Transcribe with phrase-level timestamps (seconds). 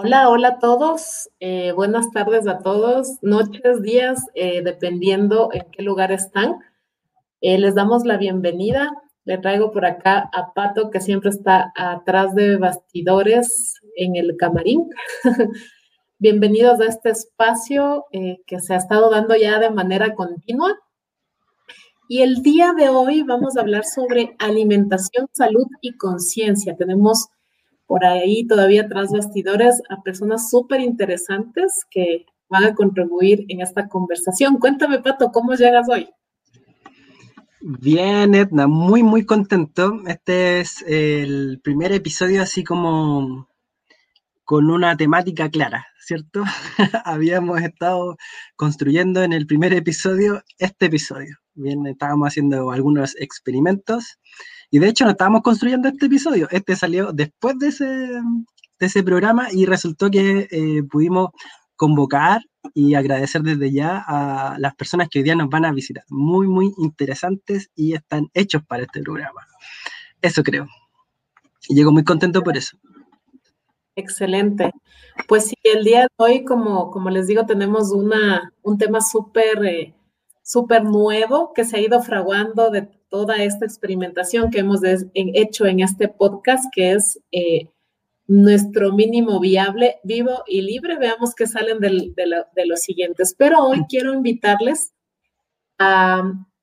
[0.00, 1.28] Hola, hola a todos.
[1.40, 6.60] Eh, buenas tardes a todos, noches, días, eh, dependiendo en qué lugar están.
[7.40, 8.92] Eh, les damos la bienvenida.
[9.24, 14.88] Le traigo por acá a Pato, que siempre está atrás de bastidores en el camarín.
[16.20, 20.78] Bienvenidos a este espacio que se ha estado dando ya de manera continua.
[22.08, 26.76] Y el día de hoy vamos a hablar sobre alimentación, salud y conciencia.
[26.76, 27.30] Tenemos
[27.88, 33.88] por ahí todavía tras bastidores a personas súper interesantes que van a contribuir en esta
[33.88, 34.58] conversación.
[34.58, 36.08] Cuéntame, Pato, ¿cómo llegas hoy?
[37.60, 40.02] Bien, Edna, muy, muy contento.
[40.06, 43.48] Este es el primer episodio así como
[44.44, 46.44] con una temática clara, ¿cierto?
[47.06, 48.18] Habíamos estado
[48.54, 51.38] construyendo en el primer episodio este episodio.
[51.54, 54.18] Bien, estábamos haciendo algunos experimentos
[54.70, 59.02] y de hecho no estábamos construyendo este episodio, este salió después de ese, de ese
[59.02, 61.30] programa y resultó que eh, pudimos
[61.76, 62.42] convocar
[62.74, 66.04] y agradecer desde ya a las personas que hoy día nos van a visitar.
[66.08, 69.46] Muy, muy interesantes y están hechos para este programa.
[70.20, 70.66] Eso creo.
[71.68, 72.76] Y llego muy contento por eso.
[73.94, 74.72] Excelente.
[75.26, 79.64] Pues sí, el día de hoy, como, como les digo, tenemos una, un tema súper
[79.64, 79.94] eh,
[80.84, 84.80] nuevo que se ha ido fraguando de toda esta experimentación que hemos
[85.14, 87.68] hecho en este podcast, que es eh,
[88.26, 90.98] nuestro mínimo viable, vivo y libre.
[90.98, 92.12] Veamos qué salen de,
[92.66, 93.34] los siguientes.
[93.36, 94.92] Pero hoy quiero invitarles
[95.78, 96.22] a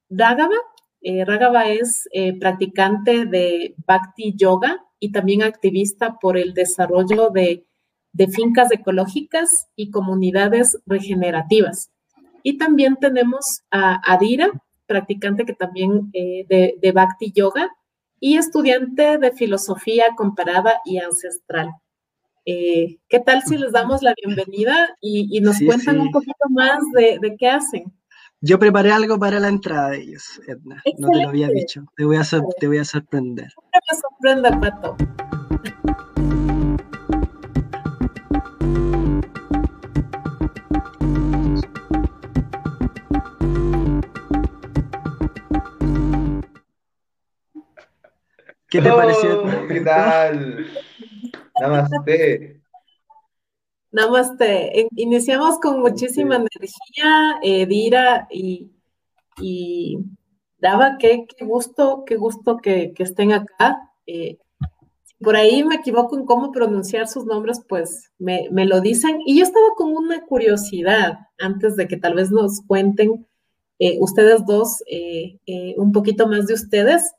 [0.10, 0.56] Ragava.
[1.02, 1.26] Eh,
[1.80, 9.68] es eh, practicante de Bhakti Yoga y también activista por el desarrollo de fincas ecológicas
[9.76, 11.92] y comunidades regenerativas.
[12.48, 14.52] Y también tenemos a Adira,
[14.86, 16.46] practicante que también eh,
[16.82, 17.70] de, Bhakti Yoga
[18.20, 21.70] y estudiante de filosofía comparada y ancestral.
[22.46, 27.36] Eh, ¿Qué tal si les damos la bienvenida y, nos cuentan un poquito más de,
[27.38, 27.92] qué hacen?
[28.42, 30.82] Yo preparé algo para la entrada de ellos, Edna.
[31.00, 31.86] No te lo había dicho.
[31.96, 32.24] Te voy a,
[32.60, 33.48] te voy a sorprender.
[33.74, 34.96] Me sorprende, Pato.
[48.76, 49.44] ¿Qué te pareció?
[49.44, 50.68] Oh, ¿Qué tal?
[51.62, 52.62] Namaste.
[53.90, 54.88] Namaste.
[54.98, 58.70] Iniciamos con muchísima energía, eh, Dira y,
[59.40, 60.00] y
[60.58, 63.94] Daba, qué, gusto, qué gusto que, estén acá.
[64.08, 64.40] Eh,
[65.06, 69.20] si por ahí me equivoco en cómo pronunciar sus nombres, pues me, lo dicen.
[69.26, 73.26] Y yo estaba con una curiosidad antes de que tal vez nos cuenten
[73.80, 74.84] eh, ustedes dos
[75.78, 77.14] un poquito más de ustedes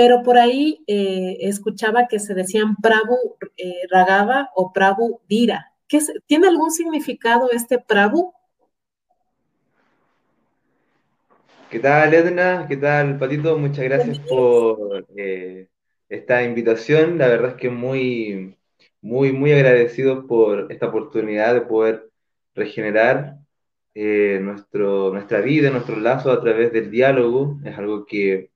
[0.00, 5.74] pero por ahí eh, escuchaba que se decían Prabhu eh, Ragava o Prabhu Dira.
[6.24, 8.32] ¿Tiene algún significado este Prabhu?
[11.68, 12.64] ¿Qué tal, Edna?
[12.66, 13.58] ¿Qué tal, Patito?
[13.58, 15.68] Muchas gracias por eh,
[16.08, 17.18] esta invitación.
[17.18, 18.56] La verdad es que muy,
[19.02, 22.08] muy, muy agradecidos por esta oportunidad de poder
[22.54, 23.36] regenerar
[23.94, 27.58] nuestro, nuestra vida, nuestro lazo a través del diálogo.
[27.66, 28.50] Es algo que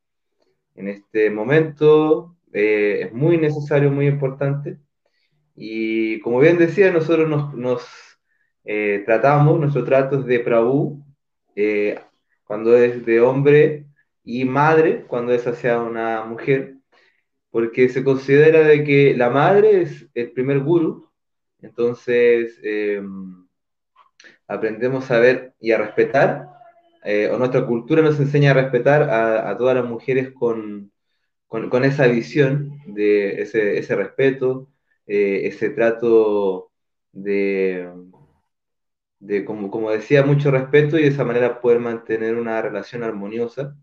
[0.75, 4.79] en este momento eh, es muy necesario, muy importante.
[5.57, 7.87] Y como bien decía, nosotros nos,
[8.65, 11.05] eh, tratamos, nuestro trato es de Prabhu,
[11.57, 12.01] eh,
[12.45, 13.87] cuando es de hombre,
[14.25, 16.77] y madre, cuando es hacia una mujer,
[17.51, 21.11] porque se considera de que la madre es el primer guru,
[21.61, 22.59] entonces
[24.49, 26.54] aprendemos a ver y a respetar
[27.05, 30.91] eh, o nuestra cultura nos enseña a respetar a, todas las mujeres con,
[31.49, 34.71] con, esa visión de ese, ese respeto,
[35.07, 36.73] eh, ese trato
[37.13, 37.91] de,
[39.19, 43.77] de como, como, decía, mucho respeto y de esa manera poder mantener una relación armoniosa.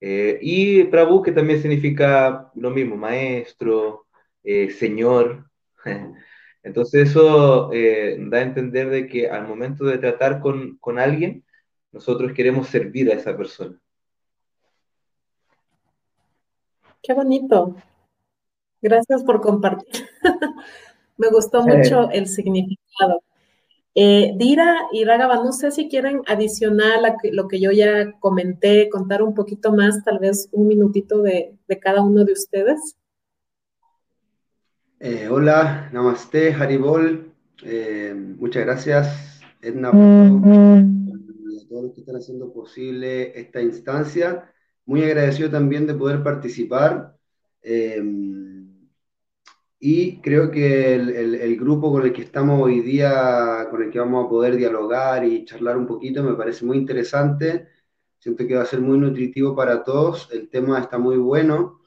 [0.00, 4.06] Eh, y Prabhu, que también significa lo mismo, maestro,
[4.78, 5.48] señor.
[6.62, 11.44] Entonces eso da a entender de que al momento de tratar con, con alguien,
[11.92, 13.78] nosotros queremos servir a esa persona.
[17.02, 17.76] Qué bonito.
[18.80, 20.06] Gracias por compartir.
[21.16, 23.22] Me gustó mucho el significado.
[23.94, 28.88] Eh, Dira y Ragaba, no sé si quieren adicionar a lo que yo ya comenté,
[28.88, 32.96] contar un poquito más, tal vez un minutito de, cada uno de ustedes.
[35.00, 37.32] Eh, hola, namaste, Haribol.
[37.64, 39.90] Eh, muchas gracias, Edna,
[41.78, 44.52] todos los que están haciendo posible esta instancia.
[44.84, 47.16] Muy agradecido también de poder participar.
[47.62, 48.02] Eh,
[49.80, 54.00] y creo que el, el, grupo con el que estamos hoy día, con el que
[54.00, 57.68] vamos a poder dialogar y charlar un poquito, me parece muy interesante.
[58.18, 60.28] Siento que va a ser muy nutritivo para todos.
[60.32, 61.80] El tema está muy bueno.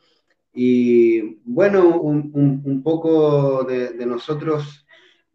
[0.54, 2.32] Y bueno, un,
[2.64, 4.86] un, poco de, de nosotros.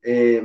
[0.02, 0.42] Eh,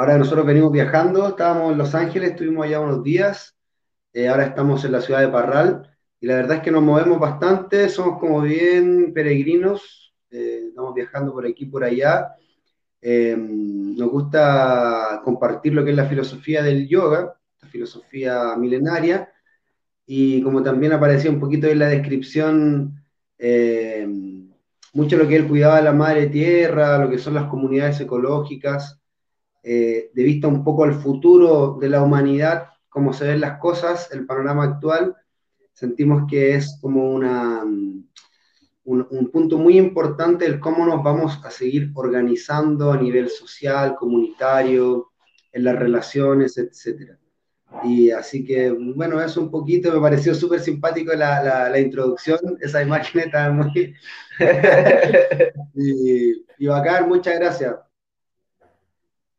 [0.00, 3.54] ahora nosotros venimos viajando, estábamos en Los Ángeles, estuvimos allá unos días.
[4.14, 5.94] Eh, ahora estamos en la ciudad de Parral.
[6.18, 11.34] Y la verdad es que nos movemos bastante, somos como bien peregrinos eh, estamos viajando
[11.34, 12.34] por aquí, por allá.
[13.02, 19.30] Eh, nos gusta compartir lo que es la filosofía del yoga, la filosofía milenaria,
[20.06, 23.04] y como también aparecía un poquito en la descripción,
[23.36, 24.08] eh,
[24.94, 28.00] mucho lo que es el cuidado de la madre tierra, lo que son las comunidades
[28.00, 28.99] ecológicas,
[29.62, 34.26] de vista un poco al futuro de la humanidad, cómo se ven las cosas, el
[34.26, 35.16] panorama actual,
[35.72, 37.64] sentimos que es como una
[38.84, 45.12] un, punto muy importante el cómo nos vamos a seguir organizando a nivel social, comunitario,
[45.52, 47.16] en las relaciones, etc.
[47.84, 52.82] Y así que, bueno, eso un poquito, me pareció súper simpático la, la, introducción, esa
[52.82, 53.94] imagen está muy...
[55.74, 57.76] y, y bacán, muchas gracias.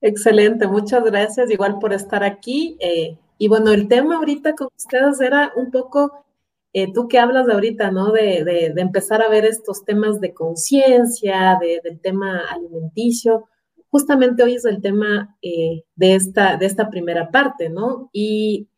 [0.01, 2.75] Excelente, muchas gracias igual por estar aquí.
[2.79, 6.25] Eh, y bueno, el tema ahorita con ustedes era un poco
[6.73, 8.11] eh, tú que hablas ahorita, ¿no?
[8.11, 13.47] De, empezar a ver estos temas de conciencia, del tema alimenticio.
[13.89, 18.09] Justamente hoy es el tema eh, de, esta, de esta primera parte, ¿no?
[18.11, 18.69] Y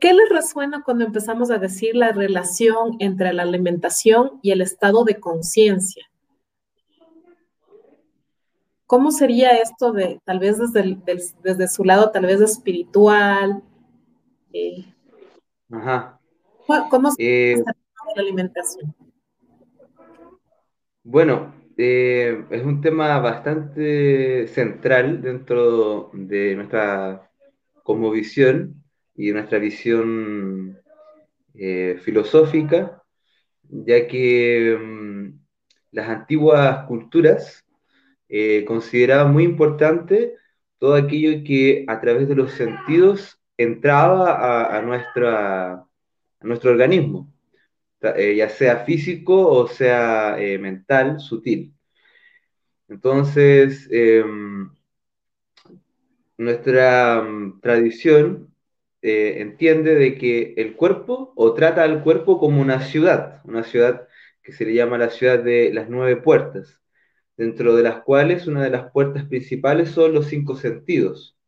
[0.00, 5.04] ¿qué les resuena cuando empezamos a decir la relación entre la alimentación y el estado
[5.04, 6.09] de conciencia?
[8.90, 10.98] ¿Cómo sería esto de, tal vez desde,
[11.44, 13.62] desde su lado, tal vez espiritual?
[14.52, 14.84] Eh,
[15.70, 16.18] Ajá.
[16.90, 18.92] ¿Cómo se eh, la alimentación?
[21.04, 27.30] Bueno, eh, es un tema bastante central dentro de nuestra
[28.12, 28.82] visión
[29.14, 30.80] y de nuestra visión
[31.54, 33.04] eh, filosófica,
[33.68, 35.38] ya que mm,
[35.92, 37.64] las antiguas culturas
[38.66, 40.34] consideraban muy importante
[40.78, 45.84] todo aquello que a través de los sentidos entraba a nuestra
[46.42, 47.32] nuestro organismo,
[48.00, 51.74] eh, ya sea físico o sea eh, mental, sutil.
[52.88, 54.70] Entonces, em,
[56.38, 58.54] nuestra mm, tradición
[59.02, 64.08] eh, entiende de que el cuerpo o trata al cuerpo como una ciudad, una ciudad
[64.42, 66.80] que se le llama la ciudad de las nueve puertas,
[67.40, 71.38] dentro de las cuales una de las puertas principales son los cinco sentidos.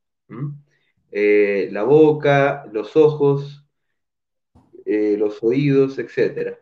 [1.70, 3.66] la boca, los ojos,
[4.86, 6.56] eh, los oídos, etc.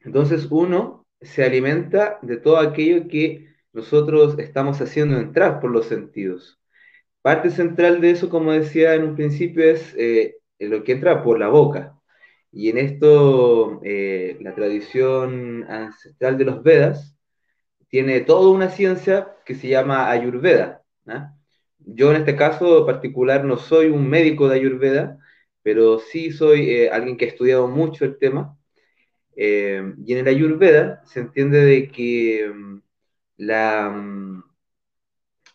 [0.00, 6.60] Entonces uno se alimenta de todo aquello que nosotros estamos haciendo entrar por los sentidos.
[7.22, 11.38] Parte central de eso, como decía en un principio, es eh, lo que entra por
[11.40, 11.98] la boca.
[12.52, 17.15] Y en esto, eh, la tradición ancestral de los Vedas
[17.88, 20.82] tiene toda una ciencia que se llama Ayurveda.
[21.78, 25.18] Yo en este caso particular no soy un médico de Ayurveda,
[25.62, 28.56] pero sí soy eh, alguien que ha estudiado mucho el tema.
[29.36, 32.78] Eh, y en el Ayurveda se entiende de que mm,
[33.38, 34.44] la, mm,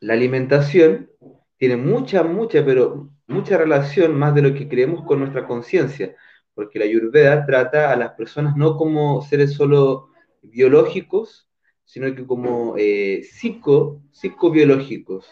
[0.02, 1.10] la alimentación
[1.58, 6.16] tiene mucha, mucha, pero mucha relación más de lo que creemos con nuestra conciencia,
[6.54, 10.10] porque la Ayurveda trata a las personas no como seres solo
[10.42, 11.51] biológicos,
[11.92, 15.30] sino que como eh, psico, psicobiológicos.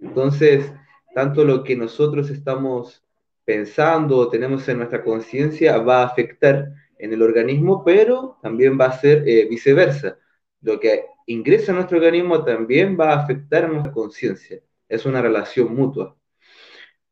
[0.00, 0.72] Entonces,
[1.14, 3.04] tanto lo que nosotros estamos
[3.44, 8.86] pensando o tenemos en nuestra conciencia va a afectar en el organismo, pero también va
[8.86, 10.16] a ser eh, viceversa.
[10.62, 14.62] Lo que ingresa a nuestro organismo también va a afectar nuestra conciencia.
[14.88, 16.16] Es una relación mutua.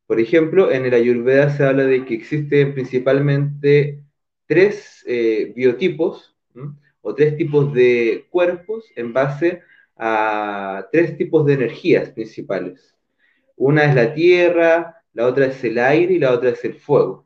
[0.07, 4.01] Por ejemplo, en el Ayurveda se habla de que existen principalmente
[4.47, 6.35] tres eh, biotipos
[7.07, 9.61] o tres tipos de cuerpos en base
[9.95, 12.93] a tres tipos de energías principales.
[13.55, 17.25] Una es la tierra, la otra es el aire y la otra es el fuego.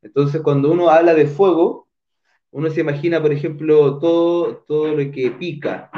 [0.00, 1.88] Entonces, cuando uno habla de fuego,
[2.52, 5.90] uno se imagina, por ejemplo, todo, todo lo que pica,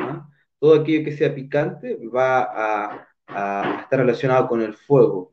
[0.58, 3.08] todo aquello que sea picante va a,
[3.82, 5.32] estar relacionado con el fuego.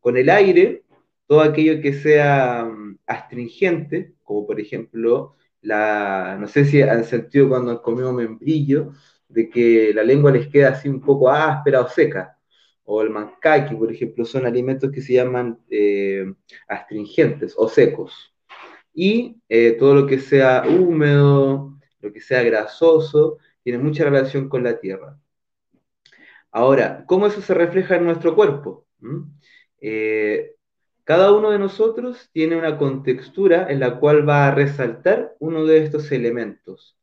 [0.00, 0.84] Con el aire,
[1.26, 5.36] todo aquello que sea mm, astringente, como por ejemplo,
[5.66, 8.92] la, no sé si han sentido cuando han comido membrillo,
[9.28, 12.36] de que la lengua les queda así un poco áspera o seca
[12.86, 16.32] o el mancaki, por ejemplo, son alimentos que se llaman eh,
[16.68, 18.32] astringentes o secos.
[18.94, 24.62] Y eh, todo lo que sea húmedo, lo que sea grasoso, tiene mucha relación con
[24.62, 25.18] la tierra.
[26.52, 28.86] Ahora, ¿cómo eso se refleja en nuestro cuerpo?
[29.00, 29.22] ¿Mm?
[29.80, 30.55] Eh,
[31.06, 35.84] cada uno de nosotros tiene una contextura en la cual va a resaltar uno de
[35.84, 36.98] estos elementos.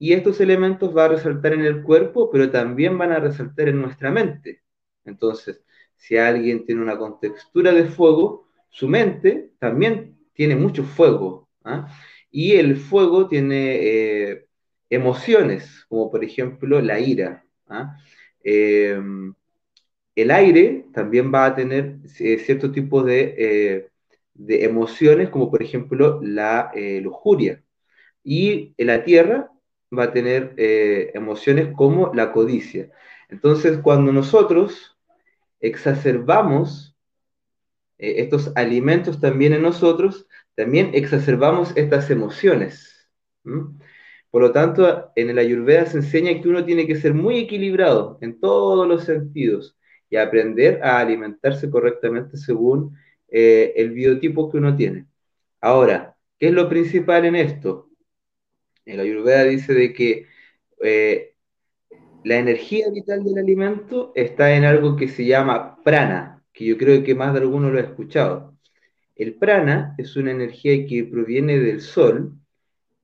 [0.00, 3.80] Y estos elementos van a resaltar en el cuerpo, pero también van a resaltar en
[3.80, 4.62] nuestra mente.
[5.04, 5.62] Entonces,
[5.96, 11.48] si alguien tiene una contextura de fuego, su mente también tiene mucho fuego.
[11.62, 11.86] ¿ah?
[12.32, 14.48] Y el fuego tiene eh,
[14.90, 17.46] emociones, como por ejemplo la ira.
[17.68, 17.96] ¿ah?
[20.14, 23.88] El aire también va a tener eh, cierto tipo de, eh,
[24.34, 27.62] de, emociones, como por ejemplo la lujuria.
[28.22, 29.50] Y la tierra
[29.96, 30.54] va a tener
[31.14, 32.90] emociones como la codicia.
[33.28, 34.98] Entonces, cuando nosotros
[35.60, 36.96] exacerbamos
[37.98, 43.08] estos alimentos también en nosotros, también exacerbamos estas emociones.
[44.30, 48.18] Por lo tanto, en el Ayurveda se enseña que uno tiene que ser muy equilibrado
[48.20, 49.76] en todos los sentidos
[50.14, 52.96] y aprender a alimentarse correctamente según
[53.28, 55.06] eh, el biotipo que uno tiene.
[55.60, 57.90] Ahora, ¿qué es lo principal en esto?
[58.84, 60.26] El Ayurveda dice de que
[60.84, 61.34] eh,
[62.22, 67.02] la energía vital del alimento está en algo que se llama prana, que yo creo
[67.02, 68.56] que más de alguno lo ha escuchado.
[69.16, 72.38] El prana es una energía que proviene del sol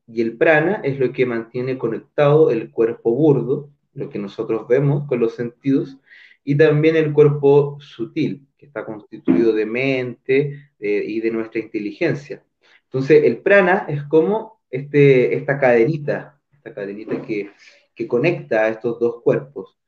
[0.07, 5.09] y el prana es lo que mantiene conectado el cuerpo burdo, lo que nosotros vemos
[5.09, 5.99] con los sentidos,
[6.45, 12.43] y también el cuerpo sutil, que está constituido de mente y de nuestra inteligencia.
[12.85, 17.51] Entonces, el prana es como este, esta cadenita, esta cadenita que,
[17.95, 19.79] que conecta a estos dos cuerpos.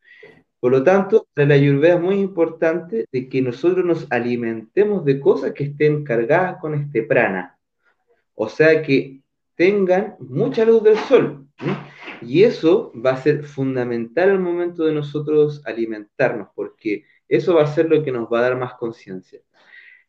[0.61, 5.19] Por lo tanto, para la ayurveda es muy importante de que nosotros nos alimentemos de
[5.19, 7.59] cosas que estén cargadas con este prana.
[8.35, 9.23] O sea, que
[9.57, 11.49] tengan mucha luz del sol.
[12.25, 17.67] Y eso va a ser fundamental al momento de nosotros alimentarnos, porque eso va a
[17.67, 19.41] ser lo que nos va a dar más conciencia.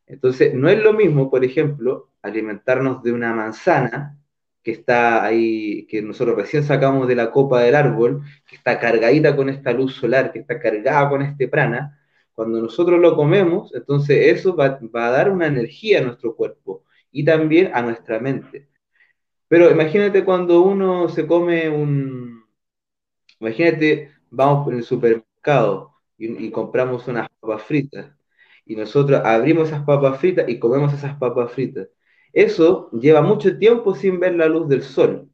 [0.06, 4.18] Entonces, no es lo mismo, por ejemplo, alimentarnos de una manzana
[4.64, 9.36] que está ahí, que nosotros recién sacamos de la copa del árbol, que está cargadita
[9.36, 12.00] con esta luz solar, que está cargada con este prana,
[12.34, 17.24] cuando nosotros lo comemos, entonces eso va, a dar una energía a nuestro cuerpo y
[17.24, 18.70] también a nuestra mente.
[19.54, 22.44] Pero imagínate cuando uno se come un...
[23.40, 28.12] Imagínate, vamos por el supermercado y, y compramos unas papas fritas
[28.66, 31.88] y nosotros abrimos esas papas fritas y comemos esas papas fritas
[32.34, 35.30] eso lleva mucho tiempo sin ver la luz del sol.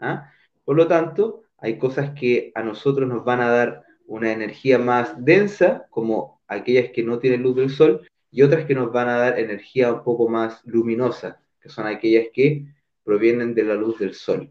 [0.00, 0.30] ¿ah?
[0.66, 5.14] Por lo tanto, hay cosas que a nosotros nos van a dar una energía más
[5.24, 9.16] densa, como aquellas que no tienen luz del sol, y otras que nos van a
[9.16, 12.66] dar energía un poco más luminosa, que son aquellas que
[13.04, 14.50] provienen de la luz del sol.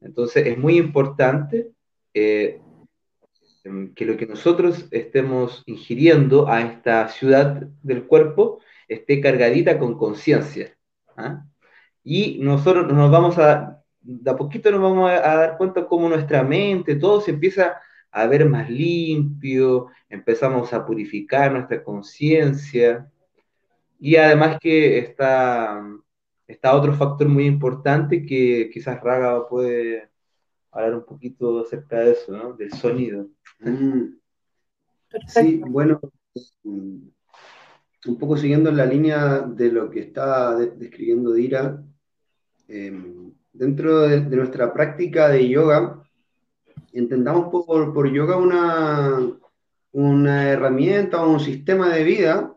[0.00, 1.72] Entonces, es muy importante
[2.14, 2.60] eh,
[3.94, 10.76] que lo que nosotros estemos ingiriendo a esta ciudad del cuerpo esté cargadita con conciencia.
[11.16, 11.44] ¿ah?
[12.02, 16.42] Y nosotros nos vamos a, de a poquito nos vamos a, dar cuenta cómo nuestra
[16.42, 23.10] mente, todo se empieza a ver más limpio, empezamos a purificar nuestra conciencia.
[24.00, 25.82] Y además que está,
[26.48, 30.10] está otro factor muy importante que quizás Raga puede
[30.72, 32.54] hablar un poquito acerca de eso, ¿no?
[32.54, 33.28] Del sonido.
[33.60, 34.16] Mm.
[35.26, 36.00] Sí, bueno,
[36.64, 41.82] un poco siguiendo la línea de lo que está describiendo Dira,
[42.66, 46.02] em, dentro de, nuestra práctica de yoga,
[46.92, 49.18] entendamos por, por yoga una,
[49.92, 52.56] una herramienta o un sistema de vida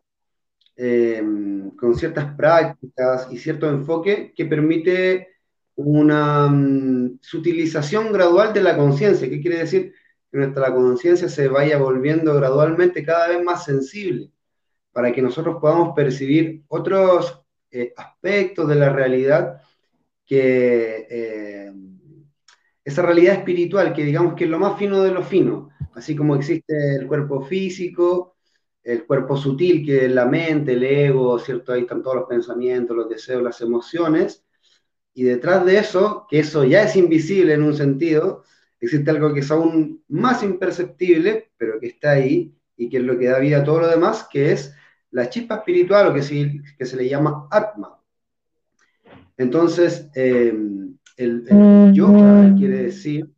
[0.75, 1.50] em,
[1.81, 5.29] con ciertas prácticas y cierto enfoque que permite
[5.73, 9.27] una um, sutilización gradual de la conciencia.
[9.27, 9.95] ¿Qué quiere decir?
[10.31, 14.29] Que nuestra conciencia se vaya volviendo gradualmente cada vez más sensible
[14.91, 19.59] para que nosotros podamos percibir otros eh, aspectos de la realidad
[20.23, 21.73] que eh,
[22.85, 26.35] esa realidad espiritual, que digamos que es lo más fino de lo fino, así como
[26.35, 28.35] existe el cuerpo físico,
[28.83, 31.73] el cuerpo sutil, que es la mente, el ego, ¿cierto?
[31.73, 34.43] Ahí están todos los pensamientos, los deseos, las emociones,
[35.13, 38.43] y detrás de eso, que eso ya es invisible en un sentido,
[38.79, 43.17] existe algo que es aún más imperceptible, pero que está ahí, y que es lo
[43.19, 44.73] que da vida a todo lo demás, que es
[45.11, 47.99] la chispa espiritual, o que se, que se le llama Atma.
[49.37, 50.53] Entonces, eh,
[51.17, 53.29] el, yoga quiere decir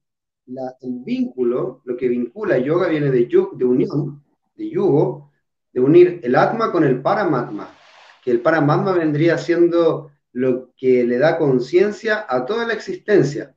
[0.81, 4.23] el vínculo, lo que vincula yoga viene de, yug, de unión,
[4.55, 5.31] de yugo,
[5.73, 7.75] de unir el Atma con el Paramatma,
[8.23, 13.55] que el Paramatma vendría siendo lo que le da conciencia a toda la existencia.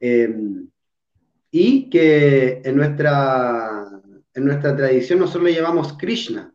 [0.00, 0.68] Em,
[1.50, 3.88] y que en nuestra,
[4.34, 6.52] en nuestra tradición nosotros le llamamos Krishna,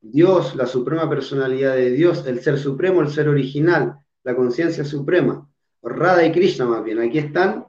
[0.00, 5.48] Dios, la suprema personalidad de Dios, el ser supremo, el ser original, la conciencia suprema.
[5.82, 6.98] Radha y Krishna más bien.
[6.98, 7.66] Aquí están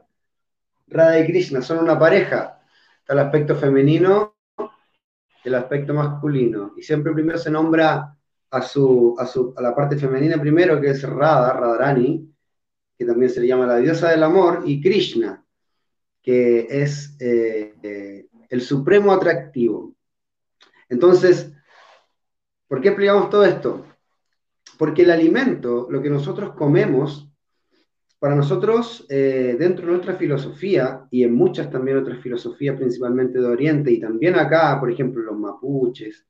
[0.88, 2.60] Radha y Krishna, son una pareja.
[3.00, 4.35] Está el aspecto femenino,
[5.50, 6.74] el aspecto masculino.
[6.78, 8.18] Y siempre primero se nombra
[8.50, 12.32] a, su, a, su, a la parte femenina primero, que es Radha, Radharani,
[12.98, 15.46] que también se le llama la diosa del amor, y Krishna,
[16.22, 19.94] que es eh, eh, el supremo atractivo.
[20.90, 21.52] Entonces,
[22.68, 23.86] ¿por qué explicamos todo esto?
[24.78, 27.30] Porque el alimento, lo que nosotros comemos,
[28.20, 33.46] para nosotros, eh, dentro de nuestra filosofía, y en muchas también otras filosofías, principalmente de
[33.46, 36.26] Oriente, y también acá, por ejemplo, los mapuches,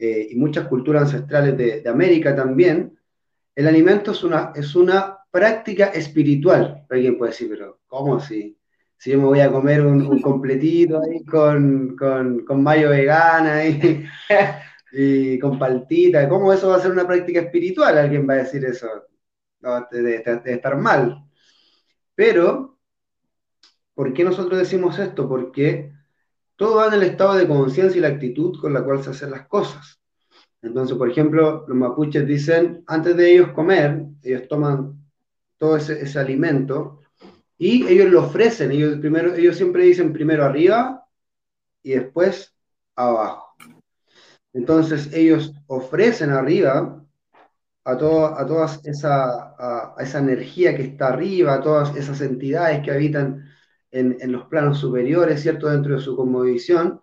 [0.00, 2.96] y muchas culturas ancestrales de, de, América también,
[3.56, 6.86] el alimento es una, es una práctica espiritual.
[6.88, 8.58] Alguien puede decir, pero ¿cómo así?
[8.98, 14.04] si yo me voy a comer un, completito ahí con, con, mayo vegana y,
[14.92, 17.96] y, con paltita, ¿cómo eso va a ser una práctica espiritual?
[17.96, 18.88] Alguien va a decir eso,
[19.60, 21.24] de, estar mal.
[22.14, 22.78] Pero,
[23.94, 25.28] ¿por qué nosotros decimos esto?
[25.28, 25.92] Porque
[26.56, 29.30] todo va en el estado de conciencia y la actitud con la cual se hacen
[29.30, 30.00] las cosas.
[30.60, 34.98] Entonces, por ejemplo, los mapuches dicen, antes de ellos comer, ellos toman
[35.56, 37.00] todo ese, ese alimento
[37.56, 41.04] y ellos lo ofrecen, ellos, primero, ellos siempre dicen primero arriba
[41.82, 42.56] y después
[42.94, 43.54] abajo.
[44.52, 47.04] Entonces ellos ofrecen arriba
[47.90, 53.48] a, a toda esa, esa energía que está arriba, a todas esas entidades que habitan
[53.90, 55.68] en, en los planos superiores, ¿cierto?
[55.68, 57.00] Dentro de su cosmovisión.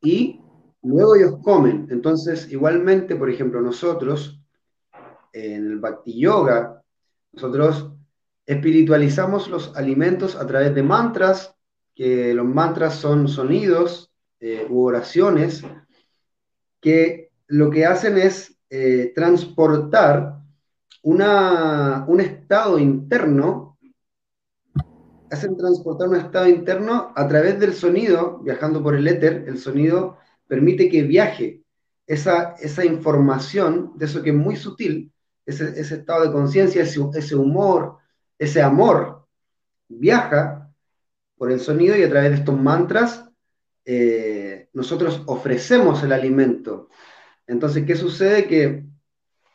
[0.00, 0.40] Y
[0.82, 1.88] luego ellos comen.
[1.90, 4.40] Entonces, igualmente, por ejemplo, nosotros,
[5.32, 6.82] en el Bhakti Yoga,
[7.32, 7.92] nosotros
[8.46, 11.56] espiritualizamos los alimentos a través de mantras,
[11.94, 15.64] que los mantras son sonidos eh, u oraciones
[16.80, 20.38] que lo que hacen es eh, transportar
[21.02, 23.76] una, un estado interno,
[25.30, 30.16] hacen transportar un estado interno a través del sonido, viajando por el éter, el sonido
[30.48, 31.60] permite que viaje
[32.06, 35.12] esa, esa información de eso que es muy sutil,
[35.44, 37.98] ese, ese estado de conciencia, ese, ese humor,
[38.38, 39.26] ese amor
[39.86, 40.72] viaja
[41.36, 43.28] por el sonido y a través de estos mantras
[43.84, 46.88] eh, nosotros ofrecemos el alimento.
[47.46, 48.46] Entonces, ¿qué sucede?
[48.46, 48.84] Que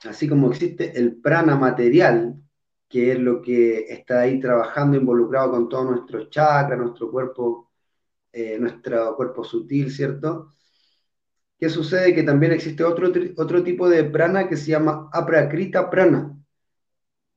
[0.03, 2.35] así como existe el prana material,
[2.89, 7.71] que es lo que está ahí trabajando, involucrado con todo nuestro chakra, nuestro cuerpo,
[8.31, 10.53] eh, nuestro cuerpo sutil, ¿cierto?
[11.59, 12.13] ¿Qué sucede?
[12.13, 16.37] Que también existe otro, otro tipo de prana que se llama aprakrita prana,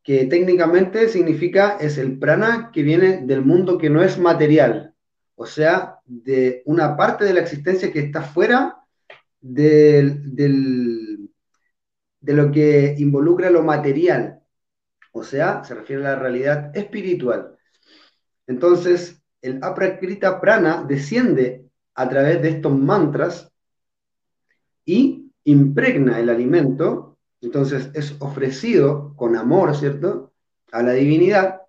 [0.02, 4.94] que técnicamente significa es el prana que viene del mundo que no es material,
[5.34, 8.79] o sea, de una parte de la existencia que está fuera
[9.40, 10.36] del,
[12.20, 14.40] de lo que involucra lo material,
[15.12, 17.56] o sea, se refiere a la realidad espiritual.
[18.46, 23.52] Entonces, el aprakrita prana desciende a través de estos mantras
[24.84, 30.32] y impregna el alimento entonces es ofrecido con amor, ¿cierto?
[30.72, 31.62] A la divinidad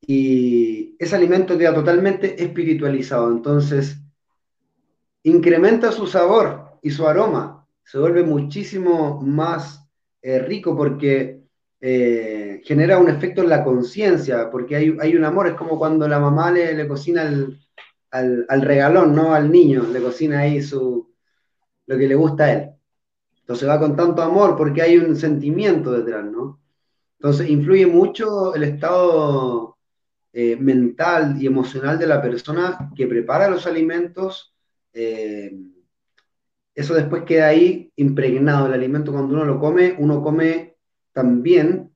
[0.00, 3.30] y ese alimento queda totalmente espiritualizado.
[3.30, 3.98] Entonces
[5.24, 9.88] incrementa su sabor y su aroma, se vuelve muchísimo más
[10.20, 11.42] eh, rico porque
[11.80, 16.06] eh, genera un efecto en la conciencia, porque hay, hay, un amor, es como cuando
[16.06, 17.58] la mamá le, le cocina al,
[18.10, 19.34] al, al, regalón, ¿no?
[19.34, 21.12] Al niño, le cocina ahí su,
[21.86, 22.70] lo que le gusta a él.
[23.40, 26.60] Entonces va con tanto amor porque hay un sentimiento detrás, ¿no?
[27.18, 29.76] Entonces influye mucho el estado
[30.32, 34.54] eh, mental y emocional de la persona que prepara los alimentos.
[36.74, 38.66] Eso después queda ahí impregnado.
[38.66, 40.76] El alimento cuando uno lo come, uno come
[41.12, 41.90] también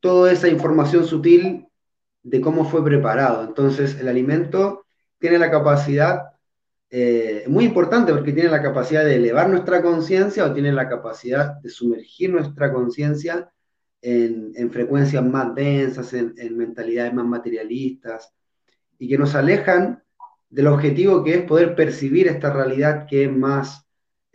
[0.00, 1.66] toda esa información sutil
[2.22, 3.44] de cómo fue preparado.
[3.44, 4.86] Entonces el alimento
[5.18, 6.36] tiene la capacidad
[6.90, 11.54] eh, muy importante porque tiene la capacidad de elevar nuestra conciencia o tiene la capacidad
[11.60, 13.50] de sumergir nuestra conciencia
[14.02, 18.32] en, en, frecuencias más densas, en, en, mentalidades más materialistas
[18.98, 20.04] y que nos alejan
[20.48, 23.85] del objetivo que es poder percibir esta realidad que es más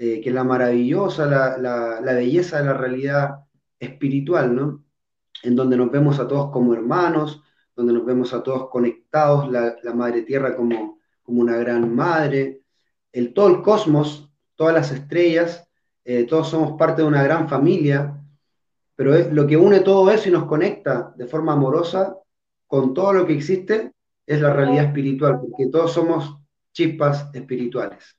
[0.01, 3.45] eh, que la maravillosa, la, la, belleza de la realidad
[3.79, 4.83] espiritual, ¿no?
[5.43, 7.43] En donde nos vemos a todos como hermanos,
[7.75, 12.61] donde nos vemos a todos conectados, la, la Madre Tierra como como una gran madre,
[13.11, 15.67] el, todo el cosmos, todas las estrellas,
[16.03, 18.21] eh, todos somos parte de una gran familia,
[18.95, 22.17] pero es, lo que une todo eso y nos conecta de forma amorosa
[22.67, 23.93] con todo lo que existe
[24.25, 26.37] es la realidad espiritual, porque todos somos
[26.73, 28.17] chispas espirituales.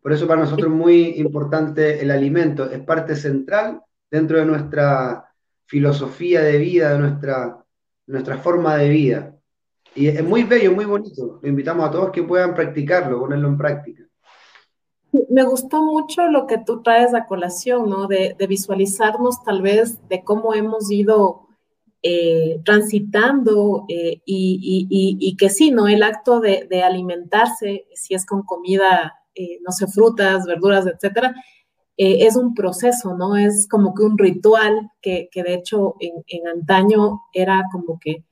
[0.00, 5.32] Por eso para nosotros es muy importante el alimento, es parte central dentro de nuestra
[5.66, 7.64] filosofía de vida, de nuestra,
[8.06, 9.34] nuestra forma de vida.
[9.94, 11.40] Y es muy bello, muy bonito.
[11.42, 14.04] Lo invitamos a todos que puedan practicarlo, ponerlo en práctica.
[15.30, 18.06] Me gustó mucho lo que tú traes a colación, ¿no?
[18.06, 21.48] De, visualizarnos tal vez de cómo hemos ido
[22.02, 25.88] eh, transitando eh, y, que sí, ¿no?
[25.88, 31.32] El acto de, de alimentarse, si es con comida eh, no sé, frutas, verduras, etcétera,
[31.96, 33.36] eh, es un proceso, ¿no?
[33.36, 38.24] Es como que un ritual que, de hecho en, antaño era como que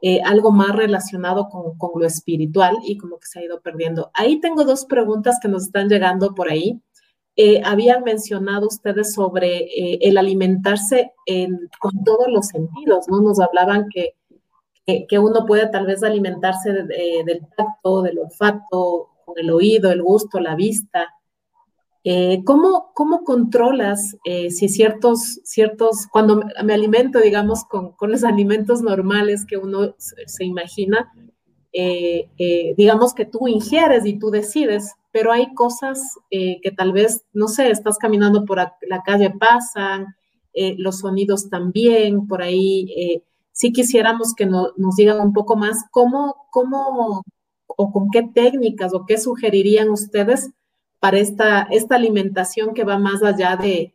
[0.00, 4.10] eh, algo más relacionado con, lo espiritual y como que se ha ido perdiendo.
[4.14, 6.80] Ahí tengo dos preguntas que nos están llegando por ahí.
[7.64, 9.68] habían mencionado ustedes sobre
[10.00, 11.12] el alimentarse
[11.80, 13.20] con todos los sentidos, ¿no?
[13.20, 14.14] Nos hablaban que,
[15.08, 20.40] que uno puede tal vez alimentarse del tacto, del olfato, con el oído, el gusto,
[20.40, 21.12] la vista.
[22.04, 28.22] Eh, ¿cómo, ¿cómo, controlas eh, si ciertos, ciertos, cuando me alimento, digamos, con, con los
[28.22, 31.12] alimentos normales que uno se, imagina,
[31.72, 32.28] eh,
[32.76, 37.70] digamos que tú ingieres y tú decides, pero hay cosas que tal vez, no sé,
[37.70, 40.14] estás caminando por la calle, pasan,
[40.78, 47.24] los sonidos también, por ahí, sí quisiéramos que nos digan un poco más cómo, cómo
[47.76, 50.50] o con qué técnicas o qué sugerirían ustedes
[50.98, 53.92] para esta, esta alimentación que va más allá de,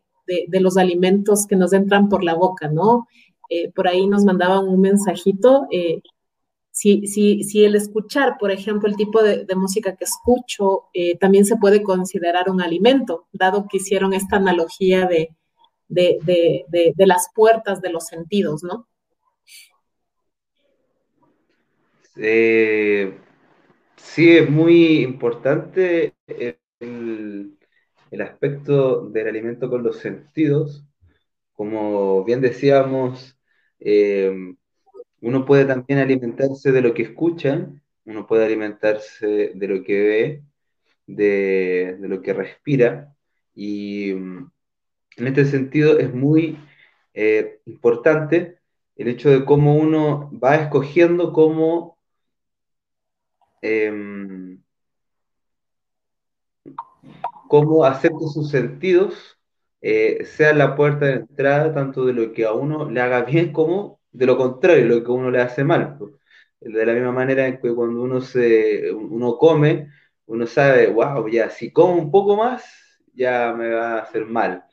[0.48, 3.08] los alimentos que nos entran por la boca, ¿no?
[3.50, 5.68] Eh, por ahí nos mandaban un mensajito.
[5.72, 6.02] Eh,
[6.72, 11.58] si, si, el escuchar, por ejemplo, el tipo de, música que escucho, eh, también se
[11.58, 15.36] puede considerar un alimento, dado que hicieron esta analogía de,
[15.90, 18.88] de las puertas de los sentidos, ¿no?
[24.04, 27.58] Sí, es muy importante el,
[28.22, 30.86] aspecto del alimento con los sentidos.
[31.54, 33.38] Como bien decíamos,
[33.80, 34.32] eh,
[35.22, 37.70] uno puede también alimentarse de lo que escucha,
[38.06, 40.44] uno puede alimentarse de lo que ve,
[41.08, 43.16] de, lo que respira.
[43.56, 44.52] Y mm,
[45.18, 46.58] en este sentido es muy
[47.14, 48.60] eh, importante
[48.96, 52.01] el hecho de cómo uno va escogiendo cómo
[53.62, 54.62] Em,
[57.48, 59.40] cómo hacer que sus sentidos
[59.82, 63.52] eh, sean la puerta de entrada tanto de lo que a uno le haga bien
[63.52, 65.98] como de lo contrario, lo que a uno le hace mal.
[66.60, 69.90] De la misma manera en que cuando uno, se, uno come,
[70.28, 72.64] uno sabe, wow, ya, si como un poco más,
[73.14, 74.64] ya me va a hacer mal.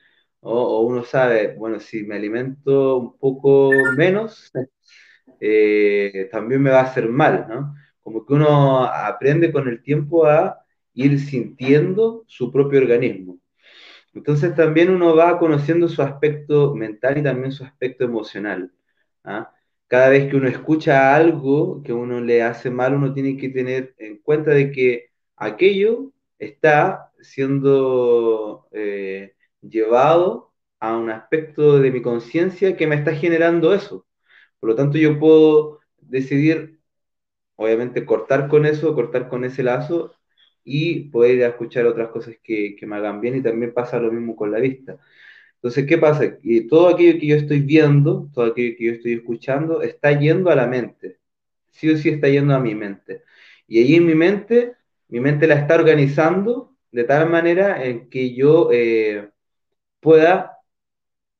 [0.41, 4.53] O, uno sabe, bueno, si me alimento un poco menos,
[5.41, 7.75] eh, también me va a hacer mal, ¿no?
[8.09, 13.39] Como que uno aprende con el tiempo a ir sintiendo su propio organismo.
[14.15, 18.73] Entonces también uno va conociendo su aspecto mental y también su aspecto emocional.
[19.25, 19.53] ¿ah?
[19.89, 23.95] Cada vez que uno escucha algo que uno le hace mal, uno tiene que tener
[23.99, 32.75] en cuenta de que aquello está siendo eh, llevado a un aspecto de mi conciencia
[32.75, 34.07] que me está generando eso.
[34.61, 36.78] Por lo tanto, yo puedo decidir
[37.59, 40.15] obviamente cortar con eso, cortar con ese lazo
[40.65, 44.53] y poder escuchar otras cosas que, me hagan bien y también pasa lo mismo con
[44.53, 44.99] la vista.
[45.57, 46.39] Entonces, ¿qué pasa?
[46.71, 50.57] Todo aquello que yo estoy viendo, todo aquello que yo estoy escuchando, está yendo a
[50.57, 51.19] la mente.
[51.71, 53.23] Sí o sí está yendo a mi mente.
[53.67, 54.77] Y ahí en mi mente,
[55.09, 59.31] mi mente la está organizando de tal manera en que yo eh,
[60.01, 60.59] pueda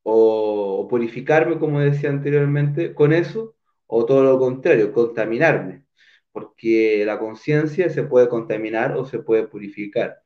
[0.03, 5.88] o purificarme, como decía anteriormente, con eso, o todo lo contrario, contaminarme
[6.39, 10.23] porque la conciencia se puede contaminar o se puede purificar.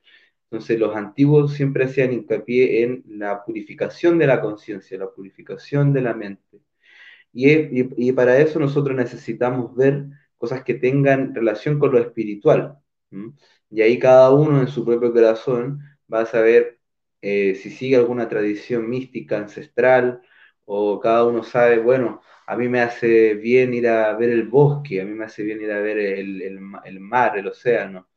[0.51, 6.03] Entonces los antiguos siempre hacían hincapié en la purificación de la conciencia, la purificación de
[6.03, 6.61] la mente.
[7.33, 12.79] Y, para eso nosotros necesitamos ver cosas que tengan relación con lo espiritual.
[13.70, 15.81] Y ahí cada uno en su propio corazón
[16.12, 16.79] va a saber
[17.22, 20.20] eh, si sigue alguna tradición mística, ancestral,
[20.66, 25.00] o cada uno sabe, bueno, a mí me hace bien ir a ver el bosque,
[25.00, 26.61] a mí me hace bien ir a ver el,
[27.00, 28.09] mar, el océano.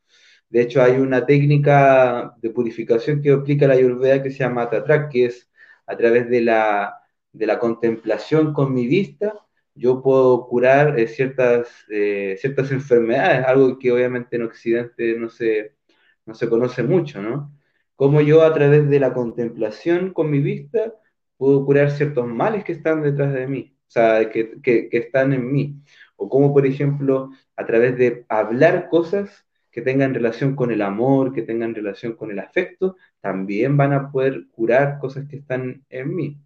[0.48, 5.10] De hecho, hay una técnica de purificación que aplica la Ayurveda que se llama Tatrak,
[5.12, 5.50] que es
[5.86, 6.96] a través de la,
[7.32, 9.34] de la contemplación con mi vista,
[9.74, 15.76] yo puedo curar eh, ciertas, eh, ciertas enfermedades, algo que obviamente en Occidente no se,
[16.24, 17.52] no se conoce mucho, ¿no?
[17.96, 20.94] Como yo a través de la contemplación con mi vista
[21.36, 25.52] puedo curar ciertos males que están detrás de mí o sea, que, que, están en
[25.52, 25.82] mí.
[26.16, 31.32] o cómo, por ejemplo, a través de hablar cosas que tengan relación con el amor,
[31.34, 36.14] que tengan relación con el afecto, también van a poder curar cosas que están en
[36.14, 36.40] mí.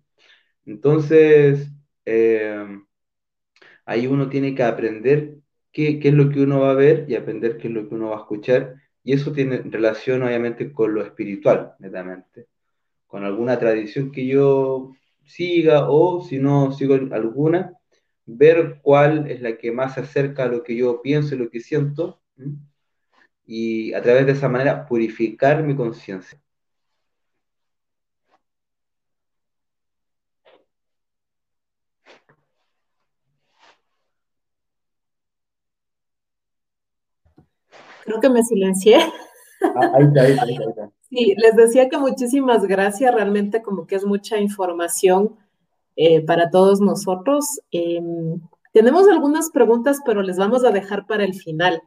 [0.66, 1.70] Entonces,
[2.05, 2.66] eh,
[3.85, 5.37] ahí uno tiene que aprender
[5.72, 7.94] qué, qué, es lo que uno va a ver y aprender qué es lo que
[7.94, 8.76] uno va a escuchar.
[9.03, 12.46] Y eso tiene relación, obviamente, con lo espiritual, netamente.
[13.07, 14.92] Con alguna tradición que yo
[15.31, 17.73] siga o si no sigo alguna,
[18.27, 21.51] ver cuál es la que más se acerca a lo que yo pienso y lo
[21.51, 22.21] que siento
[23.47, 26.40] y a través de esa manera purificar mi conciencia.
[38.05, 38.99] Creo que me silencié.
[39.62, 41.00] Ah, ahí está, ahí está, ahí está.
[41.11, 45.37] Sí, les decía que muchísimas gracias, realmente como que es mucha información
[45.96, 47.61] eh, para todos nosotros.
[47.73, 48.01] Eh,
[48.73, 51.83] tenemos algunas preguntas, pero les vamos a dejar para el final.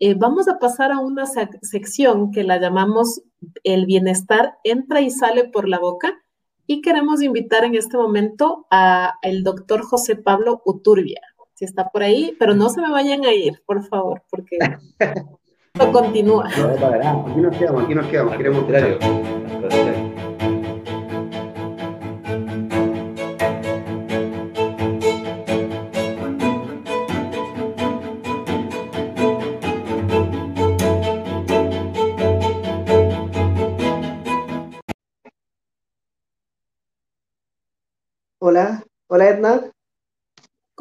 [0.00, 3.22] Eh, vamos a pasar a una sec sección que la llamamos
[3.64, 6.20] El bienestar entra y sale por la boca
[6.66, 11.20] y queremos invitar en este momento al doctor José Pablo Uturbia,
[11.54, 14.58] si está por ahí, pero no se me vayan a ir, por favor, porque
[15.78, 16.48] esto continúa.
[16.56, 18.98] No, aquí nos quedamos, aquí nos quedamos, queremos escuchar.
[38.40, 39.77] Hola, hola Edna.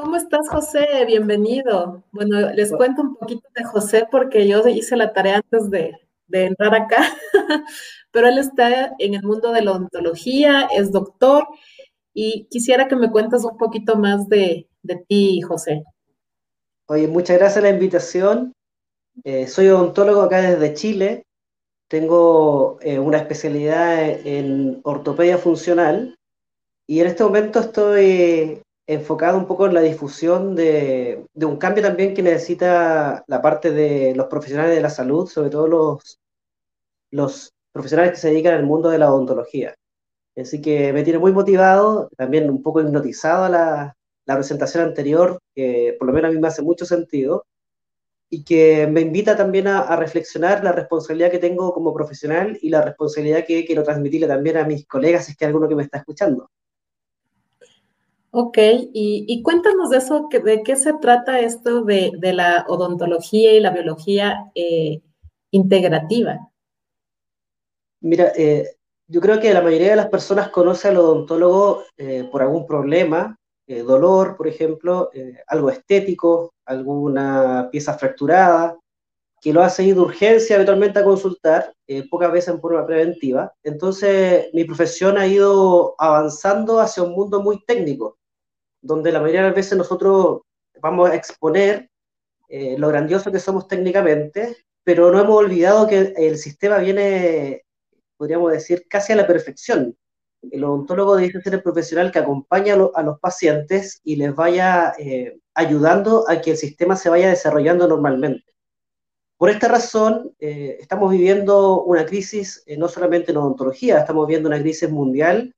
[0.07, 0.87] ¿Cómo estás, José?
[1.05, 2.01] Bienvenido.
[2.13, 6.45] Bueno, les cuento un poquito de José porque yo hice la tarea antes de, de
[6.45, 7.13] entrar acá,
[8.11, 11.45] pero él está en el mundo de la odontología, es doctor
[12.13, 15.83] y quisiera que me cuentes un poquito más de, de ti, José.
[16.85, 18.53] Oye, muchas gracias por la invitación.
[19.25, 21.23] Eh, soy odontólogo acá desde Chile.
[21.89, 26.15] Tengo eh, una especialidad en ortopedia funcional
[26.87, 32.13] y en este momento estoy enfocado un poco en la difusión de, un cambio también
[32.13, 35.99] que necesita la parte de los profesionales de la salud, sobre todo
[37.11, 39.75] los, profesionales que se dedican al mundo de la odontología.
[40.35, 45.39] Así que me tiene muy motivado, también un poco hipnotizado a la, la presentación anterior,
[45.53, 47.45] que por lo menos a mí me hace mucho sentido,
[48.29, 52.69] y que me invita también a, a, reflexionar la responsabilidad que tengo como profesional y
[52.69, 55.75] la responsabilidad que quiero transmitirle también a mis colegas, si es que hay alguno que
[55.75, 56.49] me está escuchando.
[58.39, 58.59] Ok,
[58.93, 63.59] y, y, cuéntanos de eso, de qué se trata esto de, de la odontología y
[63.59, 65.01] la biología eh,
[65.49, 66.47] integrativa.
[67.99, 68.75] Mira, eh,
[69.07, 73.35] yo creo que la mayoría de las personas conoce al odontólogo eh, por algún problema,
[73.65, 78.77] eh, dolor, por ejemplo, eh, algo estético, alguna pieza fracturada,
[79.41, 83.51] que lo hace ir de urgencia habitualmente a consultar, eh, pocas veces en forma preventiva.
[83.63, 88.17] Entonces, mi profesión ha ido avanzando hacia un mundo muy técnico,
[88.87, 90.41] donde la mayoría de las veces nosotros
[90.81, 91.89] vamos a exponer
[92.47, 97.65] eh, lo grandioso que somos técnicamente, pero no hemos olvidado que el sistema viene,
[98.15, 99.95] podríamos decir, casi a la perfección.
[100.49, 104.33] El odontólogo debe ser el profesional que acompaña a, lo, a los pacientes y les
[104.33, 108.45] vaya eh, ayudando a que el sistema se vaya desarrollando normalmente.
[109.35, 114.61] Por esta razón, eh, estamos viviendo una crisis no solamente en odontología, estamos viviendo una
[114.61, 115.53] crisis mundial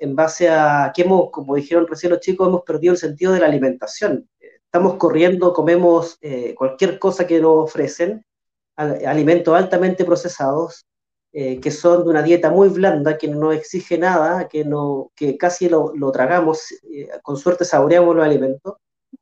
[0.00, 3.40] en base a que hemos, como dijeron recién los chicos, hemos perdido el sentido de
[3.40, 4.28] la alimentación.
[4.40, 8.24] Estamos corriendo, comemos eh, cualquier cosa que nos ofrecen,
[8.76, 10.86] alimentos altamente procesados,
[11.32, 15.36] eh, que son de una dieta muy blanda, que no exige nada, que, no, que
[15.36, 18.74] casi lo, lo tragamos, eh, con suerte saboreamos los alimentos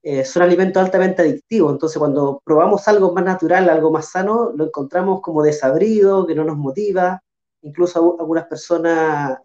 [0.03, 4.65] eh, son alimentos altamente adictivos, entonces cuando probamos algo más natural, algo más sano, lo
[4.67, 7.23] encontramos como desabrido, que no nos motiva,
[7.63, 9.39] incluso algunas personas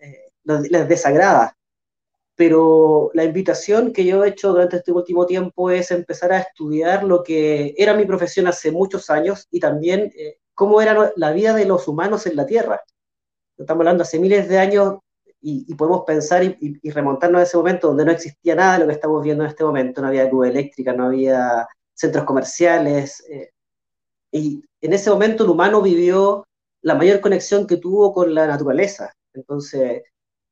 [0.48, 1.56] eh, les desagrada.
[2.36, 7.04] Pero la invitación que yo he hecho durante este último tiempo es empezar a estudiar
[7.04, 11.54] lo que era mi profesión hace muchos años y también eh, cómo era la vida
[11.54, 12.82] de los humanos en la Tierra.
[13.58, 14.98] Estamos hablando hace miles de años
[15.40, 18.80] y, y, podemos pensar y, y, remontarnos a ese momento donde no existía nada de
[18.80, 23.24] lo que estamos viendo en este momento, no había luz eléctrica, no había centros comerciales,
[23.30, 23.52] eh,
[24.32, 26.48] y en ese momento el humano vivió
[26.82, 30.02] la mayor conexión que tuvo con la naturaleza, entonces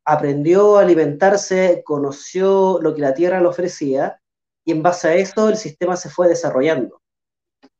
[0.06, 4.22] aprendió a alimentarse, conoció lo que la tierra le ofrecía,
[4.66, 7.02] y en base a eso el sistema se fue desarrollando.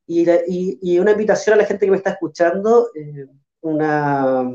[0.08, 3.28] Y, una invitación a la gente que me está escuchando, eh,
[3.62, 4.52] una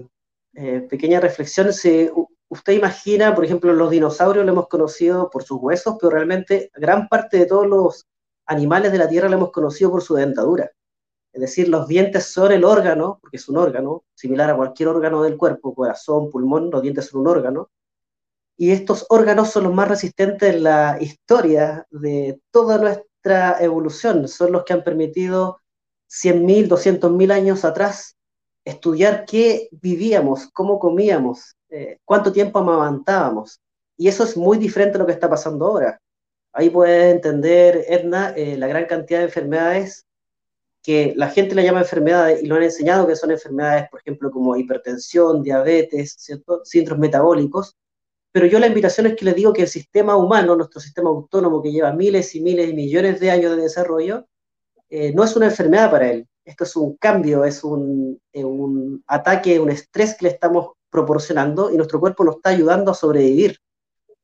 [0.54, 2.12] eh, pequeña reflexión, se,
[2.48, 7.08] usted imagina, por ejemplo, los dinosaurios lo hemos conocido por sus huesos, pero realmente gran
[7.08, 8.06] parte de todos los
[8.46, 10.70] animales de la Tierra lo hemos conocido por su dentadura.
[11.36, 15.22] Es decir, los dientes son el órgano, porque es un órgano, similar a cualquier órgano
[15.22, 17.68] del cuerpo, corazón, pulmón, los dientes son un órgano.
[18.56, 24.28] Y estos órganos son los más resistentes en la historia de toda nuestra evolución.
[24.28, 25.60] Son los que han permitido
[26.08, 28.16] 100.000, 200.000 años atrás
[28.64, 33.60] estudiar qué vivíamos, cómo comíamos, eh, cuánto tiempo amamantábamos.
[33.98, 36.00] Y eso es muy diferente a lo que está pasando ahora.
[36.54, 40.05] Ahí puedes entender, Edna, eh, la gran cantidad de enfermedades
[40.86, 44.30] que la gente le llama enfermedades y lo han enseñado que son enfermedades, por ejemplo,
[44.30, 46.60] como hipertensión, diabetes, ¿cierto?
[46.64, 47.76] síndromes metabólicos,
[48.30, 51.60] pero yo la invitación es que les digo que el sistema humano, nuestro sistema autónomo
[51.60, 54.26] que lleva miles y miles y millones de años de desarrollo,
[54.88, 56.28] eh, no es una enfermedad para él.
[56.44, 61.72] Esto es un cambio, es un, eh, un ataque, un estrés que le estamos proporcionando
[61.72, 63.58] y nuestro cuerpo nos está ayudando a sobrevivir.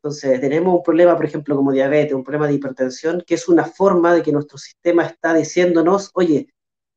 [0.03, 3.65] Entonces, tenemos un problema, por ejemplo, como diabetes, un problema de hipertensión, que es una
[3.65, 6.49] forma de que nuestro sistema está diciéndonos, oye,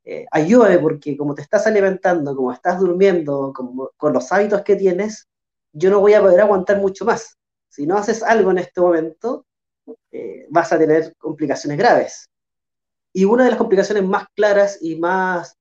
[0.04, 4.76] eh, ayúdame porque como te estás alimentando, como estás durmiendo, como, con los hábitos que
[4.76, 5.28] tienes,
[5.72, 7.38] yo no voy a poder aguantar mucho más.
[7.70, 9.46] Si no haces algo en este momento,
[10.12, 12.28] eh, vas a tener complicaciones graves.
[13.14, 15.58] Y una de las complicaciones más claras y más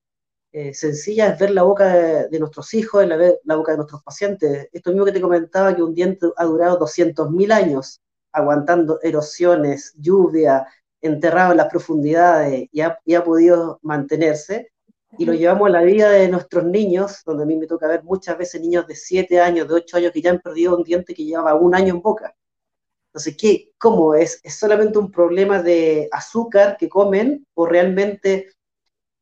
[0.55, 4.69] eh, sencilla es ver la boca de, nuestros hijos, la, la, boca de nuestros pacientes.
[4.73, 10.65] Esto mismo que te comentaba, que un diente ha durado 200.000 años aguantando erosiones, lluvia,
[11.01, 14.71] enterrado en las profundidades y ha, y ha, podido mantenerse.
[15.19, 18.05] Y lo llevamos a la vida de nuestros niños, donde a mí me toca ver
[18.05, 21.15] muchas veces niños de 7 años, de 8 años que ya han perdido un diente
[21.15, 22.33] que llevaba un año en boca.
[23.09, 24.39] Entonces, ¿qué, ¿cómo es?
[24.45, 28.55] ¿Es solamente un problema de azúcar que comen o realmente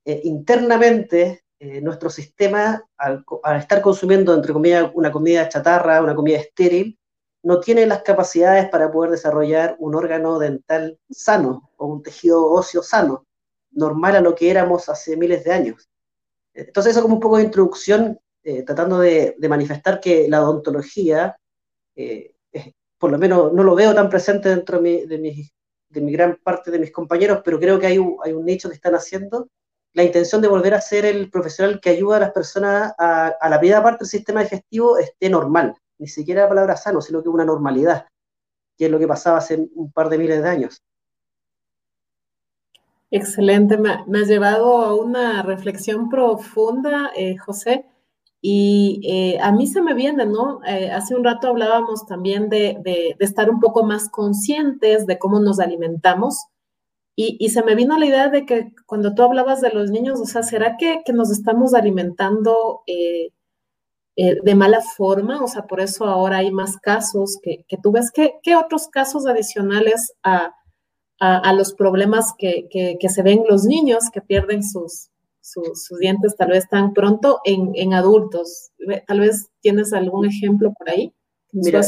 [0.05, 3.25] eh, internamente eh, nuestro sistema, al,
[3.57, 6.99] estar consumiendo, entre comillas, una comida chatarra, una comida estéril,
[7.45, 12.83] no tiene las capacidades para poder desarrollar un órgano dental sano o un tejido óseo
[12.83, 13.27] sano,
[13.71, 15.89] normal a lo que éramos hace miles de años.
[16.53, 21.37] Entonces, eso como un poco de introducción, eh, tratando de, manifestar que la odontología,
[22.99, 25.51] por lo menos no lo veo tan presente dentro de mi,
[25.89, 28.69] de mi, gran parte de mis compañeros, pero creo que hay un, hay un nicho
[28.69, 29.49] que están haciendo
[29.95, 33.59] la intención de volver a ser el profesional que ayuda a las personas a, la
[33.59, 37.45] primera parte del sistema digestivo esté normal, ni siquiera la palabra sano, sino que una
[37.45, 38.07] normalidad,
[38.77, 40.83] que es lo que pasaba hace un par de miles de años.
[43.11, 47.85] Excelente, me, ha llevado a una reflexión profunda, eh, José,
[48.41, 50.65] y eh, a mí se me viene, ¿no?
[50.65, 55.41] Eh, hace un rato hablábamos también de, de, estar un poco más conscientes de cómo
[55.41, 56.47] nos alimentamos
[57.15, 60.25] y, se me vino la idea de que cuando tú hablabas de los niños, o
[60.25, 63.29] sea, ¿será que, nos estamos alimentando eh,
[64.17, 65.43] eh, de mala forma?
[65.45, 68.11] O sea, por eso ahora hay más casos que, tú ves.
[68.13, 70.55] ¿Qué, otros casos adicionales a,
[71.55, 75.11] los problemas que, se ven los niños que pierden sus,
[75.43, 78.71] sus, dientes tal vez tan pronto en, adultos?
[79.07, 81.13] Tal vez tienes algún ejemplo por ahí.
[81.53, 81.83] Mira,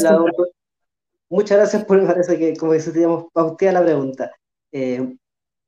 [1.29, 4.31] muchas gracias por, parece que, como decíamos, pautea la pregunta.
[4.77, 5.15] Eh,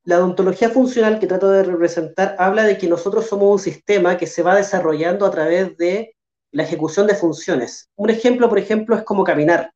[0.04, 4.28] la odontología funcional que trato de representar habla de que nosotros somos un sistema que
[4.28, 6.14] se va desarrollando a través de
[6.52, 7.90] la ejecución de funciones.
[7.96, 9.72] Un ejemplo, por ejemplo, es como caminar.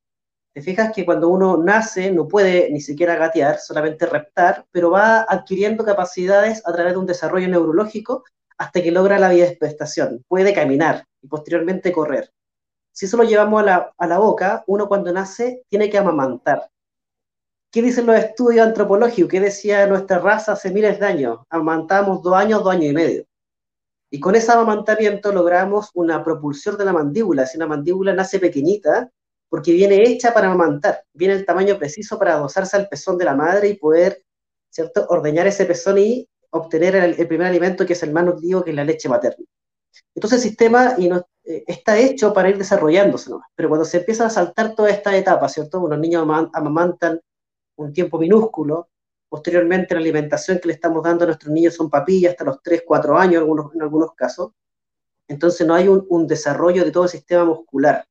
[0.53, 5.21] Te fijas que cuando uno nace no puede ni siquiera gatear, solamente reptar, pero va
[5.21, 8.25] adquiriendo capacidades a través de un desarrollo neurológico
[8.57, 10.25] hasta que logra la biodesprestación.
[10.27, 12.29] Puede caminar y posteriormente correr.
[12.91, 16.70] Si eso lo llevamos a la, a la boca, uno cuando nace tiene que amamantar.
[17.71, 19.31] ¿Qué dicen los estudios antropológicos?
[19.31, 21.39] ¿Qué decía nuestra raza hace miles de años?
[21.49, 23.25] Amamantamos dos años, dos años y medio.
[24.09, 27.45] Y con ese amamantamiento logramos una propulsión de la mandíbula.
[27.45, 29.09] Si una mandíbula nace pequeñita,
[29.47, 33.35] porque viene hecha para amamantar, viene el tamaño preciso para adosarse al pezón de la
[33.35, 34.21] madre y poder,
[34.69, 38.71] ¿cierto?, ordeñar ese pezón y obtener el, primer alimento que es el más nutritivo, que
[38.71, 39.45] es la leche materna.
[40.13, 44.29] Entonces el sistema y eh, está hecho para ir desarrollándose, pero cuando se empieza a
[44.29, 45.87] saltar toda esta etapa, ¿cierto?
[45.87, 47.21] Los niños amamantan
[47.81, 48.89] un tiempo minúsculo.
[49.29, 52.83] Posteriormente, la alimentación que le estamos dando a nuestros niños son papillas hasta los 3,
[52.85, 54.51] 4 años en algunos casos.
[55.27, 58.05] Entonces, no hay un, desarrollo de todo el sistema muscular.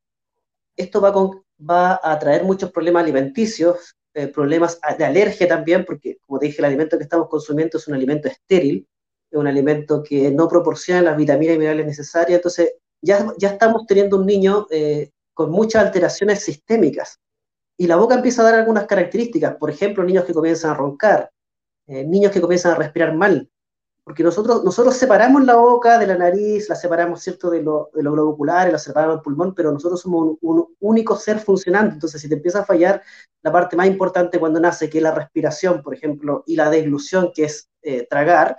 [0.74, 1.12] Esto va,
[1.58, 6.58] va a traer muchos problemas alimenticios, eh, problemas de alergia también, porque, como te dije,
[6.58, 8.88] el alimento que estamos consumiendo es un alimento estéril,
[9.30, 12.38] es un alimento que no proporciona las vitaminas y minerales necesarias.
[12.38, 17.20] Entonces, ya, ya estamos teniendo un niño eh, con muchas alteraciones sistémicas
[17.80, 21.30] y la boca empieza a dar algunas características, por ejemplo, niños que comienzan a roncar,
[21.86, 23.48] eh, niños que comienzan a respirar mal,
[24.04, 28.02] porque nosotros, nosotros separamos la boca de la nariz, la separamos, ¿cierto?, de lo, de
[28.02, 31.94] lo globular, la separamos del pulmón, pero nosotros somos un, único ser funcionante.
[31.94, 33.02] Entonces, si te empieza a fallar
[33.40, 37.30] la parte más importante cuando nace, que es la respiración, por ejemplo, y la deglución,
[37.34, 38.58] que es eh, tragar,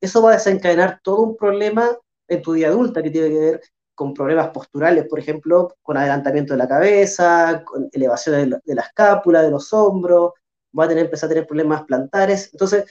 [0.00, 1.96] eso va a desencadenar todo un problema
[2.26, 3.60] en tu vida adulta que tiene que ver
[3.96, 9.42] con problemas posturales, por ejemplo, con adelantamiento de la cabeza, con elevación de la, escápula,
[9.42, 10.32] de los hombros,
[10.78, 12.50] va a tener, empezar a tener problemas plantares.
[12.52, 12.84] Entonces,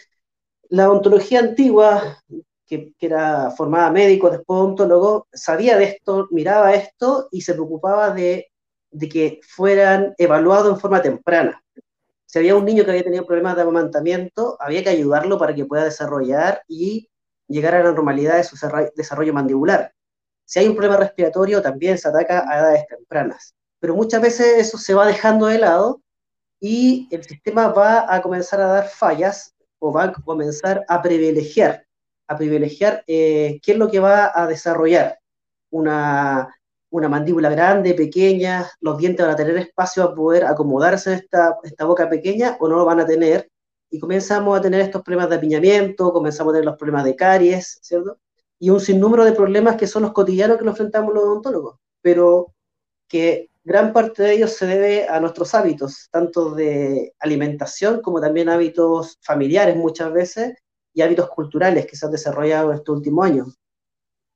[0.70, 2.18] la ontología antigua,
[2.66, 8.48] que, era formada médico, después ontólogo, sabía de esto, miraba esto y se preocupaba de,
[9.12, 11.62] que fueran evaluados en forma temprana.
[12.26, 15.66] Si había un niño que había tenido problemas de amamantamiento, había que ayudarlo para que
[15.66, 17.08] pueda desarrollar y
[17.48, 18.58] llegar a la normalidad de su
[18.96, 19.92] desarrollo mandibular.
[20.46, 23.56] Si hay un problema respiratorio, también se ataca a edades tempranas.
[23.80, 26.02] Pero muchas veces eso se va dejando de lado
[26.60, 31.86] y el sistema va a comenzar a dar fallas o va a comenzar a privilegiar,
[32.28, 35.20] a privilegiar eh, qué es lo que va a desarrollar.
[35.72, 36.56] Una,
[36.90, 41.58] una mandíbula grande, pequeña, los dientes van a tener espacio a poder acomodarse en esta,
[41.64, 43.50] esta boca pequeña o no lo van a tener.
[43.90, 47.80] Y comenzamos a tener estos problemas de apiñamiento, comenzamos a tener los problemas de caries,
[47.82, 48.18] ¿cierto?
[48.60, 52.54] Y un sinnúmero de problemas que son los cotidianos que nos enfrentamos los odontólogos, pero
[53.08, 58.48] que gran parte de ellos se debe a nuestros hábitos, tanto de alimentación como también
[58.48, 60.56] hábitos familiares muchas veces
[60.94, 63.60] y hábitos culturales que se han desarrollado en estos últimos años,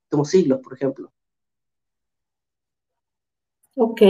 [0.09, 1.11] como siglos, por ejemplo.
[3.77, 4.01] Ok.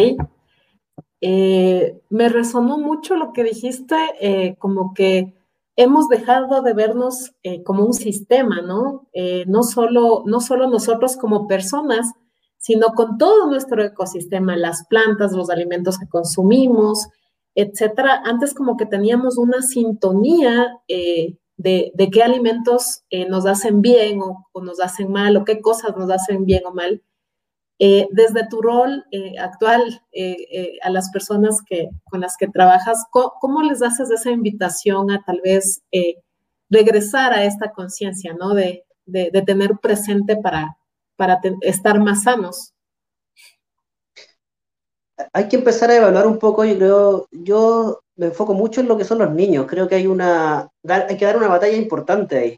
[1.22, 5.34] Eh, me resonó mucho lo que dijiste, eh, como que
[5.82, 9.08] hemos dejado de vernos eh, como un sistema, ¿no?
[9.48, 12.12] no, solo, no solo nosotros como personas,
[12.58, 17.08] sino con todo nuestro ecosistema, las plantas, los alimentos que consumimos,
[17.56, 18.22] etcétera.
[18.26, 24.46] Antes como que teníamos una sintonía eh, de, qué alimentos eh, nos hacen bien o,
[24.62, 27.02] nos hacen mal, o qué cosas nos hacen bien o mal.
[27.82, 29.06] Eh, desde tu rol
[29.40, 30.02] actual
[30.84, 35.40] a las personas que, con las que trabajas, ¿cómo, les haces esa invitación a tal
[35.42, 35.82] vez
[36.70, 38.54] regresar a esta conciencia, ¿no?
[38.54, 38.84] de
[39.46, 40.78] tener presente para,
[41.20, 42.74] para estar más sanos?
[45.34, 48.98] Hay que empezar a evaluar un poco, yo creo, yo me enfoco mucho en lo
[48.98, 52.58] que son los niños, creo que hay una, hay que dar una batalla importante ahí.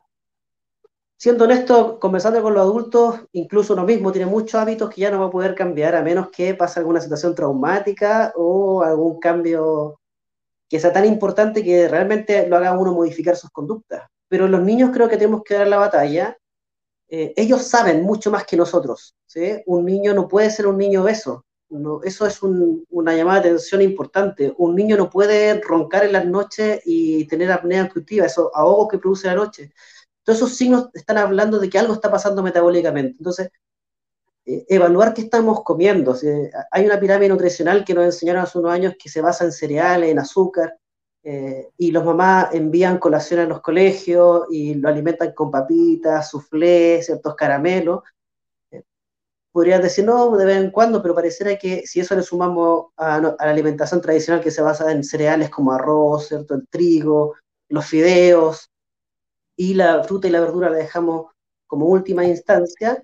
[1.22, 5.19] Siendo honesto, conversando con los adultos, incluso uno mismo tiene muchos hábitos que ya no
[5.19, 9.99] va a poder cambiar a menos que pase alguna situación traumática o algún cambio
[10.67, 14.09] que sea tan importante que realmente lo haga uno modificar sus conductas.
[14.28, 16.36] Pero los niños creo que tenemos que dar la batalla
[17.07, 19.13] eh, ellos saben mucho más que nosotros.
[19.67, 21.45] Un niño no puede ser un niño obeso.
[21.69, 24.53] No, eso es una llamada de atención importante.
[24.57, 28.97] Un niño no puede roncar en las noches y tener apnea obstructiva, esos ahogos que
[28.97, 29.72] produce la noche.
[30.32, 33.15] Esos signos están hablando de que algo está pasando metabólicamente.
[33.17, 33.49] Entonces,
[34.45, 36.15] eh, evaluar qué estamos comiendo.
[36.71, 40.09] Hay una pirámide nutricional que nos enseñaron hace unos años que se basa en cereales,
[40.09, 40.77] en azúcar,
[41.23, 47.03] eh, y los mamás envían colación a los colegios y lo alimentan con papitas, soufflé,
[47.03, 48.01] ciertos caramelos.
[48.71, 48.84] Eh,
[49.51, 53.19] podrías decir, no, de vez en cuando, pero pareciera que si eso le sumamos a,
[53.21, 56.55] la alimentación tradicional que se basa en cereales como arroz, ¿cierto?
[56.55, 57.36] el trigo,
[57.69, 58.70] los fideos,
[59.64, 61.32] y la fruta y la verdura la dejamos
[61.68, 63.01] como última instancia,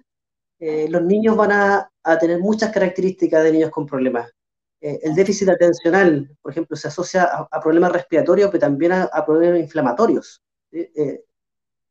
[0.60, 4.32] eh, los niños van a, a tener muchas características de niños con problemas
[4.80, 9.60] eh, el déficit atencional, por ejemplo, se asocia a, problemas respiratorios, pero también a, problemas
[9.60, 10.42] inflamatorios.
[10.72, 11.24] Eh,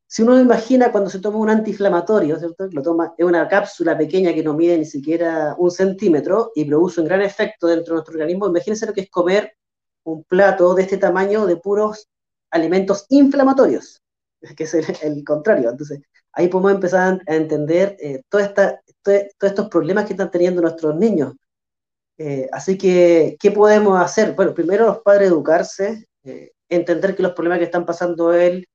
[0.07, 2.37] si uno imagina cuando se toma un antiinflamatorio.
[2.71, 7.01] Lo toma, es una cápsula pequeña que no mide ni siquiera un centímetro y produce
[7.01, 9.53] un gran efecto dentro de nuestro organismo, imagínense lo que es comer
[10.03, 12.07] un plato de este tamaño de puros
[12.49, 14.01] alimentos inflamatorios,
[14.55, 14.73] que es
[15.03, 15.69] el, contrario.
[15.69, 16.01] Entonces,
[16.33, 18.49] ahí podemos empezar a entender eh, todos
[19.41, 21.33] estos problemas que están teniendo nuestros niños.
[22.17, 24.33] Eh, así que, ¿qué podemos hacer?
[24.33, 28.67] Bueno, primero los padres educarse, eh, entender que los problemas que están pasando él,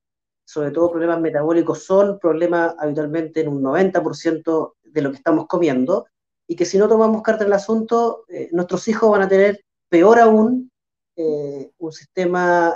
[0.44, 6.06] sobre todo problemas metabólicos, son problemas habitualmente en un 90% de lo que estamos comiendo,
[6.46, 10.18] y que si no tomamos carta en el asunto, nuestros hijos van a tener peor
[10.18, 10.70] aún
[11.16, 12.74] un sistema,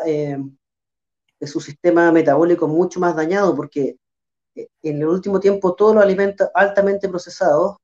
[1.42, 3.96] su sistema metabólico mucho más dañado, porque
[4.54, 7.76] en el último tiempo todos los alimentos altamente procesados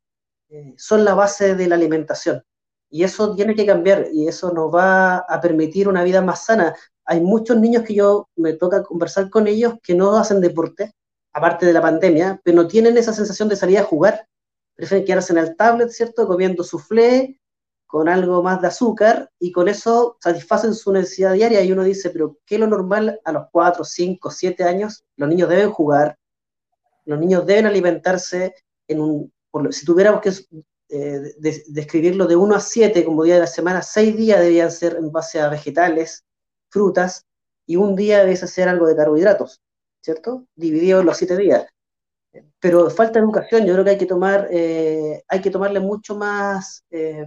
[0.77, 2.43] son la base de la alimentación.
[2.91, 6.75] Y eso tiene que cambiar y eso nos va a permitir una vida más sana.
[7.07, 10.93] Hay muchos niños que yo me toca conversar con ellos que no hacen deporte,
[11.33, 14.27] aparte de la pandemia, pero no tienen esa sensación de salir a jugar.
[14.75, 16.27] Prefieren quedarse en el tablet, ¿cierto?
[16.27, 17.41] Comiendo soufflé,
[17.93, 21.61] con algo más de azúcar, y con eso satisfacen su necesidad diaria.
[21.61, 25.05] Y uno dice, pero ¿qué es lo normal a los 4, 5, 7 años?
[25.17, 26.17] Los niños deben jugar,
[27.05, 28.55] Los niños deben alimentarse
[28.89, 29.33] en un,
[29.73, 30.31] si tuviéramos que
[30.89, 31.35] eh,
[31.69, 35.13] describirlo de 1 a 7 como día de la semana, 6 días deberían ser en
[35.13, 36.25] base a vegetales,
[36.71, 37.27] frutas,
[37.67, 39.61] y un día debe ser algo de carbohidratos,
[40.01, 40.47] ¿cierto?
[40.57, 41.67] Dividido en los 7 días.
[42.59, 46.87] Pero falta educación, yo creo que hay que tomar, eh, hay que tomarle mucho más
[46.91, 47.27] eh,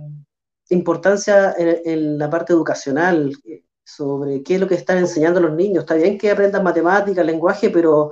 [0.70, 3.32] importancia en, la parte educacional,
[3.84, 5.84] sobre qué es lo que están enseñando los niños.
[5.84, 8.11] Está bien que aprendan matemáticas, lenguaje, pero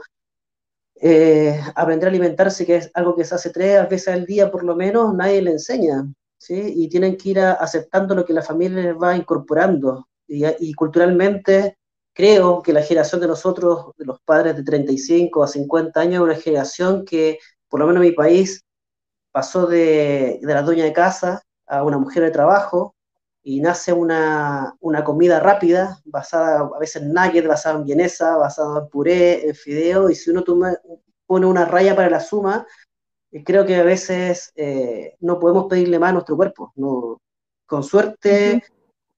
[1.02, 4.64] eh, aprender a alimentarse, que es algo que se hace tres veces al día por
[4.64, 6.06] lo menos, nadie le enseña.
[6.38, 6.74] ¿sí?
[6.76, 10.08] Y tienen que ir aceptando lo que la familia les va incorporando.
[10.28, 11.78] Y, culturalmente
[12.14, 16.22] creo que la generación de nosotros, de los padres de 35 a 50 años, es
[16.22, 18.64] una generación que, por lo menos en mi país,
[19.32, 21.44] pasó de, de la dueña de casa
[21.78, 22.96] a una mujer de trabajo,
[23.44, 28.90] y nace una, comida rápida, basada a veces en nuggets, basada en vienesa, basada en
[28.90, 30.44] puré, en fideo, y si uno
[31.26, 32.66] pone una raya para la suma,
[33.32, 36.72] eh, creo que a veces eh, no podemos pedirle más a nuestro cuerpo.
[36.76, 37.20] No,
[37.66, 38.64] con suerte,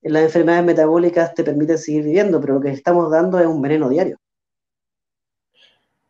[0.02, 3.88] las enfermedades metabólicas te permiten seguir viviendo, pero lo que estamos dando es un veneno
[3.88, 4.18] diario.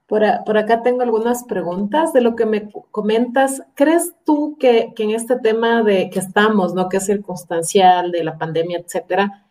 [0.07, 3.63] Por, acá tengo algunas preguntas de lo que me comentas.
[3.75, 6.89] ¿Crees tú que, en este tema de que estamos, ¿no?
[6.89, 9.49] que es circunstancial de la pandemia, etcétera,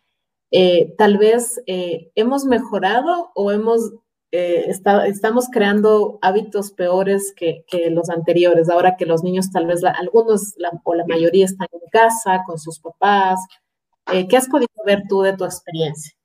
[0.50, 3.92] eh, tal vez eh, hemos mejorado o hemos
[4.32, 10.54] eh, estamos creando hábitos peores que, los anteriores, ahora que los niños tal vez, algunos
[10.84, 13.40] o la mayoría están en casa con sus papás.
[14.28, 16.15] ¿Qué has podido ver tú de tu experiencia?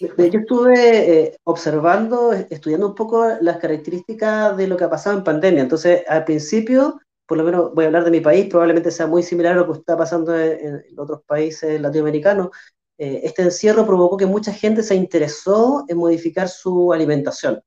[0.00, 5.24] Yo estuve eh, observando, estudiando un poco las características de lo que ha pasado en
[5.24, 5.62] pandemia.
[5.62, 9.24] Entonces, al principio, por lo menos voy a hablar de mi país, probablemente sea muy
[9.24, 12.50] similar a lo que está pasando en, otros países latinoamericanos.
[12.96, 17.60] Eh, este encierro provocó que mucha gente se interesó en modificar su alimentación.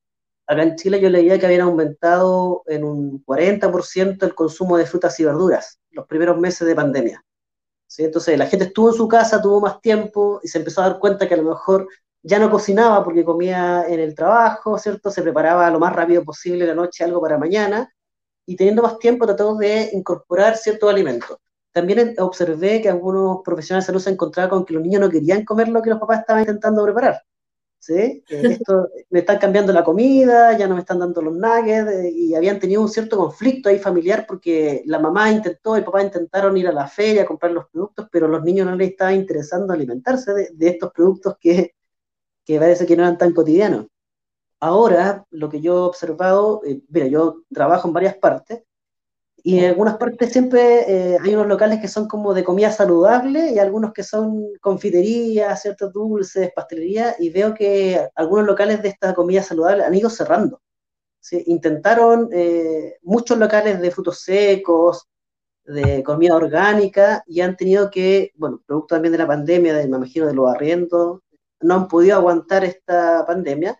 [0.48, 5.20] Acá en Chile yo leía que habían aumentado en un 40% el consumo de frutas
[5.20, 7.26] y verduras los primeros meses de pandemia.
[7.88, 8.06] ¿Sí?
[8.06, 11.00] Entonces la gente estuvo en su casa, tuvo más tiempo y se empezó a dar
[11.00, 11.88] cuenta que a lo mejor
[12.24, 15.10] ya no cocinaba porque comía en el trabajo, ¿cierto?
[15.10, 17.92] Se preparaba lo más rápido posible la noche algo para mañana
[18.46, 21.38] y teniendo más tiempo trató de incorporar ciertos alimentos.
[21.72, 25.46] También observé que algunos profesionales de salud se encontraban con que los niños no querían
[25.46, 27.22] comer lo que los papás estaban intentando preparar.
[27.80, 28.24] ¿sí?
[28.30, 32.36] Esto, me están cambiando la comida, ya no me están dando los nuggets, eh, y
[32.36, 36.68] habían tenido un cierto conflicto ahí familiar porque la mamá intentó, el papá intentaron ir
[36.68, 39.74] a la feria a comprar los productos, pero a los niños no les estaba interesando
[39.74, 41.74] alimentarse de estos productos que,
[42.46, 43.88] que parece que no eran tan cotidianos.
[44.60, 48.64] Ahora, lo que yo he observado, eh, mira, yo trabajo en varias partes,
[49.44, 53.52] y en algunas partes siempre eh, hay unos locales que son como de comida saludable
[53.52, 59.14] y algunos que son confiterías, ciertos dulces, pastelería, y veo que algunos locales de esta
[59.16, 60.62] comida saludable han ido cerrando.
[61.46, 65.08] Intentaron eh, muchos locales de frutos secos,
[65.64, 69.98] de comida orgánica, y han tenido que, bueno, producto también de la pandemia, de, me
[69.98, 71.22] imagino, de los arriendos,
[71.62, 73.80] no han podido aguantar esta pandemia,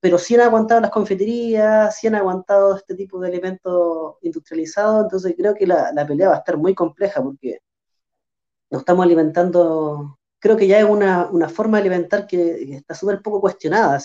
[0.00, 5.34] pero sí han aguantado las confiterías, sí han aguantado este tipo de alimentos industrializados, entonces
[5.36, 7.60] creo que la, pelea va a estar muy compleja porque
[8.70, 13.40] nos estamos alimentando, creo que ya es una, forma de alimentar que, está súper poco
[13.40, 13.98] cuestionada.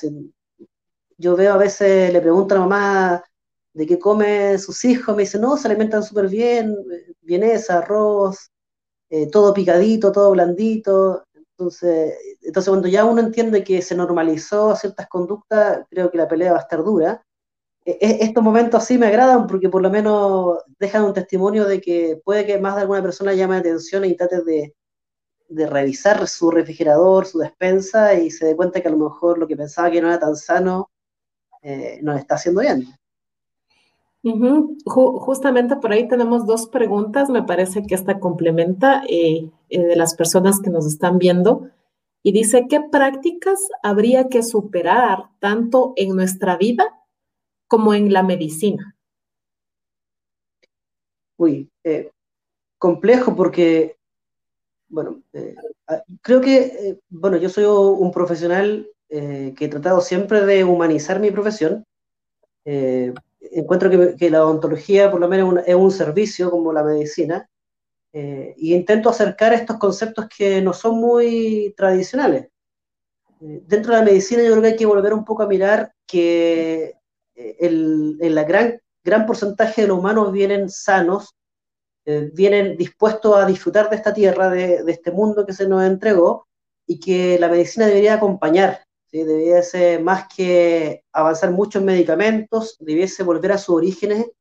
[1.18, 3.24] yo veo a veces, le pregunto a la mamá
[3.74, 6.76] de qué comen sus hijos, me dice, no, se alimentan súper bien,
[7.22, 8.52] vienesa, arroz,
[9.10, 11.26] eh, todo picadito, todo blandito.
[11.62, 16.54] Entonces, entonces, cuando ya uno entiende que se normalizó ciertas conductas, creo que la pelea
[16.54, 17.24] va a estar dura.
[17.86, 21.80] E, e, estos momentos sí me agradan porque por lo menos dejan un testimonio de
[21.82, 24.76] que puede que más de alguna persona llame la atención e trate de,
[25.50, 29.58] revisar su refrigerador, su despensa y se dé cuenta que a lo mejor lo que
[29.58, 30.92] pensaba que no era tan sano
[31.62, 32.88] eh, no está haciendo bien.
[34.24, 40.16] Justamente por ahí tenemos dos preguntas, me parece que esta complementa eh, eh, de las
[40.16, 41.70] personas que nos están viendo
[42.24, 47.00] y dice, ¿qué prácticas habría que superar tanto en nuestra vida
[47.68, 48.96] como en la medicina?
[51.38, 52.12] Uy, eh,
[52.78, 53.98] complejo porque,
[54.88, 55.24] bueno,
[55.88, 61.32] ah, creo que, bueno, yo soy un profesional que he tratado siempre de humanizar mi
[61.32, 61.84] profesión
[63.52, 67.50] encuentro que, la odontología por lo menos es un servicio como la medicina,
[68.14, 72.50] eh, y intento acercar estos conceptos que no son muy tradicionales.
[73.42, 75.94] Eh, dentro de la medicina yo creo que hay que volver un poco a mirar
[76.06, 76.96] que
[77.36, 81.36] eh, el, la gran, gran porcentaje de los humanos vienen sanos,
[82.34, 86.48] vienen dispuestos a disfrutar de esta tierra, de, de, este mundo que se nos entregó,
[86.88, 89.24] y que la medicina debería acompañar, ¿sí?
[89.24, 94.32] debiese más que avanzar mucho en medicamentos, debiese volver a sus orígenes,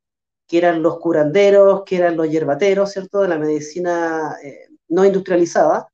[0.47, 5.89] que eran los curanderos, que eran los hierbateros, ¿cierto?, de la medicina eh, no industrializada,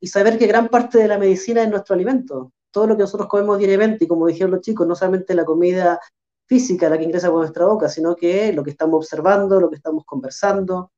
[0.00, 2.52] y saber que gran parte de la medicina es nuestro alimento.
[2.70, 6.00] Todo lo que nosotros comemos diariamente, y como dijeron los chicos, no solamente la comida
[6.46, 9.76] física la que ingresa por nuestra boca, sino que lo que estamos observando, lo que
[9.76, 10.92] estamos conversando,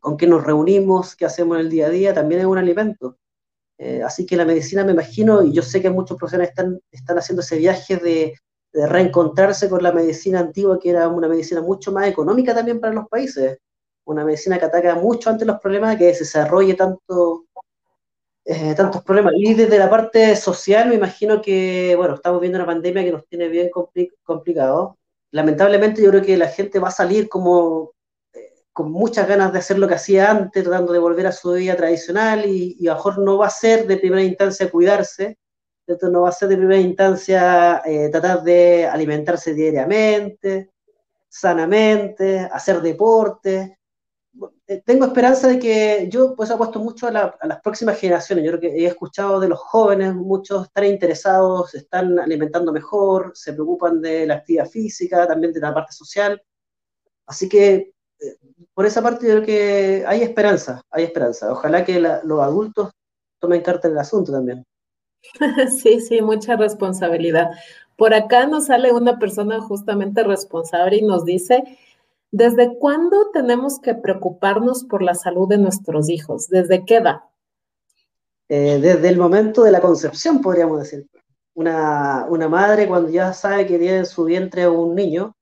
[0.00, 3.16] con qué nos reunimos, qué hacemos en el día a día, también es un alimento.
[3.78, 7.18] Eh, así que la medicina, me imagino, y yo sé que muchos profesionales están, están
[7.18, 8.34] haciendo ese viaje de,
[8.76, 13.08] reencontrarse con la medicina antigua, que era una medicina mucho más económica también para los
[13.08, 13.58] países,
[14.04, 17.46] una medicina que ataca mucho ante los problemas, que se desarrolle tanto,
[18.44, 19.34] eh, tantos problemas.
[19.36, 23.26] Y desde la parte social, me imagino que, bueno, estamos viendo una pandemia que nos
[23.28, 24.98] tiene bien compli complicado.
[25.30, 27.93] Lamentablemente, yo creo que la gente va a salir como
[28.74, 31.76] con muchas ganas de hacer lo que hacía antes, tratando de volver a su vida
[31.76, 35.38] tradicional y, y a lo mejor no va a ser de primera instancia cuidarse,
[35.86, 40.70] no va a ser de primera instancia eh, tratar de alimentarse diariamente,
[41.28, 43.78] sanamente, hacer deporte.
[44.66, 48.44] Eh, tengo esperanza de que yo pues apuesto mucho a, la, a, las próximas generaciones.
[48.44, 53.52] Yo creo que he escuchado de los jóvenes, muchos están interesados, están alimentando mejor, se
[53.52, 56.42] preocupan de la actividad física, también de la parte social.
[57.26, 57.93] Así que
[58.74, 61.52] por esa parte yo creo que hay esperanza, hay esperanza.
[61.52, 62.90] Ojalá que la, los adultos
[63.38, 64.64] tomen carta en el asunto también.
[65.82, 67.50] Sí, sí, mucha responsabilidad.
[67.96, 71.62] Por acá nos sale una persona justamente responsable y nos dice,
[72.30, 76.48] ¿desde cuándo tenemos que preocuparnos por la salud de nuestros hijos?
[76.48, 77.20] ¿Desde qué edad?
[78.48, 81.06] Eh, desde el momento de la concepción, podríamos decir.
[81.54, 85.36] Una, una madre cuando ya sabe que tiene en su vientre un niño,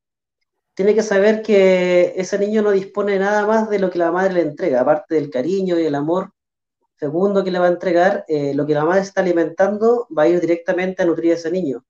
[0.82, 4.34] tiene que saber que ese niño no dispone nada más de lo que la madre
[4.34, 6.32] le entrega, aparte del cariño y el amor
[6.98, 10.28] segundo que le va a entregar, eh, lo que la madre está alimentando va a
[10.28, 11.84] ir directamente a nutrir a ese niño.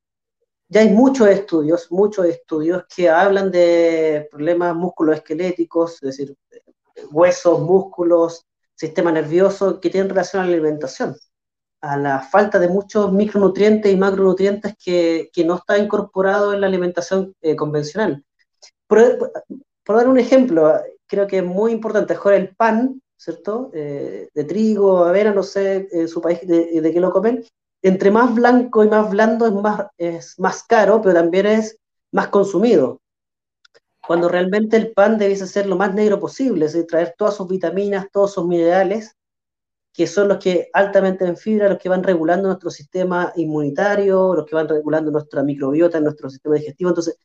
[0.69, 6.37] Ya hay muchos estudios, muchos estudios que hablan de problemas musculoesqueléticos, es decir,
[7.11, 11.17] huesos, músculos, sistema nervioso, que tienen relación a la alimentación,
[11.81, 17.35] a la falta de muchos micronutrientes y macronutrientes que, no está incorporado en la alimentación
[17.41, 18.23] eh, convencional.
[19.85, 20.73] Por, dar un ejemplo,
[21.07, 23.71] creo que es muy importante, mejor el pan, ¿cierto?
[23.73, 27.45] Eh, de trigo, avena, no sé, en su país de, de qué lo comen.
[27.83, 31.79] Entre más blanco y más blando es más, es más caro, pero también es
[32.13, 33.01] más consumido.
[34.07, 37.49] Cuando realmente el pan debiese ser lo más negro posible, es decir, traer todas sus
[37.49, 39.17] vitaminas, todos sus minerales,
[39.93, 44.47] que son los que altamente en fibra, los que van regulando nuestro sistema inmunitario, los
[44.47, 46.91] que van regulando nuestra microbiota, nuestro sistema digestivo.
[46.91, 47.19] Entonces,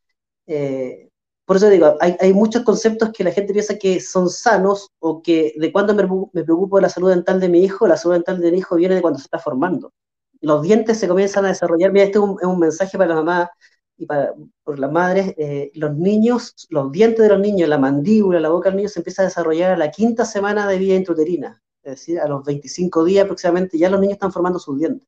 [0.45, 1.06] eh,
[1.47, 5.53] por eso digo, hay, muchos conceptos que la gente piensa que son sanos o que
[5.55, 8.51] de cuando me, preocupo de la salud dental de mi hijo, la salud dental de
[8.51, 9.93] mi hijo viene de cuando se está formando.
[10.41, 11.93] Los dientes se comienzan a desarrollar.
[11.93, 13.49] Mira, este es un, mensaje para la mamá
[13.95, 14.33] y para
[14.65, 15.35] por las madres.
[15.37, 18.99] Eh, los niños, los dientes de los niños, la mandíbula, la boca del niño se
[18.99, 21.63] empieza a desarrollar a la quinta semana de vida intrauterina.
[21.81, 25.07] Es decir, a los 25 días aproximadamente ya los niños están formando sus dientes.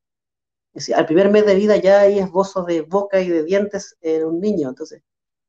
[0.73, 3.97] Es decir, al primer mes de vida ya hay esbozos de boca y de dientes
[3.99, 4.69] en un niño.
[4.69, 5.01] Entonces,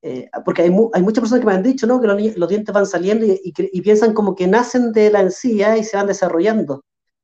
[0.02, 2.00] eh, porque hay, mu hay, muchas personas que me han dicho ¿no?
[2.00, 5.20] que los, los dientes van saliendo y, y, y, piensan como que nacen de la
[5.20, 6.82] encía y se van desarrollando.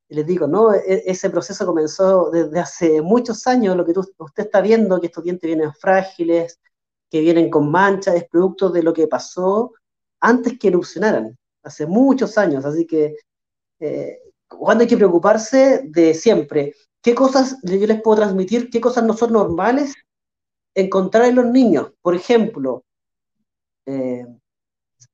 [0.09, 4.01] Y les digo, no, e ese proceso comenzó desde hace muchos años, lo que tú,
[4.19, 6.61] usted está viendo, que estos dientes vienen frágiles,
[7.11, 9.73] que vienen con manchas, es producto de lo que pasó
[10.21, 12.65] antes que erupcionaran, hace muchos años.
[12.65, 13.17] Así que,
[13.81, 14.19] eh,
[14.49, 18.71] cuando hay que preocuparse de siempre, ¿qué cosas yo les puedo transmitir?
[18.71, 19.95] ¿Qué cosas no son normales
[20.77, 22.85] encontrar en los niños, por ejemplo,
[23.87, 24.27] eh,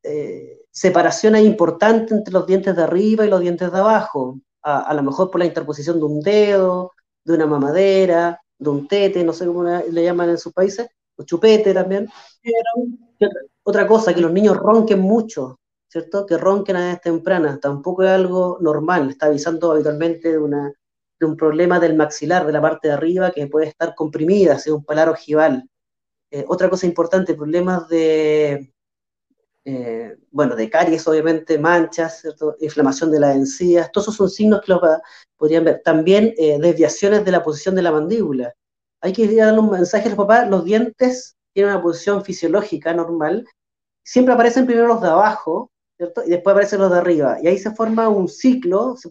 [0.02, 4.94] eh, separaciones importantes entre los dientes de arriba y los dientes de abajo, a, a,
[4.94, 6.92] lo mejor por la interposición de un dedo,
[7.24, 11.22] de una mamadera, de un tete, no sé cómo le llaman en sus países, o
[11.22, 12.08] chupete también.
[12.42, 13.30] Pero,
[13.62, 16.26] otra cosa, que los niños ronquen mucho, ¿cierto?
[16.26, 20.72] Que ronquen a edades tempranas, tampoco es algo normal, está avisando habitualmente de una
[21.26, 24.84] un problema del maxilar, de la parte de arriba, que puede estar comprimida, sea un
[24.84, 25.68] palar ojival.
[26.30, 28.72] Eh, otra cosa importante, problemas de,
[29.64, 32.22] eh, bueno, de caries, obviamente, manchas,
[32.60, 34.80] inflamación de las encías, todos esos son signos que los
[35.36, 35.82] podrían ver.
[35.84, 38.54] También eh, desviaciones de la posición de la mandíbula.
[39.00, 43.46] Hay que darle un mensaje a los papás, los dientes tienen una posición fisiológica normal,
[44.04, 45.70] siempre aparecen primero los de abajo,
[46.26, 47.38] Y después aparecen los de arriba.
[47.42, 49.08] Y ahí se forma un ciclo, se,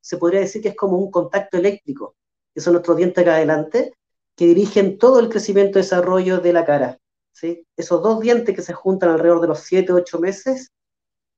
[0.00, 2.16] se podría decir que es como un contacto eléctrico,
[2.54, 3.92] que son nuestros dientes acá adelante,
[4.36, 6.98] que dirigen todo el crecimiento y desarrollo de la cara.
[7.32, 7.66] ¿sí?
[7.76, 10.72] Esos dos dientes que se juntan alrededor de los 7 o 8 meses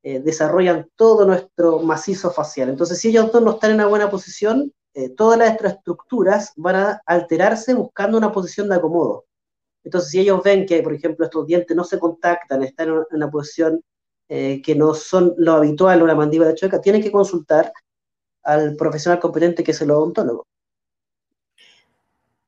[0.02, 2.68] eh, desarrollan todo nuestro macizo facial.
[2.68, 6.76] Entonces, si ellos dos no están en una buena posición, eh, todas las estructuras van
[6.76, 9.24] a alterarse buscando una posición de acomodo.
[9.82, 13.30] Entonces, si ellos ven que, por ejemplo, estos dientes no se contactan, están en una
[13.30, 13.82] posición
[14.28, 17.72] eh, que no son lo habitual la mandíbula chueca, tienen que consultar
[18.42, 20.46] al profesional competente que es el odontólogo.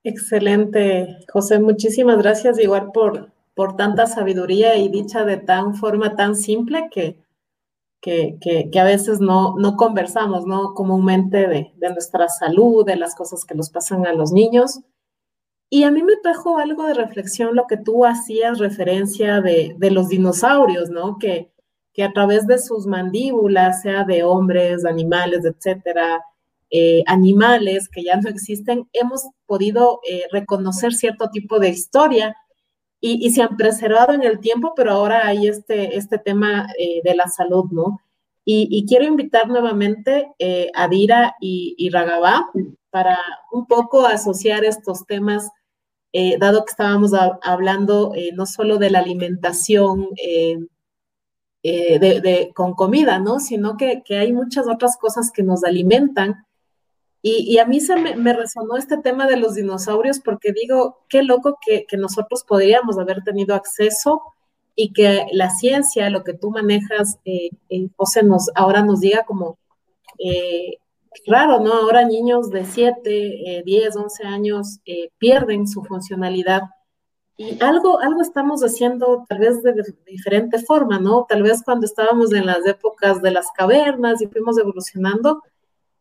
[0.05, 1.59] Excelente, José.
[1.59, 7.19] Muchísimas gracias igual por, por tanta sabiduría y dicha de tan forma tan simple que,
[8.01, 10.75] que, que, a veces no, no conversamos ¿no?
[10.75, 14.81] comúnmente de, de, nuestra salud, de las cosas que nos pasan a los niños.
[15.69, 19.91] Y a mí me trajo algo de reflexión lo que tú hacías referencia de, de
[19.91, 21.19] los dinosaurios, ¿no?
[21.19, 21.51] Que,
[21.97, 26.23] que a través de sus mandíbulas, sea de hombres, animales, etcétera,
[26.69, 32.37] eh, animales que ya no existen, hemos podido eh, reconocer cierto tipo de historia
[33.01, 37.15] y, se han preservado en el tiempo, pero ahora hay este, este tema eh, de
[37.15, 38.01] la salud, ¿no?
[38.45, 40.29] Y, quiero invitar nuevamente
[40.75, 42.49] a Dira y, y Ragabá
[42.91, 43.19] para
[43.53, 45.51] un poco asociar estos temas,
[46.39, 50.09] dado que estábamos hablando no solo de la alimentación,
[51.73, 53.41] de, con comida, ¿no?
[53.41, 56.47] Sino que, que, hay muchas otras cosas que nos alimentan
[57.29, 61.59] y, a mí se me, resonó este tema de los dinosaurios porque digo, qué loco
[61.61, 64.23] que, nosotros podríamos haber tenido acceso
[64.77, 69.25] y que la ciencia, lo que tú manejas, eh, eh José, nos, ahora nos diga
[69.25, 69.59] como,
[70.21, 70.77] eh,
[71.27, 71.73] raro, ¿no?
[71.73, 76.63] Ahora niños de 7, 10, 11 años eh, pierden su funcionalidad.
[77.39, 79.75] Y algo, algo estamos haciendo tal vez de,
[80.07, 81.27] diferente forma, ¿no?
[81.29, 85.43] Tal vez cuando estábamos en las épocas de las cavernas y fuimos evolucionando,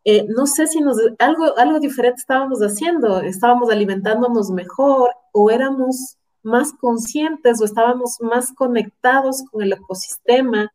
[0.06, 6.18] eh, no sé si nos, algo, algo diferente estábamos haciendo, estábamos alimentándonos mejor o éramos
[6.44, 10.72] más conscientes o estábamos más conectados con el ecosistema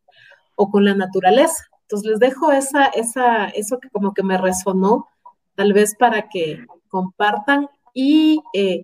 [0.57, 1.65] o con la naturaleza.
[1.83, 5.09] Entonces les dejo esa, esa, eso que como que me resonó,
[5.55, 8.83] tal vez para que compartan y eh,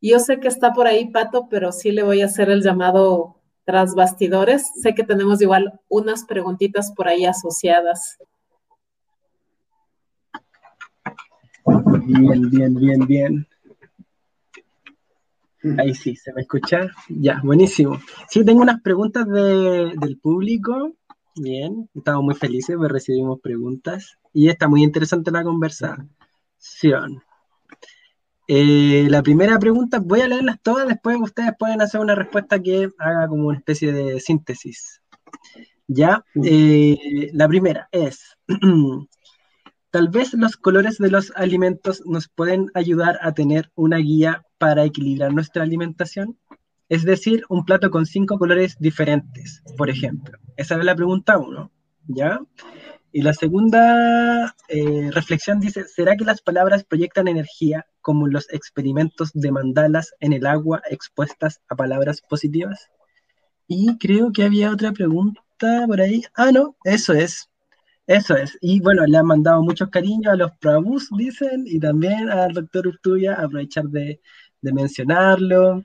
[0.00, 3.36] yo sé que está por ahí Pato, pero sí le voy a hacer el llamado
[3.64, 4.70] tras bastidores.
[4.80, 8.16] Sé que tenemos igual unas preguntitas por ahí asociadas.
[12.06, 13.46] Bien, bien, bien, bien.
[15.78, 16.88] Ahí sí, ¿se me escucha?
[17.08, 17.98] Ya, buenísimo.
[18.28, 20.94] Sí, tengo unas preguntas del público.
[21.34, 26.08] Bien, estamos muy felices, pues recibimos preguntas y está muy interesante la conversación.
[28.48, 32.90] Eh, la primera pregunta, voy a leerlas todas, después ustedes pueden hacer una respuesta que
[32.98, 35.02] haga como una especie de síntesis.
[35.86, 38.36] Ya, eh, la primera es,
[39.90, 44.84] Tal vez los colores de los alimentos nos pueden ayudar a tener una guía para
[44.84, 46.38] equilibrar nuestra alimentación.
[46.90, 50.38] Es decir, un plato con cinco colores diferentes, por ejemplo.
[50.56, 51.72] Esa es la pregunta uno,
[52.06, 52.38] ¿ya?
[53.10, 59.30] Y la segunda eh, reflexión dice, ¿será que las palabras proyectan energía como los experimentos
[59.32, 62.90] de mandalas en el agua expuestas a palabras positivas?
[63.66, 66.22] Y creo que había otra pregunta por ahí.
[66.34, 67.48] Ah, no, eso es.
[68.06, 68.56] Eso es.
[68.62, 72.86] Y bueno, le han mandado muchos cariños a los Prabhus, dicen, y también al doctor
[72.88, 74.20] Urtubia, aprovechar de,
[74.62, 75.82] mencionarlo.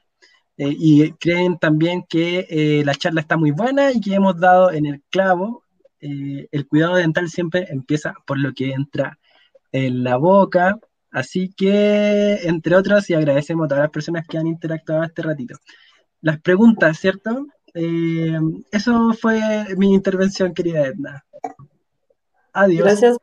[0.58, 4.72] Eh, y creen también que eh, la charla está muy buena y que hemos dado
[4.72, 5.64] en el clavo.
[6.06, 9.18] Eh, el cuidado dental siempre empieza por lo que entra
[9.72, 10.78] en la boca.
[11.12, 15.56] Así que, entre otros, y agradecemos a todas las personas que han interactuado este ratito.
[16.22, 17.48] Las preguntas, ¿cierto?
[17.76, 19.42] eso fue
[19.78, 21.26] mi intervención, querida Edna.
[22.54, 22.86] Adiós.
[22.86, 23.18] Gracias.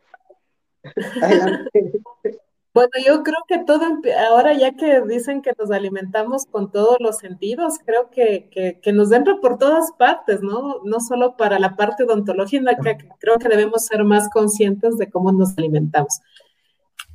[2.73, 3.85] Bueno, yo creo que todo,
[4.29, 8.49] ahora ya que dicen que nos alimentamos con todos los sentidos, creo que,
[8.81, 10.81] que, nos entra por todas partes, ¿no?
[10.85, 15.33] No solo para la parte odontológica, que creo que debemos ser más conscientes de cómo
[15.33, 16.21] nos alimentamos.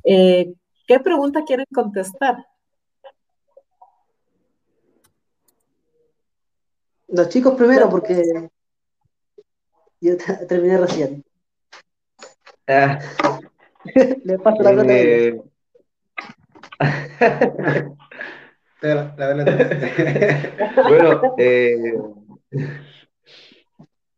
[0.04, 0.52] Eh,
[0.86, 2.46] ¿Qué pregunta quieren contestar?
[7.08, 8.22] Los chicos primero, porque
[10.00, 10.16] yo
[10.48, 11.24] terminé recién.
[12.68, 12.98] Ah.
[14.24, 14.92] Le paso la nota.
[14.92, 15.40] Eh...
[20.88, 21.94] bueno, eh,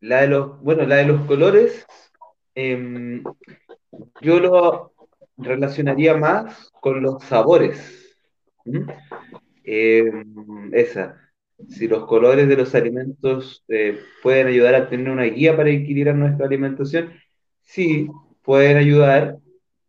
[0.00, 1.86] la de los, bueno, la de los colores,
[2.54, 3.22] em,
[4.20, 4.92] yo lo
[5.36, 8.16] relacionaría más con los sabores.
[9.64, 11.20] Em, esa.
[11.68, 16.14] Si los colores de los alimentos eh, pueden ayudar a tener una guía para equilibrar
[16.14, 17.12] nuestra alimentación,
[17.62, 18.08] sí,
[18.42, 19.36] pueden ayudar,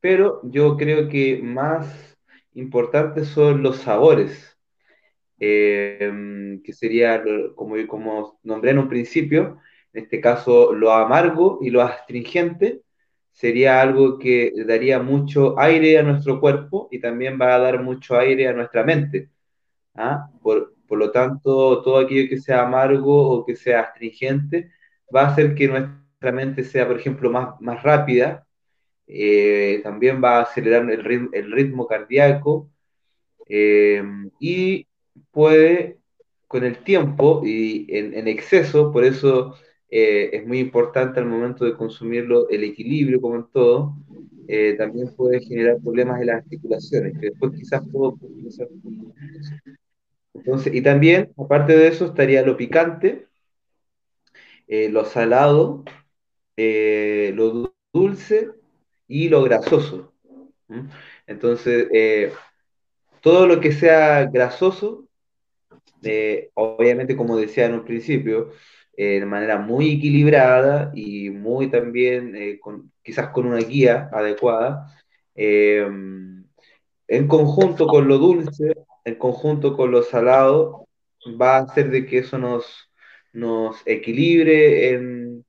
[0.01, 2.17] pero yo creo que más
[2.53, 4.57] importantes son los sabores,
[5.39, 7.23] eh, que sería,
[7.55, 9.59] como, como nombré en un principio,
[9.93, 12.81] en este caso lo amargo y lo astringente,
[13.31, 18.17] sería algo que daría mucho aire a nuestro cuerpo y también va a dar mucho
[18.17, 19.29] aire a nuestra mente.
[19.95, 20.29] ¿ah?
[20.41, 24.71] Por, por, lo tanto, todo aquello que sea amargo o que sea astringente
[25.15, 28.45] va a hacer que nuestra mente sea, por ejemplo, más, más rápida,
[29.11, 32.69] eh, también va a acelerar el ritmo, el ritmo cardíaco
[33.47, 34.03] eh,
[34.39, 34.85] y
[35.31, 35.97] puede
[36.47, 39.55] con el tiempo y en, exceso, por eso
[39.89, 43.95] eh, es muy importante al momento de consumirlo el equilibrio, como en todo,
[44.77, 48.17] también puede generar problemas en las articulaciones, que después quizás puedo
[50.33, 53.27] Entonces, y también, aparte de eso, estaría lo picante,
[54.67, 55.83] lo salado,
[56.57, 58.58] lo dulce
[59.09, 60.13] y lo grasoso.
[61.27, 62.31] Entonces,
[63.21, 65.05] todo lo que sea grasoso,
[66.53, 68.51] obviamente, como decía en un principio,
[68.95, 72.59] de manera muy equilibrada y muy también, eh,
[73.01, 74.93] quizás con una guía adecuada,
[75.35, 75.87] eh,
[77.07, 80.85] en conjunto con lo dulce, en conjunto con lo salado,
[81.41, 82.91] va a hacer de que eso nos,
[83.33, 85.45] nos equilibre en,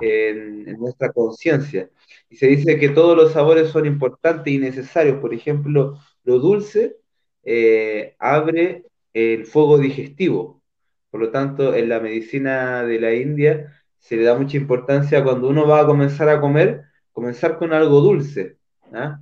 [0.00, 1.88] en nuestra conciencia.
[2.30, 5.18] Y se dice que todos los sabores son importantes y necesarios.
[5.18, 6.96] Por ejemplo, lo dulce
[7.42, 10.62] eh, abre el fuego digestivo,
[11.10, 15.48] por lo tanto, en la medicina de la India se le da mucha importancia cuando
[15.48, 18.58] uno va a comenzar a comer, comenzar con algo dulce,
[18.92, 19.20] ¿ah?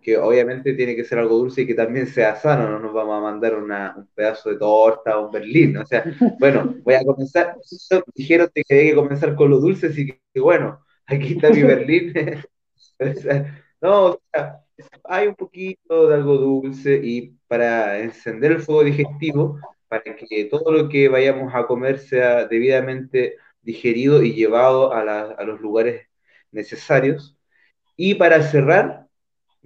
[0.00, 3.18] que obviamente tiene que ser algo dulce y que también sea sano, no nos vamos
[3.18, 3.68] a mandar un
[4.14, 6.04] pedazo de torta o un berlín, o sea,
[6.38, 7.56] bueno, voy a comenzar,
[8.14, 12.12] dijeron que hay que comenzar con lo dulce, así que bueno, aquí está mi berlín,
[13.80, 14.20] no,
[15.04, 20.70] hay un poquito de algo dulce y para encender el fuego digestivo para que todo
[20.72, 26.06] lo que vayamos a comer sea debidamente digerido y llevado a, los lugares
[26.52, 27.36] necesarios.
[27.96, 29.06] Y para cerrar,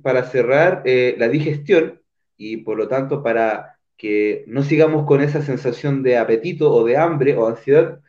[0.02, 2.00] para cerrar eh, la digestión
[2.36, 6.96] y por lo tanto para que no sigamos con esa sensación de apetito o de
[6.96, 8.00] hambre o ansiedad,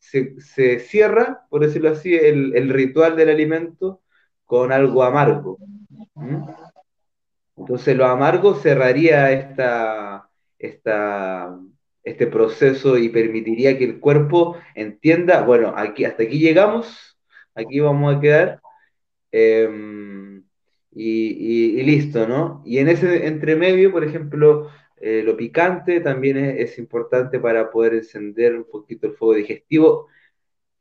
[0.00, 4.02] se, cierra, por decirlo así, el, ritual del alimento
[4.46, 5.58] con algo amargo.
[7.56, 10.28] Entonces lo amargo cerraría esta,
[10.58, 11.58] esta,
[12.02, 17.18] este proceso y permitiría que el cuerpo entienda, bueno, aquí, hasta aquí llegamos,
[17.54, 18.60] aquí vamos a quedar,
[19.32, 20.44] em,
[20.92, 22.62] y, listo, ¿no?
[22.64, 28.56] Y en ese entremedio, por ejemplo, eh, lo picante también es, importante para poder encender
[28.56, 30.08] un poquito el fuego digestivo.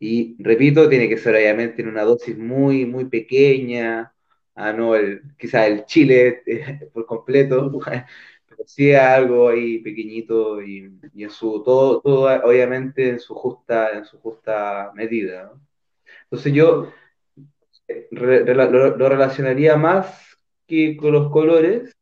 [0.06, 4.14] Y repito, tiene que ser obviamente en una dosis muy, muy pequeña.
[4.54, 7.72] Ah, no, el, quizá el chile eh, por completo,
[8.68, 14.06] sí algo ahí pequeño y, y, en su, todo, todo obviamente en su justa, en
[14.06, 15.52] su justa medida.
[16.24, 16.92] Entonces yo
[17.88, 20.38] eh, lo, relacionaría más
[20.68, 21.96] que con los colores,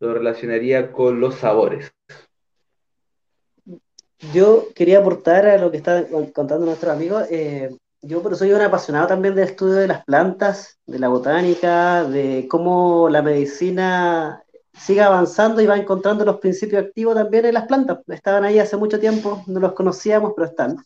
[0.00, 1.92] lo relacionaría con los sabores.
[4.32, 7.20] Yo quería aportar a lo que está contando nuestro amigo.
[7.30, 12.04] Eh, yo pero soy un apasionado también del estudio de las plantas, de la botánica,
[12.04, 14.42] de cómo la medicina
[14.72, 17.98] sigue avanzando y va encontrando los principios activos también en las plantas.
[18.08, 20.76] Estaban ahí hace mucho tiempo, no los conocíamos, pero están.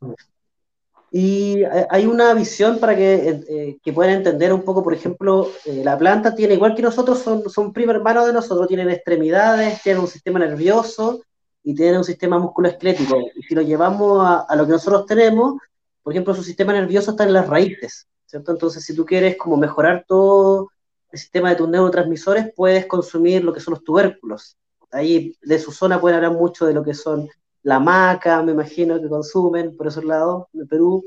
[1.11, 5.83] Y hay una visión para que, eh, que puedan entender un poco, por ejemplo, eh,
[5.85, 10.01] la planta tiene, igual que nosotros, son, son primo hermano de nosotros, tienen extremidades, tienen
[10.01, 11.21] un sistema nervioso
[11.63, 13.19] y tienen un sistema musculoesquelético.
[13.35, 15.55] Y si lo llevamos a, lo que nosotros tenemos,
[16.03, 18.53] por ejemplo, su sistema nervioso está en las raíces, ¿cierto?
[18.53, 20.71] Entonces, si tú quieres como mejorar todo
[21.11, 24.57] el sistema de tus neurotransmisores, puedes consumir lo que son los tubérculos.
[24.91, 27.29] Ahí de su zona pueden hablar mucho de lo que son
[27.63, 31.05] la maca, me imagino que consumen por esos lados, de Perú.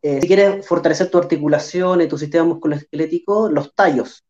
[0.00, 4.24] Eh, si quieres fortalecer tu articulación y tu sistema musculoesquelético, los tallos.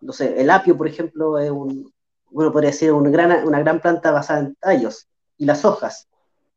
[0.00, 1.93] No sé, el apio, por ejemplo, es un,
[2.34, 5.06] bueno, podría ser una gran, una gran planta basada en tallos
[5.38, 6.08] y las hojas.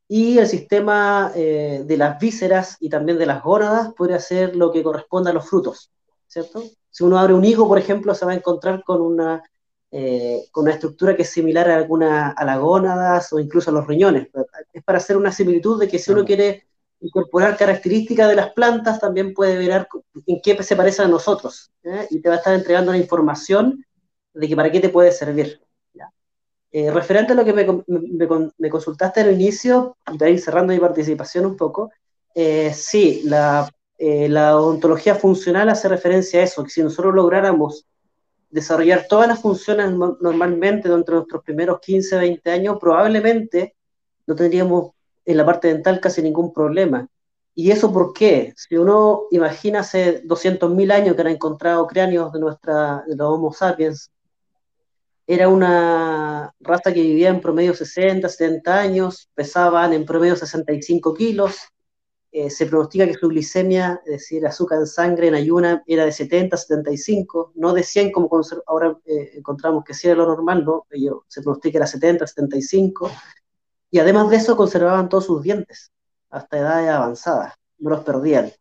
[0.08, 4.72] Y el sistema eh, de las vísceras y también de las gónadas podría ser lo
[4.72, 5.92] que corresponde a los frutos,
[6.26, 6.64] ¿cierto?
[6.90, 9.44] Si uno abre un higo, por ejemplo, se va a encontrar con una,
[9.92, 13.74] eh, con una estructura que es similar a alguna a las gónadas o incluso a
[13.74, 14.30] los riñones.
[14.74, 16.66] Es para hacer una similitud de que si uno quiere
[17.02, 19.88] incorporar características de las plantas, también puede ver
[20.26, 21.72] en qué se parece a nosotros.
[21.84, 22.08] ¿eh?
[22.10, 23.86] Y te va a estar entregando una información
[24.34, 25.62] de que para qué te puede servir.
[26.72, 27.66] Eh, referente a lo que me,
[28.58, 31.92] me, consultaste al inicio, y para ir cerrando mi participación un poco,
[32.74, 37.86] sí, la eh, la odontología funcional hace referencia a eso, que si nosotros lográramos
[38.50, 43.76] desarrollar todas las funciones normalmente de nuestros primeros 15, 20 años, probablemente
[44.28, 44.92] no tendríamos
[45.26, 47.08] en la parte dental casi ningún problema.
[47.56, 48.54] ¿Y eso por qué?
[48.56, 53.52] Si uno imagina hace 200.000 años que han encontrado cráneos de, nuestra, de los Homo
[53.52, 54.12] sapiens,
[55.28, 61.58] era una raza que vivía en promedio 60, 70 años, pesaban en promedio 65 kilos,
[62.32, 66.12] eh, se pronostica que su glicemia, es decir, azúcar en sangre en ayuna, era de
[66.14, 68.30] 70, 75, no de 100 como
[68.68, 70.86] ahora eh, encontramos que sí era lo normal, ¿no?
[71.28, 73.12] se pronostica que era 70, 75,
[73.92, 75.92] y además de eso conservaban todos sus dientes
[76.30, 78.52] hasta edades avanzadas, no los perdían.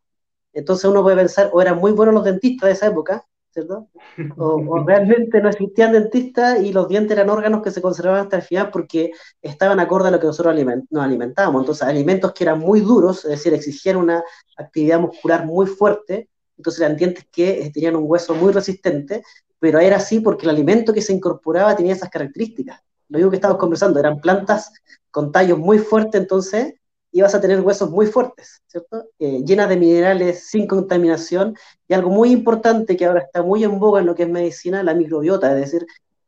[0.53, 3.26] Entonces uno puede pensar, o eran muy buenos los dentistas de esa época,
[3.57, 3.87] ¿cierto?
[4.37, 8.41] O, realmente no existían dentistas y los dientes eran órganos que se conservaban hasta el
[8.43, 10.55] final porque estaban acorde a lo que nosotros
[10.89, 11.61] nos alimentábamos.
[11.61, 14.23] Entonces, alimentos que eran muy duros, es decir, exigían una
[14.57, 19.23] actividad muscular muy fuerte, entonces eran dientes que eh, tenían un hueso muy resistente,
[19.59, 22.81] pero era así porque el alimento que se incorporaba tenía esas características.
[23.09, 24.71] Lo mismo que estábamos conversando, eran plantas
[25.11, 26.73] con tallos muy fuertes, entonces
[27.17, 29.05] ibas a tener huesos muy fuertes, ¿cierto?
[29.19, 31.55] Eh, llenas de minerales, sin contaminación,
[31.87, 34.83] y algo muy importante que ahora está muy en boga en lo que es medicina,
[34.83, 35.87] la microbiota, es decir,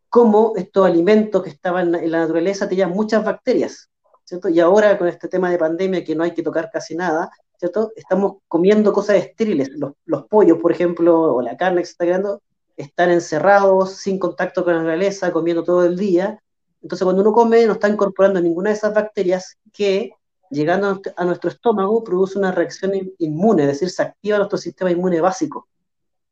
[0.10, 3.90] cómo estos alimentos que estaban en la naturaleza tenían muchas bacterias,
[4.26, 4.50] ¿cierto?
[4.50, 7.92] Y ahora con este tema de pandemia que no hay que tocar casi nada, ¿cierto?
[7.96, 12.06] Estamos comiendo cosas estériles, los, los pollos, por ejemplo, o la carne que se está
[12.06, 12.42] creando,
[12.78, 16.42] están encerrados, sin contacto con la naturaleza, comiendo todo el día.
[16.82, 20.14] Entonces, cuando uno come, no está incorporando ninguna de esas bacterias que
[20.50, 25.22] llegando a nuestro estómago, produce una reacción inmune, es decir, se activa nuestro sistema inmune
[25.22, 25.68] básico.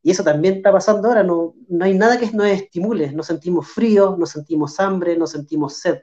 [0.01, 3.68] Y eso también está pasando ahora, no, no hay nada que nos estimule, no sentimos
[3.68, 5.99] frío, no sentimos hambre, no sentimos sed.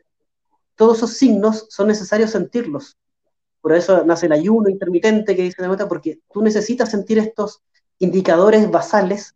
[0.74, 2.98] Todos esos signos son necesarios sentirlos.
[3.60, 7.62] Por eso nace el ayuno intermitente que dice la nota, porque tú necesitas sentir estos
[7.98, 9.34] indicadores basales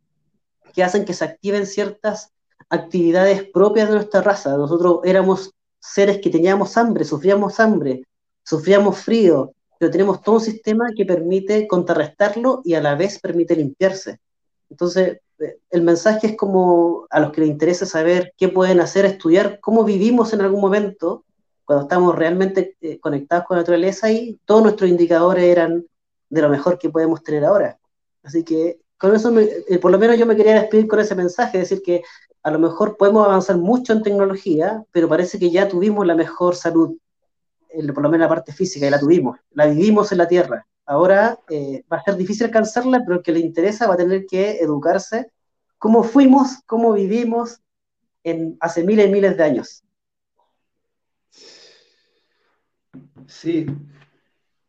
[0.74, 2.33] que hacen que se activen ciertas
[2.68, 4.57] actividades propias de nuestra raza.
[4.57, 8.03] Nosotros éramos seres que teníamos hambre, sufríamos hambre,
[8.49, 13.55] sufríamos frío, pero tenemos todo un sistema que permite contrarrestarlo y a la vez permite
[13.55, 14.20] limpiarse.
[14.70, 19.05] Entonces, eh, el mensaje es como a los que les interesa saber qué pueden hacer,
[19.05, 21.24] estudiar cómo vivimos en algún momento,
[21.66, 25.84] cuando estamos realmente eh, conectados con la naturaleza y todos nuestros indicadores eran
[26.30, 27.78] de lo mejor que podemos tener ahora.
[28.22, 31.59] Así que con eso, eh, por lo menos yo me quería despedir con ese mensaje,
[31.59, 32.03] decir que
[32.42, 36.57] a lo mejor podemos avanzar mucho en tecnología, pero parece que ya tuvimos la mejor
[36.57, 36.96] salud
[37.95, 40.66] por lo menos la parte física, y la tuvimos, la vivimos en la Tierra.
[40.89, 44.25] Ahora eh, va a ser difícil alcanzarla, pero el que le interesa va a tener
[44.25, 45.31] que educarse
[45.77, 47.61] cómo fuimos, cómo vivimos
[48.25, 49.85] en, hace miles y miles de años.
[53.27, 53.66] Sí,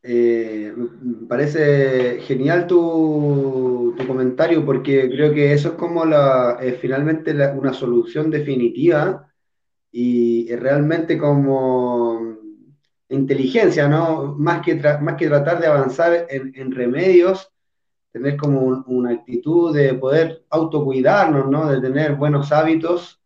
[0.04, 6.74] eh, me parece genial tu, tu, comentario porque creo que eso es como la, eh,
[6.74, 9.32] finalmente una solución definitiva
[9.90, 12.40] y realmente como
[13.10, 14.36] inteligencia, ¿no?
[14.38, 17.52] Más que, más que tratar de avanzar en, remedios,
[18.12, 21.70] tener como una actitud de poder autocuidarnos, ¿no?
[21.70, 23.22] De tener buenos hábitos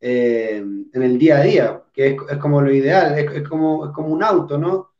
[0.00, 4.08] eh, en el día a día, que es, como lo ideal, es, como, es como
[4.08, 4.90] un auto, ¿no?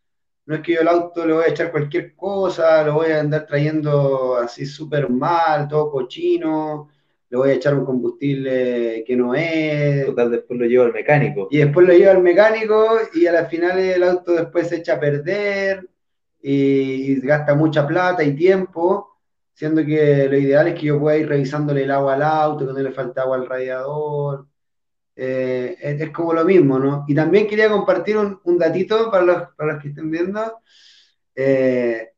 [0.46, 3.20] No es que yo el auto le voy a echar cualquier cosa, lo voy a
[3.20, 6.88] andar trayendo así súper mal, todo cochino,
[7.30, 10.06] le voy a echar un combustible que no es.
[10.06, 11.48] Total, después lo llevo al mecánico.
[11.50, 14.94] Y después lo llevo al mecánico y a la final el auto después se echa
[14.94, 15.88] a perder
[16.40, 19.16] y, gasta mucha plata y tiempo,
[19.54, 22.72] siendo que lo ideal es que yo pueda ir revisándole el agua al auto, que
[22.72, 24.46] no le falta agua al radiador.
[25.16, 27.04] Eh, es, como lo mismo, ¿no?
[27.06, 30.60] Y también quería compartir un, datito para los, para los, que estén viendo.
[31.34, 32.10] Eh,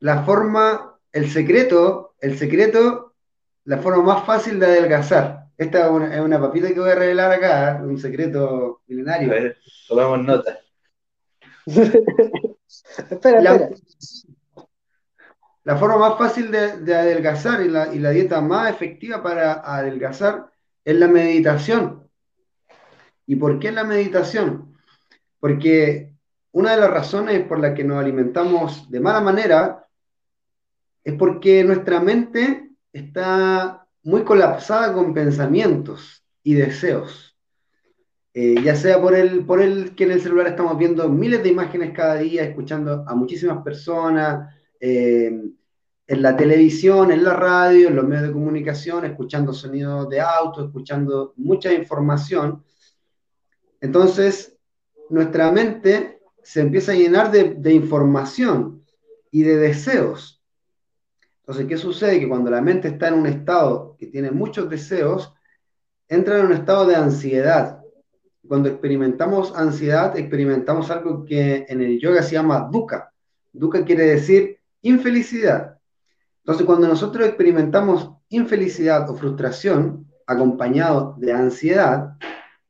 [0.00, 3.05] la forma, el secreto, el secreto
[3.66, 5.46] la forma más fácil de adelgazar.
[5.58, 7.82] Esta es una, papita que voy a revelar acá, ¿eh?
[7.82, 9.30] un secreto milenario.
[9.30, 9.58] A ver,
[9.88, 10.58] tomamos nota.
[11.66, 13.76] espera, la, espera.
[15.64, 20.50] La forma más fácil de, adelgazar y la, y la, dieta más efectiva para adelgazar
[20.84, 22.08] es la meditación.
[23.26, 24.76] ¿Y por qué la meditación?
[25.40, 26.12] Porque
[26.52, 29.88] una de las razones por las que nos alimentamos de mala manera
[31.02, 37.36] es porque nuestra mente está muy colapsada con pensamientos y deseos.
[38.32, 41.48] Eh, ya sea por el, por el que en el celular estamos viendo miles de
[41.48, 45.40] imágenes cada día, escuchando a muchísimas personas, eh,
[46.06, 50.66] en la televisión, en la radio, en los medios de comunicación, escuchando sonidos de auto,
[50.66, 52.62] escuchando mucha información.
[53.80, 54.56] Entonces,
[55.10, 58.84] nuestra mente se empieza a llenar de, de información
[59.30, 60.35] y de deseos.
[61.46, 62.18] Entonces, ¿qué sucede?
[62.18, 65.32] Que cuando la mente está en un estado que tiene muchos deseos,
[66.08, 67.80] entra en un estado de ansiedad.
[68.48, 73.12] Cuando experimentamos ansiedad, experimentamos algo que en el yoga se llama dukkha.
[73.52, 75.78] Dukkha quiere decir infelicidad.
[76.38, 82.16] Entonces, cuando nosotros experimentamos infelicidad o frustración acompañado de ansiedad,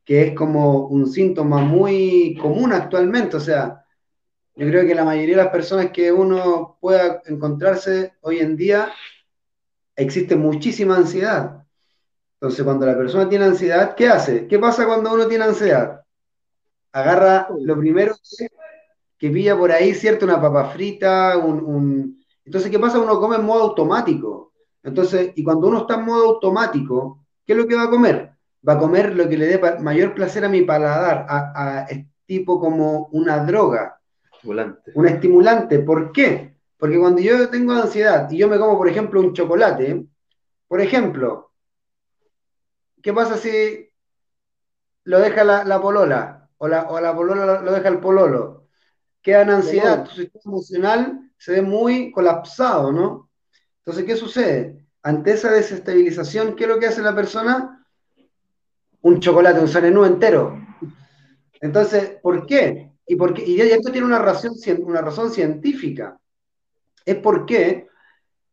[0.05, 3.86] que es como un síntoma muy común actualmente, o sea,
[4.57, 8.91] yo creo que la mayoría de las personas que uno pueda encontrarse hoy en día,
[9.95, 11.63] existe muchísima ansiedad.
[12.41, 14.47] Entonces, cuando la persona tiene ansiedad, ¿qué hace?
[14.47, 16.03] ¿Qué pasa cuando uno tiene ansiedad?
[16.93, 18.15] Agarra lo primero
[19.19, 20.25] que, pilla por ahí, ¿cierto?
[20.25, 22.99] Una papa frita, un, Entonces, ¿qué pasa?
[22.99, 24.53] Uno come en modo automático.
[24.83, 28.33] Entonces, y cuando uno está en modo automático, ¿qué es lo que va a comer?
[28.67, 31.87] Va a comer lo que le dé mayor placer a mi paladar, a, a
[32.25, 34.01] tipo como una droga.
[34.47, 34.93] Estimulante.
[34.95, 35.79] Un estimulante.
[35.81, 36.55] ¿Por qué?
[36.77, 40.07] Porque cuando yo tengo ansiedad y yo me como, por ejemplo, un chocolate,
[40.69, 41.53] por ejemplo,
[43.03, 43.91] ¿qué pasa si
[45.05, 48.69] lo deja la, polola o la, o la polola lo deja el pololo?
[49.21, 53.31] Queda en ansiedad, tu sistema emocional se ve muy colapsado, ¿no?
[53.79, 54.87] Entonces, ¿qué sucede?
[55.03, 57.85] Ante esa desestabilización, ¿qué es lo que hace la persona?
[59.03, 60.61] Un chocolate, un sanenú entero.
[61.61, 62.96] Entonces, ¿por qué?
[63.07, 66.19] Y, porque, y esto tiene una razón, una razón científica
[67.05, 67.87] es porque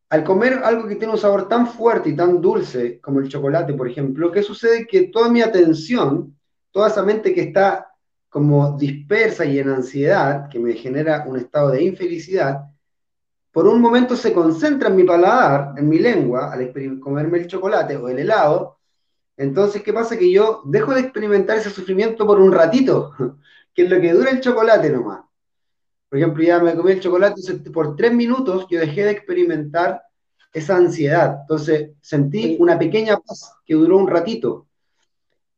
[0.10, 3.74] al comer algo que tiene un sabor tan fuerte y tan dulce como el chocolate,
[3.74, 4.86] por ejemplo, ¿qué sucede?
[4.86, 6.38] Que toda mi atención,
[6.72, 7.88] toda esa mente que está
[8.30, 12.62] como dispersa y en ansiedad, que me genera un estado de infelicidad,
[13.52, 17.96] por un momento se concentra en mi paladar, en mi lengua, al comerme el chocolate
[17.98, 18.80] o el helado.
[19.38, 20.18] Entonces, ¿qué pasa?
[20.18, 23.14] Que yo dejo de experimentar ese sufrimiento por un ratito,
[23.74, 25.22] que es lo que dura el chocolate nomás.
[26.10, 30.04] Por ejemplo, ya me comí el chocolate, por tres minutos yo dejé de experimentar
[30.54, 31.40] esa ansiedad.
[31.42, 34.68] Entonces sentí una pequeña paz que duró un ratito.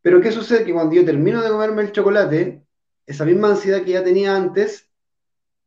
[0.01, 0.63] Pero ¿qué sucede?
[0.63, 2.63] Que cuando yo termino de comerme el chocolate,
[3.05, 4.89] esa misma ansiedad que ya tenía antes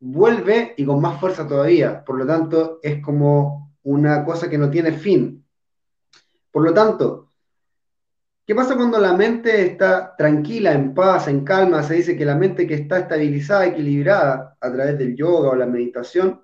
[0.01, 2.05] vuelve y con más fuerza todavía.
[2.05, 5.44] Por lo tanto, es como una cosa que no tiene fin.
[6.51, 7.27] Por lo tanto,
[8.49, 11.82] ¿Qué pasa cuando la mente está tranquila, en paz, en calma?
[11.82, 15.66] Se dice que la mente que está estabilizada, equilibrada a través del yoga o la
[15.66, 16.40] meditación,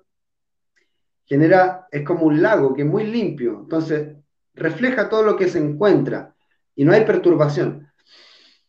[1.25, 4.17] genera, es como un lago que es muy limpio, entonces
[4.53, 6.35] refleja todo lo que se encuentra
[6.75, 7.91] y no hay perturbación.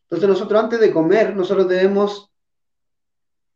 [0.05, 2.32] Entonces nosotros antes de comer, nosotros debemos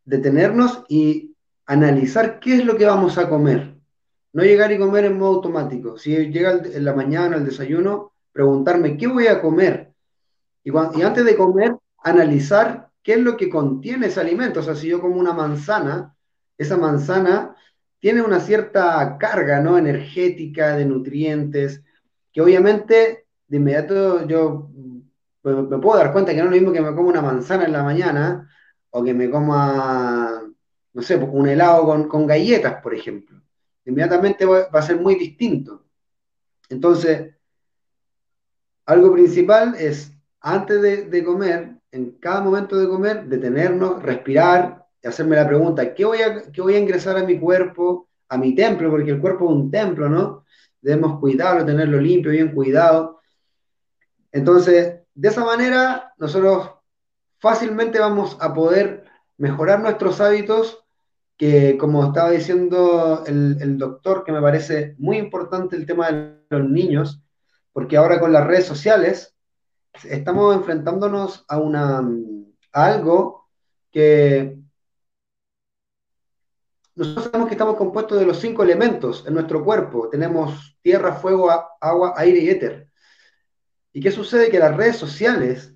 [0.04, 3.76] detenernos y analizar qué es lo que vamos a comer.
[4.34, 5.96] No llegar y comer en modo automático.
[5.96, 9.92] Si llega en la mañana el desayuno, preguntarme qué voy a comer.
[10.62, 14.60] Y, antes de comer, analizar qué es lo que contiene ese alimento.
[14.60, 16.14] O sea, si yo como una manzana,
[16.58, 17.56] esa manzana
[17.98, 19.78] tiene una cierta carga ¿no?
[19.78, 21.82] energética de nutrientes,
[22.32, 24.70] que obviamente de inmediato yo
[25.42, 27.72] me, puedo dar cuenta que no es lo mismo que me como una manzana en
[27.72, 28.50] la mañana
[28.90, 30.42] o que me coma,
[30.92, 33.40] no sé, un helado con, con galletas, por ejemplo.
[33.84, 35.86] Inmediatamente va a ser muy distinto.
[36.68, 37.34] Entonces,
[38.90, 45.36] algo principal es, antes de, comer, en cada momento de comer, detenernos, respirar, y hacerme
[45.36, 48.90] la pregunta, ¿qué voy, a, ¿qué voy a ingresar a mi cuerpo, a mi templo?
[48.90, 50.44] Porque el cuerpo es un templo, ¿no?
[50.82, 53.20] Debemos cuidarlo, tenerlo limpio, bien cuidado.
[54.32, 56.70] Entonces, de esa manera, nosotros
[57.38, 59.04] fácilmente vamos a poder
[59.38, 60.84] mejorar nuestros hábitos,
[61.36, 66.34] que como estaba diciendo el, el doctor, que me parece muy importante el tema de
[66.50, 67.22] los niños,
[67.72, 69.36] porque ahora con las redes sociales
[70.04, 72.08] estamos enfrentándonos a, una,
[72.72, 73.48] algo
[73.90, 74.56] que
[76.94, 80.08] nosotros sabemos que estamos compuestos de los cinco elementos en nuestro cuerpo.
[80.10, 82.88] Tenemos tierra, fuego, agua, aire y éter.
[83.92, 84.50] ¿Y qué sucede?
[84.50, 85.74] Que las redes sociales,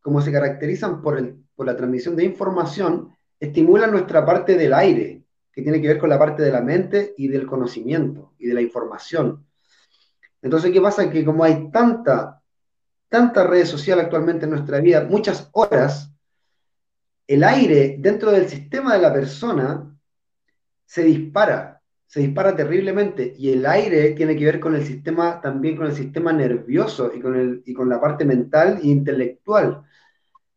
[0.00, 5.24] como se caracterizan por, el, por la transmisión de información, estimulan nuestra parte del aire,
[5.52, 8.54] que tiene que ver con la parte de la mente y del conocimiento y de
[8.54, 9.47] la información.
[10.42, 11.10] Entonces, ¿qué pasa?
[11.10, 12.42] Que como hay tanta,
[13.08, 16.12] tanta red social actualmente en nuestra vida, muchas horas,
[17.26, 19.94] el aire dentro del sistema de la persona
[20.86, 25.76] se dispara, se dispara terriblemente y el aire tiene que ver con el sistema, también
[25.76, 29.82] con el sistema nervioso y con, el, y con la parte mental e intelectual.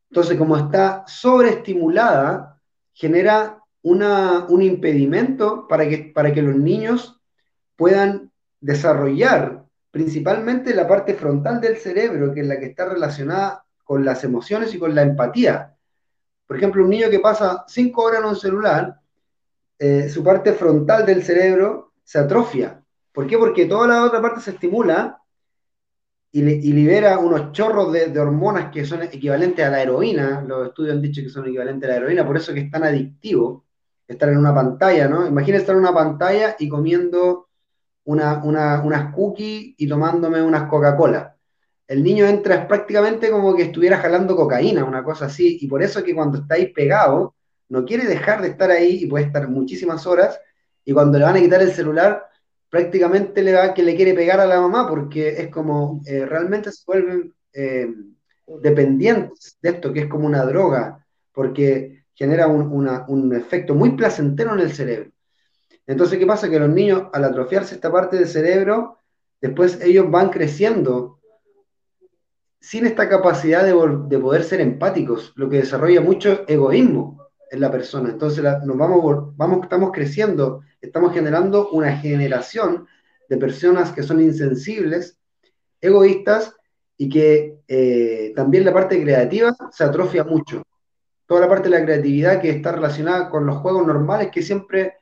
[0.10, 2.62] Entonces, como está sobreestimulada,
[2.94, 7.20] genera una, un impedimento para que, para que los niños
[7.76, 8.32] puedan
[8.62, 14.24] desarrollar principalmente la parte frontal del cerebro, que es la que está relacionada con las
[14.24, 15.76] emociones y con la empatía.
[16.48, 19.00] Por ejemplo, un niño que pasa cinco horas en un celular,
[19.78, 22.82] eh, su parte frontal del cerebro se atrofia.
[23.12, 23.38] ¿Por qué?
[23.38, 25.22] Porque toda la otra parte se estimula
[26.32, 30.42] y, libera unos chorros de, de, hormonas que son equivalentes a la heroína.
[30.48, 32.84] Los estudios han dicho que son equivalentes a la heroína, por eso que es tan
[32.84, 33.66] adictivo
[34.08, 35.28] estar en una pantalla, ¿no?
[35.28, 37.50] Imagínense estar en una pantalla y comiendo
[38.12, 41.36] una, unas cookies y tomándome unas Coca-Cola.
[41.88, 46.00] El niño entra prácticamente como que estuviera jalando cocaína, una cosa así, y por eso
[46.00, 47.36] es que cuando está ahí pegado,
[47.70, 50.40] no quiere dejar de estar ahí y puede estar muchísimas horas,
[50.86, 52.26] y cuando le van a quitar el celular,
[52.70, 56.72] prácticamente le va que le quiere pegar a la mamá, porque es como, eh, realmente
[56.72, 57.94] se vuelven eh,
[58.62, 64.60] dependientes de esto, que es como una droga, porque genera un efecto muy placentero en
[64.60, 65.12] el cerebro.
[65.92, 66.50] Entonces, ¿qué pasa?
[66.50, 69.00] Que los niños, al atrofiarse esta parte del cerebro,
[69.42, 71.20] después ellos van creciendo
[72.62, 78.10] sin esta capacidad de, poder ser empáticos, lo que desarrolla mucho egoísmo en la persona.
[78.10, 82.88] Entonces, nos vamos, vamos, estamos creciendo, estamos generando una generación
[83.28, 85.20] de personas que son insensibles,
[85.82, 86.56] egoístas
[86.96, 90.64] y que eh, también la parte creativa se atrofia mucho.
[91.26, 95.01] Toda la parte de la creatividad que está relacionada con los juegos normales que siempre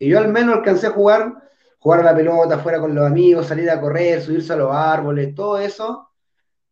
[0.00, 3.46] y yo al menos alcancé a jugar, jugar a la pelota fuera con los amigos,
[3.46, 6.08] salir a correr, subirse a los árboles, todo eso,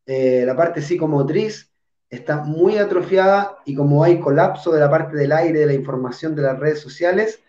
[0.07, 1.71] eh, la parte psicomotriz
[2.09, 6.35] está muy atrofiada y como hay colapso de la parte del aire, de la información
[6.35, 7.41] de las redes sociales,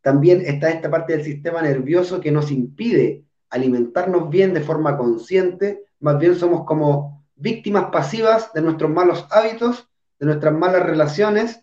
[0.00, 5.84] también está esta parte del sistema nervioso que nos impide alimentarnos bien de forma consciente,
[6.00, 11.62] más bien somos como víctimas pasivas de nuestros malos hábitos, de nuestras malas relaciones,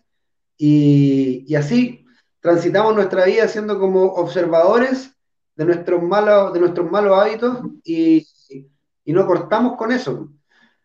[0.56, 2.00] y así
[2.40, 5.14] transitamos nuestra vida siendo como observadores
[5.56, 8.26] de nuestros malos, de nuestros malos hábitos y,
[9.06, 10.30] no cortamos con eso.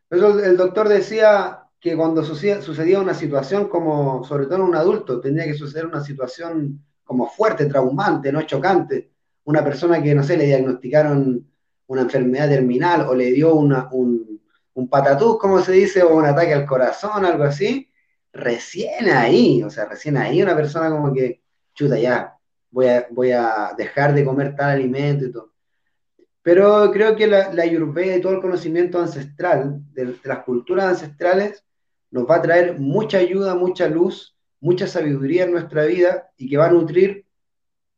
[0.09, 0.39] eso.
[0.39, 5.45] el doctor decía que cuando sucedía, una situación como, sobre todo en un adulto, tenía
[5.45, 9.11] que suceder una situación como fuerte, traumante, no chocante.
[9.43, 11.47] Una persona que, no sé, le diagnosticaron
[11.85, 14.41] una enfermedad terminal o le dio una, un,
[14.73, 17.87] un patatús, como se dice, o un ataque al corazón, algo así,
[18.33, 21.44] recién ahí, o sea, recién ahí una persona como que
[21.75, 22.35] chuta, ya,
[22.71, 25.53] voy a, voy a dejar de comer tal alimento y todo.
[26.41, 31.63] Pero creo que la, la y todo el conocimiento ancestral de, las culturas ancestrales
[32.11, 36.57] nos va a traer mucha ayuda, mucha luz, mucha sabiduría en nuestra vida y que
[36.57, 37.25] va a nutrir,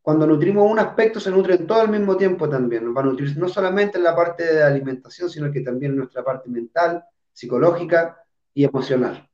[0.02, 2.86] cuando nutrimos un aspecto, se nutre en todo al mismo tiempo también.
[2.86, 5.98] Nos va a nutrir no solamente en la parte de alimentación, sino que también en
[5.98, 8.18] nuestra parte mental, psicológica
[8.54, 9.27] y emocional.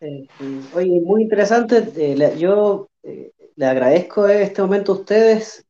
[0.00, 0.28] Eh,
[0.74, 1.88] oye, muy interesante.
[1.96, 5.64] Eh, yo eh, le agradezco este momento a ustedes.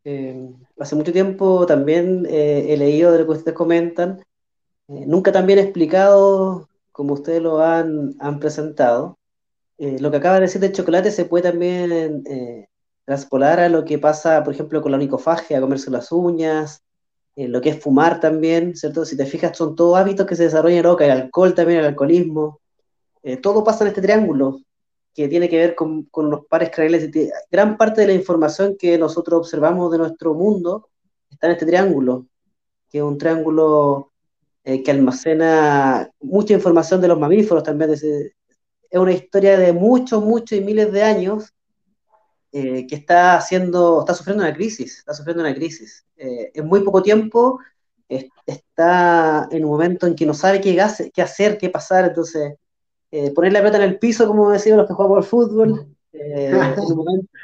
[0.79, 4.23] hace mucho tiempo también he leído de lo que ustedes comentan.
[4.89, 9.19] nunca tan bien explicado como ustedes lo han, presentado.
[9.79, 12.25] lo que acaba de decir del chocolate se puede también
[13.05, 16.83] traspolar a lo que pasa, por ejemplo, con la onicofagia, comerse las uñas,
[17.37, 19.05] lo que es fumar también, ¿cierto?
[19.05, 21.87] Si te fijas, son todos hábitos que se desarrollan en OCA, el alcohol también, el
[21.87, 22.61] alcoholismo.
[23.23, 24.61] Eh, todo pasa en este triángulo,
[25.15, 27.11] que tiene que ver con, con unos pares craneales.
[27.51, 30.89] Gran parte de la información que nosotros observamos de nuestro mundo
[31.31, 32.27] está en este triángulo,
[32.89, 34.13] que es un triángulo
[34.65, 37.91] eh, que almacena mucha información de los mamíferos también.
[37.93, 38.05] Es,
[38.93, 41.53] una historia de muchos, muchos y miles de años
[42.53, 46.07] eh, que está haciendo, está sufriendo una crisis, está sufriendo una crisis.
[46.17, 47.59] en muy poco tiempo
[48.47, 50.75] está en un momento en que no sabe qué,
[51.13, 52.55] qué hacer, qué pasar, entonces
[53.11, 55.97] eh, poner la pelota en el piso, como decían los que jugamos al fútbol.
[56.13, 56.53] Eh,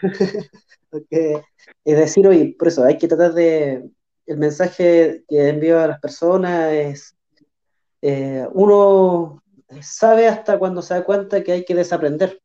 [1.85, 3.91] es decir, oye, por eso hay que tratar de.
[4.27, 7.17] El mensaje que envío a las personas es:
[8.01, 9.43] eh, uno
[9.83, 12.41] sabe hasta cuando se da cuenta que hay que desaprender.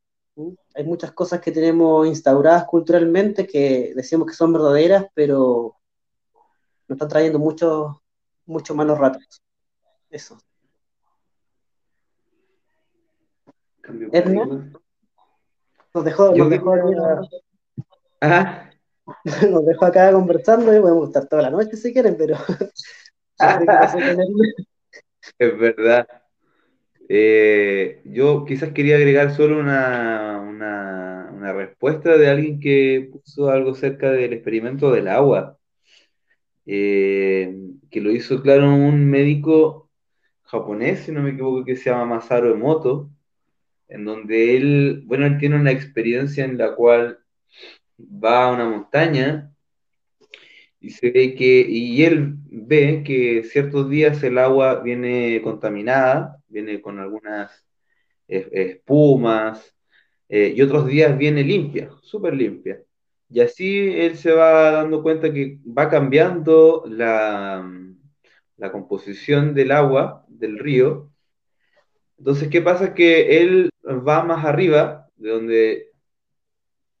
[0.74, 5.76] Hay muchas cosas que tenemos instauradas culturalmente que decimos que son verdaderas, pero
[6.86, 7.96] nos están trayendo muchos
[8.46, 9.42] muchos malos ratos.
[10.10, 10.38] Eso.
[15.92, 16.76] Nos dejó, nos dejó,
[19.50, 22.36] nos dejó acá conversando y podemos estar toda la noche si quieren, pero.
[25.38, 26.06] es verdad.
[27.08, 33.74] Eh, yo quizás quería agregar solo una, una, una, respuesta de alguien que puso algo
[33.74, 35.58] cerca del experimento del agua,
[36.66, 37.52] eh,
[37.90, 39.90] que lo hizo, claro, un médico
[40.42, 43.10] japonés, si no me equivoco, que se llama Masaru Emoto,
[43.90, 47.18] en donde él, bueno, él tiene una experiencia en la cual
[47.98, 49.52] va a una montaña
[50.80, 56.80] y se ve que, y él ve que ciertos días el agua viene contaminada, viene
[56.80, 57.66] con algunas
[58.26, 59.74] espumas,
[60.28, 62.80] eh, y otros días viene limpia, súper limpia.
[63.28, 67.68] Y así él se va dando cuenta que va cambiando la,
[68.56, 71.09] la composición del agua del río.
[72.20, 72.92] Entonces, ¿qué pasa?
[72.94, 75.90] Que él va más arriba, de donde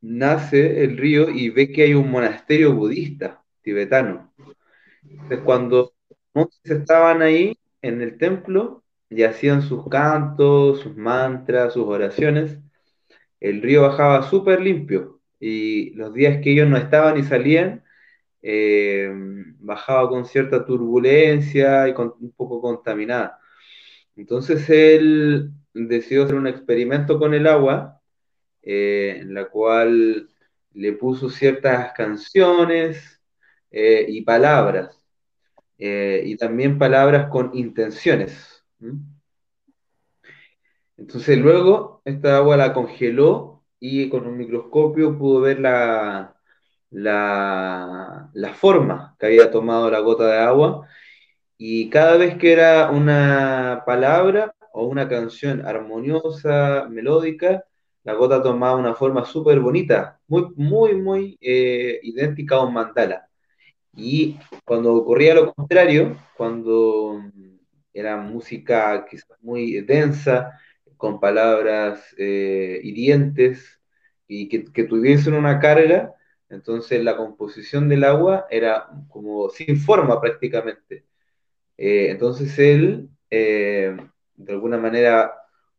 [0.00, 4.32] nace el río, y ve que hay un monasterio budista tibetano.
[5.02, 5.92] Entonces, cuando
[6.64, 12.58] estaban ahí en el templo y hacían sus cantos, sus mantras, sus oraciones,
[13.40, 17.84] el río bajaba súper limpio y los días que ellos no estaban y salían,
[18.40, 19.12] eh,
[19.58, 23.39] bajaba con cierta turbulencia y un poco contaminada.
[24.20, 28.02] Entonces él decidió hacer un experimento con el agua,
[28.62, 30.28] eh, en la cual
[30.74, 33.18] le puso ciertas canciones
[33.70, 34.96] eh, y palabras,
[35.78, 38.62] y también palabras con intenciones.
[40.98, 46.36] Entonces luego esta agua la congeló y con un microscopio pudo ver la,
[46.90, 50.86] la, forma que había tomado la gota de agua
[51.62, 57.66] y cada vez que era una palabra o una canción armoniosa, melódica,
[58.02, 63.28] la gota tomaba una forma súper bonita, muy, muy, muy eh, idéntica a un mandala.
[63.94, 67.22] Y cuando ocurría lo contrario, cuando
[67.92, 70.58] era música quizás muy densa,
[70.96, 73.80] con palabras eh, hirientes
[74.26, 76.14] y que, que tuviesen una carga,
[76.48, 81.09] entonces la composición del agua era como sin forma prácticamente.
[81.80, 83.96] Eh, entonces él, eh,
[84.36, 85.32] de alguna manera,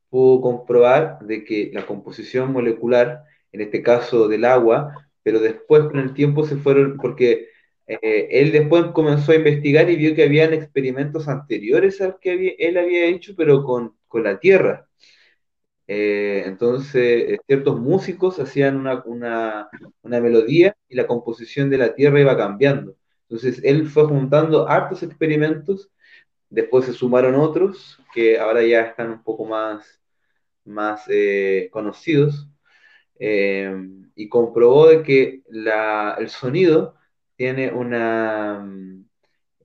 [0.10, 6.00] pudo comprobar de que la composición molecular, en este caso del agua, pero después con
[6.00, 7.50] el tiempo se fueron, porque
[7.88, 12.78] eh, él después comenzó a investigar y vio que habían experimentos anteriores al que él
[12.78, 14.88] había hecho, pero con, con la tierra.
[15.88, 22.96] Entonces, ciertos músicos hacían una, una, melodía y la composición de la tierra iba cambiando.
[23.32, 25.90] Entonces, él fue juntando hartos experimentos,
[26.50, 30.02] después se sumaron otros que ahora ya están un poco más,
[30.66, 32.48] más eh, conocidos,
[34.16, 36.96] y comprobó de que la, el sonido
[37.36, 38.68] tiene una...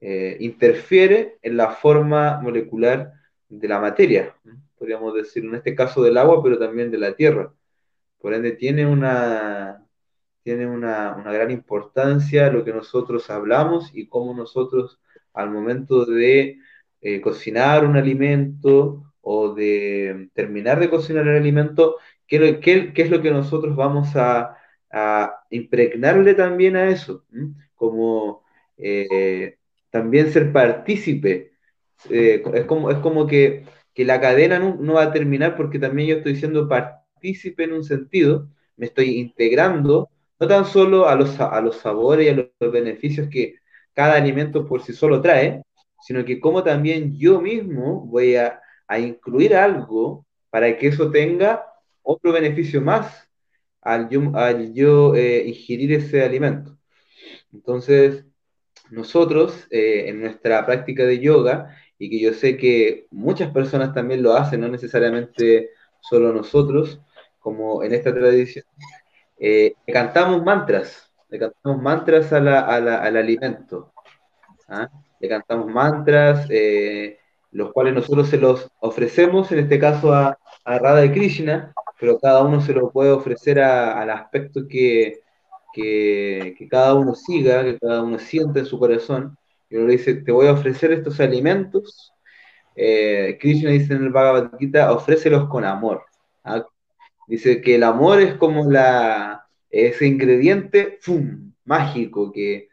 [0.01, 3.13] interfiere en la forma molecular
[3.49, 4.35] de la materia
[4.79, 7.53] podríamos decir, en este caso del agua, pero también de la tierra.
[8.19, 9.86] Por ende, tiene una,
[10.47, 15.01] tiene una, gran importancia lo que nosotros hablamos y cómo nosotros
[15.35, 16.61] al momento de
[17.01, 21.97] eh, cocinar un alimento o de terminar de cocinar el alimento,
[22.29, 24.57] ¿qué, qué, qué es lo que nosotros vamos a,
[25.51, 27.25] impregnarle también a eso?
[27.75, 28.45] Como
[28.79, 29.59] eh,
[29.91, 31.55] también ser partícipe.
[32.09, 33.65] Eh, es, como, es como que
[33.95, 37.83] que la cadena no, va a terminar porque también yo estoy siendo partícipe en un
[37.83, 42.73] sentido, me estoy integrando no tan solo a los, a los sabores y a los,
[42.73, 43.57] beneficios que
[43.95, 45.63] cada alimento por sí solo trae,
[46.03, 48.61] sino que como también yo mismo voy a,
[48.99, 51.67] incluir algo para que eso tenga
[52.03, 53.29] otro beneficio más
[53.81, 56.79] al yo, eh, ingerir ese alimento.
[57.53, 58.25] Entonces,
[58.91, 64.23] nosotros eh, en nuestra práctica de yoga y que yo sé que muchas personas también
[64.23, 67.01] lo hacen, no necesariamente solo nosotros,
[67.39, 68.65] como en esta tradición,
[69.39, 73.93] eh, cantamos mantras, le cantamos mantras al alimento,
[74.69, 74.89] ¿ah?
[75.21, 77.19] le cantamos mantras, eh,
[77.53, 82.19] los cuales nosotros se los ofrecemos, en este caso a, a Radha y Krishna, pero
[82.19, 85.21] cada uno se lo puede ofrecer al aspecto que,
[85.73, 89.37] que, que, cada uno siga, que cada uno siente en su corazón,
[89.69, 92.13] y uno le dice, te voy a ofrecer estos alimentos.
[92.75, 96.05] Eh, Krishna dice en el Bhagavad Gita, ofrécelos con amor.
[96.45, 96.65] ¿ah?
[97.27, 100.99] Dice que el amor es como la, ese ingrediente
[101.65, 102.69] mágico que,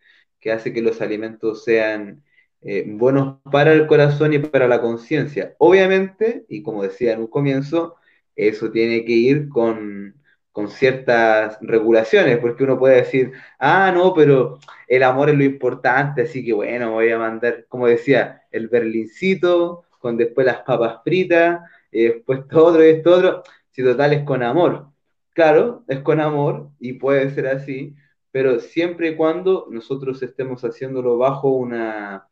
[0.51, 2.23] hace que los alimentos sean
[2.61, 5.55] eh, buenos para el corazón y para la conciencia.
[5.57, 7.95] Obviamente, y como decía en un comienzo,
[8.35, 10.15] eso tiene que ir con,
[10.51, 16.23] con ciertas regulaciones, porque uno puede decir, ah, no, pero el amor es lo importante,
[16.23, 21.61] así que bueno, voy a mandar, como decía, el berlincito, con después las papas fritas,
[21.91, 23.43] y después todo otro y esto otro,
[23.73, 24.91] si total es con amor.
[25.33, 27.95] Claro, es con amor y puede ser así,
[28.31, 32.27] pero siempre y cuando nosotros estemos haciéndolo bajo una,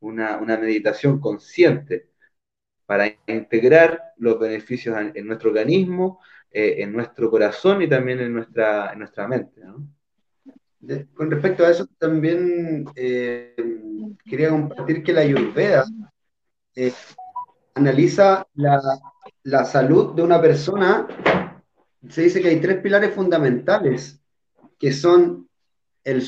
[0.00, 2.10] una, meditación consciente
[2.86, 8.92] para integrar los beneficios en nuestro organismo, eh, en nuestro corazón y también en nuestra,
[8.92, 9.62] en nuestra mente.
[11.14, 13.56] con respecto a eso, también eh,
[14.24, 15.84] quería compartir que la Ayurveda
[16.76, 16.92] eh,
[17.74, 18.80] analiza la,
[19.44, 21.06] la salud de una persona.
[22.08, 24.20] Se dice que hay tres pilares fundamentales,
[24.78, 25.48] que son
[26.02, 26.22] el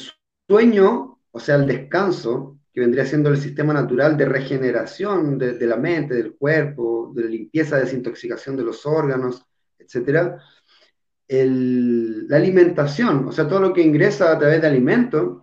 [0.49, 5.77] sueño, o sea, el descanso, que vendría siendo el sistema natural de regeneración de, la
[5.77, 9.47] mente, del cuerpo, de limpieza, desintoxicación de los órganos,
[9.79, 10.39] etc.
[11.29, 15.43] la alimentación, o sea, todo lo que ingresa a través de alimentos,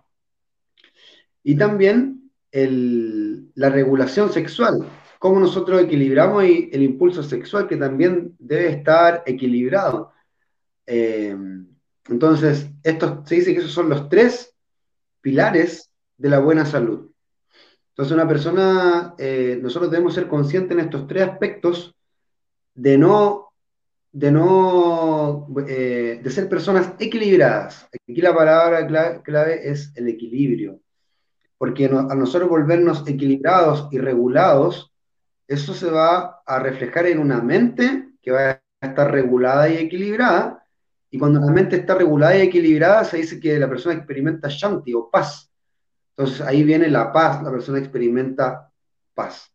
[1.42, 4.86] y también la regulación sexual,
[5.24, 10.12] cómo nosotros equilibramos el impulso sexual, que también debe estar equilibrado.
[10.84, 11.34] Eh,
[12.10, 14.54] entonces, esto, se dice que esos son los tres
[15.22, 17.10] pilares de la buena salud.
[17.88, 21.96] Entonces, una persona, eh, nosotros debemos ser conscientes en estos tres aspectos
[22.74, 23.48] de no,
[24.12, 27.88] de no, eh, de ser personas equilibradas.
[28.06, 28.86] Aquí la palabra
[29.22, 30.80] clave, es el equilibrio,
[31.56, 34.90] porque a nosotros volvernos equilibrados y regulados,
[35.46, 38.50] eso se va a reflejar en una mente que va
[38.80, 40.64] a estar regulada y equilibrada,
[41.10, 44.94] y cuando la mente está regulada y equilibrada, se dice que la persona experimenta shanti
[44.94, 45.48] o paz.
[46.16, 48.70] Entonces ahí viene la paz, la persona experimenta
[49.14, 49.52] paz.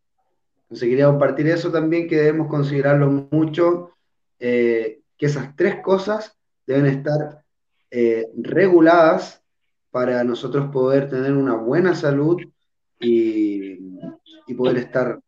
[0.62, 3.90] Entonces quería compartir eso también, que debemos considerarlo mucho,
[4.38, 7.44] eh, que esas tres cosas deben estar
[7.90, 9.42] eh, reguladas
[9.90, 12.40] para nosotros poder tener una buena salud
[12.98, 13.78] y,
[14.56, 15.20] poder estar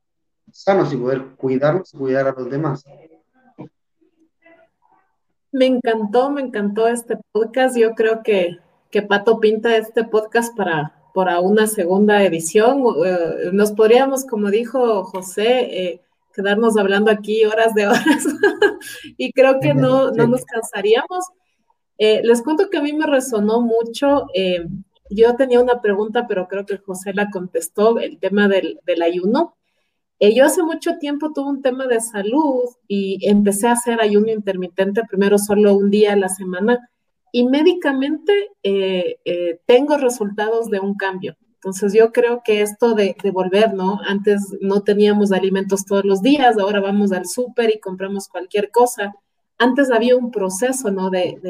[0.52, 2.84] sanos y poder cuidarnos y cuidar a los demás.
[5.52, 7.76] Me encantó, me encantó este podcast.
[7.76, 8.58] Yo creo que,
[8.90, 12.82] que Pato pinta este podcast para, para una segunda edición.
[13.04, 16.00] Eh, nos podríamos, como dijo José, eh,
[16.34, 18.24] quedarnos hablando aquí horas de horas
[19.18, 21.26] y creo que no, no nos cansaríamos.
[21.98, 24.26] Eh, les cuento que a mí me resonó mucho.
[25.10, 29.54] yo tenía una pregunta, pero creo que José la contestó, el tema del, del ayuno.
[30.30, 35.02] Yo hace mucho tiempo tuve un tema de salud y empecé a hacer ayuno intermitente,
[35.08, 36.78] primero solo un día a la semana
[37.32, 38.32] y médicamente
[38.62, 41.36] eh, eh, tengo resultados de un cambio.
[41.54, 44.00] Entonces yo creo que esto de, volver, ¿no?
[44.06, 49.14] Antes no teníamos alimentos todos los días, ahora vamos al súper y compramos cualquier cosa.
[49.58, 51.08] Antes había un proceso, ¿no?
[51.08, 51.40] De,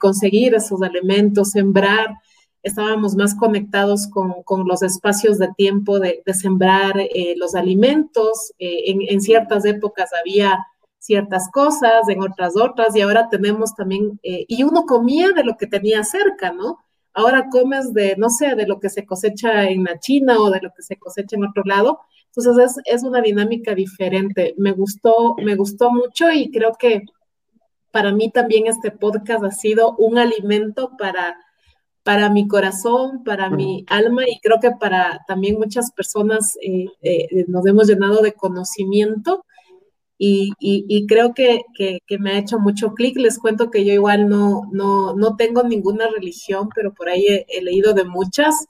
[0.00, 2.16] conseguir esos alimentos, sembrar.
[2.64, 8.52] Estábamos más conectados con, los espacios de tiempo de, sembrar eh, los alimentos.
[8.58, 10.58] en, en ciertas épocas había
[11.04, 15.58] ciertas cosas, en otras otras, y ahora tenemos también, eh, y uno comía de lo
[15.58, 16.78] que tenía cerca, ¿no?
[17.12, 20.62] Ahora comes de, no sé, de lo que se cosecha en la China o de
[20.62, 22.00] lo que se cosecha en otro lado.
[22.34, 24.54] Entonces es, es una dinámica diferente.
[24.56, 27.02] Me gustó, me gustó mucho y creo que
[27.90, 31.36] para mí también este podcast ha sido un alimento para,
[32.04, 37.46] para mi corazón, para mi alma y creo que para también muchas personas eh, eh,
[37.48, 39.44] nos hemos llenado de conocimiento
[40.16, 41.62] y, creo que,
[42.18, 43.16] me ha hecho mucho clic.
[43.18, 47.94] Les cuento que yo igual no, no, tengo ninguna religión, pero por ahí he, leído
[47.94, 48.66] de muchas.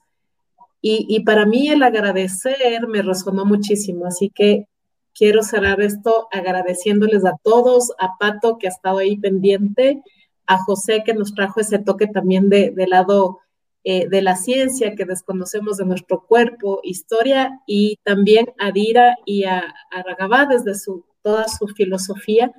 [0.81, 4.07] Y, para mí el agradecer me resonó muchísimo.
[4.07, 4.67] Así que
[5.15, 10.03] quiero cerrar esto agradeciéndoles a todos, a Pato que ha estado ahí pendiente,
[10.47, 13.41] a José que nos trajo ese toque también de, lado
[13.85, 19.45] eh, de la ciencia que desconocemos de nuestro cuerpo, historia, y también a Dira y
[19.45, 22.53] a, a desde su toda su filosofía,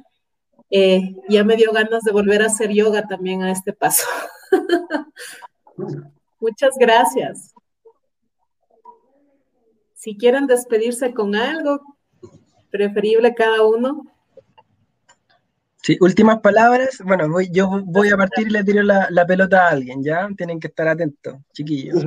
[0.72, 4.03] eh, ya me dio ganas de volver a hacer yoga también a este paso.
[6.40, 7.53] Muchas gracias.
[9.94, 11.80] Si quieren despedirse con algo,
[12.72, 14.03] preferible cada uno.
[15.86, 16.98] Sí, últimas palabras.
[17.06, 20.28] Bueno, voy, yo voy a partir y le tiro la, pelota a alguien, ¿ya?
[20.36, 22.03] Tienen que estar atentos, chiquillos.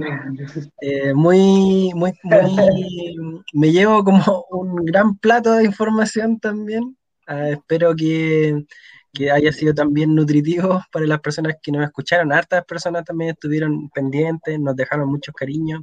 [0.81, 3.17] Eh, muy, muy, muy,
[3.53, 6.97] me llevo como un gran plato de información también.
[7.29, 8.65] Ah, espero que,
[9.13, 12.33] que, haya sido también nutritivo para las personas que nos escucharon.
[12.33, 15.83] Hartas personas también estuvieron pendientes, nos dejaron muchos cariños.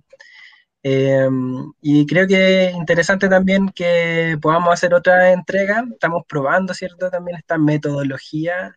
[0.88, 5.84] Em, y creo que es interesante también que podamos hacer otra entrega.
[5.92, 7.10] Estamos probando, ¿cierto?
[7.10, 8.76] También esta metodología.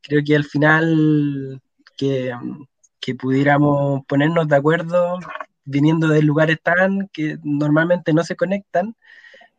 [0.00, 1.60] Creo que al final
[1.98, 2.32] que,
[3.00, 5.18] que pudiéramos ponernos de acuerdo
[5.64, 8.96] viniendo de lugares tan que normalmente no se conectan.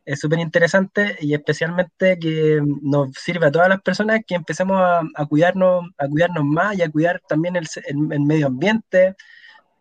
[0.06, 5.02] Es súper interesante y especialmente que nos sirve a todas las personas que empecemos a,
[5.16, 9.16] a cuidarnos, a cuidarnos más y a cuidar también el, el medio ambiente,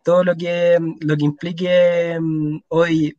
[0.03, 3.17] todo lo que, lo que implique mm, hoy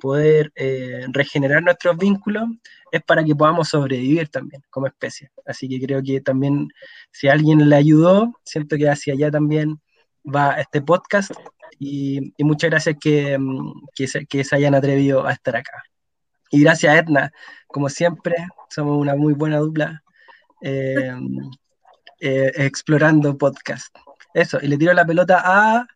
[0.00, 2.48] poder eh, regenerar nuestros vínculos
[2.90, 5.30] es para que podamos sobrevivir también como especie.
[5.46, 6.68] Así que creo que también
[7.12, 9.80] si alguien le ayudó, siento que hacia allá también
[10.24, 11.32] va este podcast
[11.78, 15.82] y, muchas gracias que, mm, que, se, que hayan atrevido a estar acá.
[16.50, 17.32] Y gracias Edna,
[17.66, 18.36] como siempre,
[18.68, 20.02] somos una muy buena dupla
[20.60, 21.12] eh,
[22.20, 23.96] eh, explorando podcast.
[24.34, 25.86] Eso, y le tiro la pelota a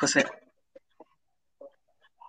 [0.00, 0.24] José.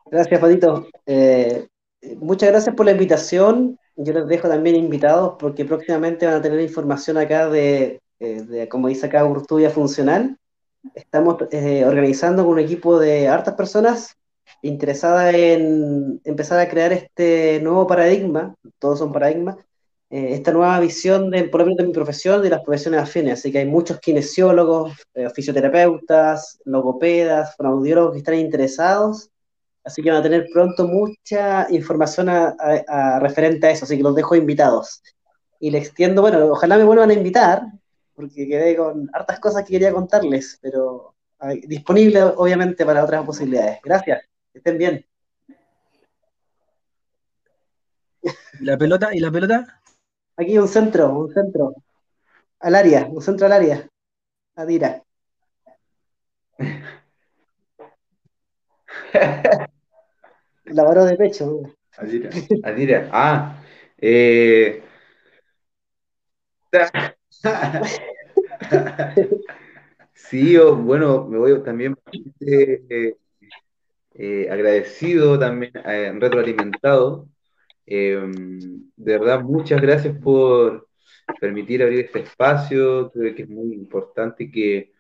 [0.07, 0.87] Gracias, Patito.
[1.05, 1.69] Eh,
[2.17, 3.79] muchas gracias por la invitación.
[3.95, 8.89] Yo les dejo también invitados porque próximamente van a tener información acá de, eh, como
[8.89, 10.37] dice acá, Urtubia Funcional.
[10.95, 14.17] Estamos eh, organizando con un equipo de hartas personas
[14.61, 19.55] interesadas en empezar a crear este nuevo paradigma, todos son paradigmas,
[20.11, 23.39] eh, esta nueva visión de, por de mi profesión, de las profesiones afines.
[23.39, 24.93] Así que hay muchos kinesiólogos,
[25.33, 29.31] fisioterapeutas, logopedas, fonoaudiólogos que están interesados
[29.83, 32.27] Así que van a tener pronto mucha información
[33.19, 35.01] referente a eso, así que los dejo invitados.
[35.59, 37.63] Y le extiendo, bueno, ojalá me vuelvan a invitar,
[38.13, 41.15] porque quedé con hartas cosas que quería contarles, pero
[41.63, 43.79] disponible obviamente para otras posibilidades.
[43.83, 44.21] Gracias,
[44.51, 45.05] que estén bien.
[48.59, 49.09] ¿Y la pelota?
[49.15, 49.80] ¿Y la pelota?
[50.41, 51.75] Aquí un centro, un centro.
[52.61, 53.87] Al área, un centro al área.
[54.55, 55.03] Adira.
[60.65, 61.61] Lavador de pecho.
[61.95, 62.31] Adira.
[62.63, 63.09] Adira.
[63.11, 63.61] Ah.
[63.99, 64.81] Eh...
[70.15, 71.95] sí, bueno, me voy también
[72.39, 73.15] eh,
[74.15, 75.71] eh, agradecido, también
[77.93, 78.21] eh,
[78.95, 80.87] de verdad, muchas gracias por
[81.41, 83.11] permitir abrir este espacio.
[83.11, 84.93] Creo que es muy importante que,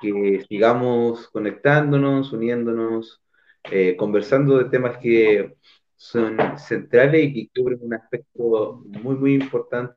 [0.00, 3.22] que sigamos conectándonos, uniéndonos,
[3.64, 5.56] eh, conversando de temas que
[5.96, 9.94] son centrales y que cubren un aspecto muy, muy importante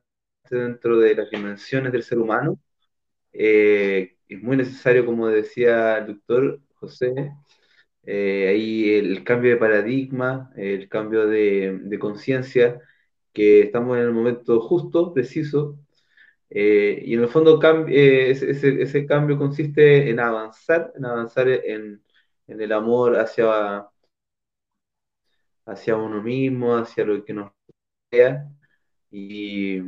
[0.50, 2.60] dentro de las dimensiones del ser humano.
[3.32, 7.32] Eh, es muy necesario, como decía el doctor José,
[8.06, 12.80] eh, ahí el cambio de paradigma, el cambio de, conciencia,
[13.32, 15.78] que estamos en el momento justo, preciso,
[16.50, 22.02] y en el fondo ese, ese, cambio consiste en avanzar, en avanzar en,
[22.46, 23.88] el amor hacia,
[25.66, 27.52] hacia uno mismo, hacia lo que nos
[28.12, 28.48] rodea
[29.10, 29.80] y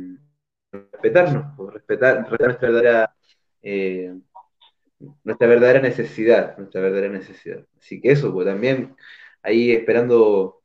[0.71, 3.15] respetarnos, pues, respetar, nuestra verdadera,
[3.61, 4.15] eh,
[5.23, 7.65] nuestra verdadera necesidad, nuestra verdadera necesidad.
[7.77, 8.95] Así que eso, pues también
[9.43, 10.61] ahí esperando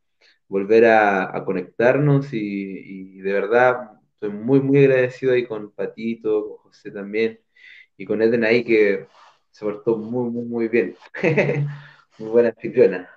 [0.48, 6.90] volver a, conectarnos y, de verdad estoy muy, muy agradecido ahí con Patito, con José
[6.90, 7.40] también
[7.96, 9.06] y con Eden ahí que
[9.50, 10.96] se portó muy, muy, muy bien.
[12.18, 13.08] muy buena anfitriona.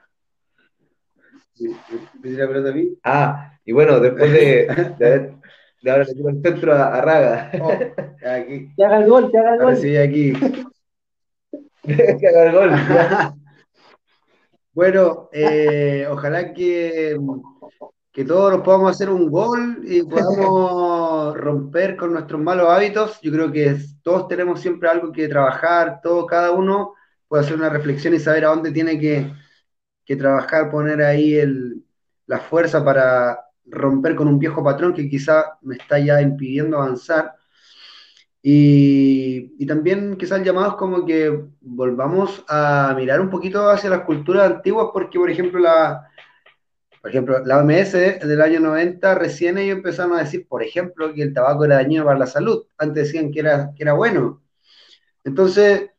[1.58, 2.98] la pelota a mí?
[3.04, 4.68] Ah, y bueno, después de,
[5.00, 5.36] de haber
[5.86, 7.52] de ahora le el centro a, Raga.
[7.62, 7.72] Oh,
[8.28, 8.74] aquí.
[8.76, 9.78] Que haga el gol, que haga el gol.
[9.78, 10.34] Sí, aquí.
[12.20, 12.72] que haga el gol.
[14.74, 17.18] bueno, eh, ojalá que,
[18.12, 23.20] que todos nos podamos hacer un gol y podamos romper con nuestros malos hábitos.
[23.22, 26.94] Yo creo que todos tenemos siempre algo que trabajar, todo, cada uno
[27.28, 29.34] puede hacer una reflexión y saber a dónde tiene que,
[30.16, 31.41] trabajar, poner ahí
[32.28, 37.34] la fuerza para romper con un viejo patrón que quizá me está ya impidiendo avanzar.
[38.48, 44.90] Y, también quizás llamados como que volvamos a mirar un poquito hacia las culturas antiguas,
[44.94, 46.08] porque por ejemplo la,
[47.02, 51.24] por ejemplo, la OMS del año 90 recién ellos empezaron a decir, por ejemplo, que
[51.24, 52.68] el tabaco era dañino para la salud.
[52.78, 54.44] Antes decían que era, que era bueno.
[55.24, 55.90] Entonces,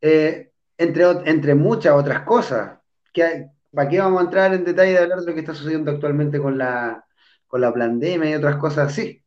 [0.00, 2.78] eh, entre, entre muchas otras cosas.
[3.12, 5.90] Que, ¿Para qué vamos a entrar en detalle de hablar de lo que está sucediendo
[5.90, 7.04] actualmente con la,
[7.48, 9.25] con la pandemia y otras cosas así?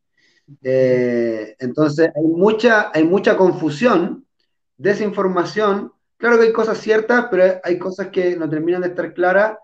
[0.64, 4.26] Eh, entonces, hay mucha, hay mucha confusión,
[4.78, 5.94] desinformación.
[6.18, 9.58] Claro que hay cosas ciertas, pero hay cosas que no terminan de estar claras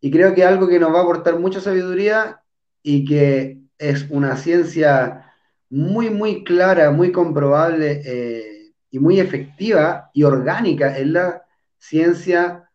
[0.00, 2.42] y creo que algo que nos va a aportar mucha sabiduría
[2.82, 5.32] y que es una ciencia
[5.70, 8.02] muy, muy clara, muy comprobable.
[8.04, 8.52] Eh,
[8.92, 11.42] y muy efectiva y orgánica en la
[11.78, 12.68] ciencia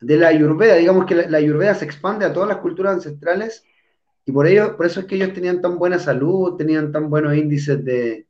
[0.00, 0.76] de la ayurveda.
[0.76, 3.62] Digamos que la, ayurveda se expande a todas las culturas ancestrales
[4.24, 7.34] y por, ello, por eso es que ellos tenían tan buena salud, tenían tan buenos
[7.34, 8.26] índices de...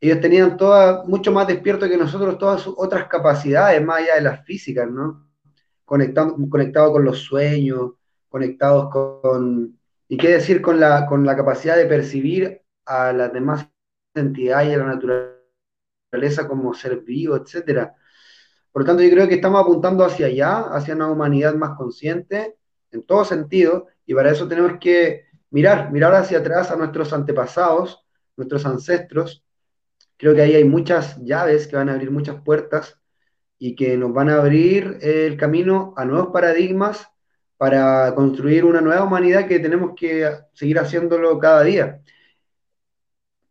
[0.00, 4.20] Ellos tenían toda, mucho más despierto que nosotros todas sus otras capacidades, más allá de
[4.20, 5.26] las físicas, ¿no?
[5.84, 7.92] Conectado, conectado con los sueños,
[8.28, 9.78] conectados con...
[10.08, 13.68] Y qué decir con la, con la capacidad de percibir a las demás
[14.14, 17.94] entidades y a la naturaleza como ser vivo, etcétera.
[18.70, 22.56] Por lo tanto, yo creo que estamos apuntando hacia allá, hacia una humanidad más consciente,
[22.92, 28.04] en todo sentido, y para eso tenemos que mirar, mirar hacia atrás a nuestros antepasados,
[28.36, 29.44] nuestros ancestros.
[30.16, 32.98] Creo que ahí hay muchas llaves que van a abrir muchas puertas
[33.58, 37.08] y que nos van a abrir el camino a nuevos paradigmas
[37.56, 42.02] para construir una nueva humanidad que tenemos que seguir haciéndolo cada día.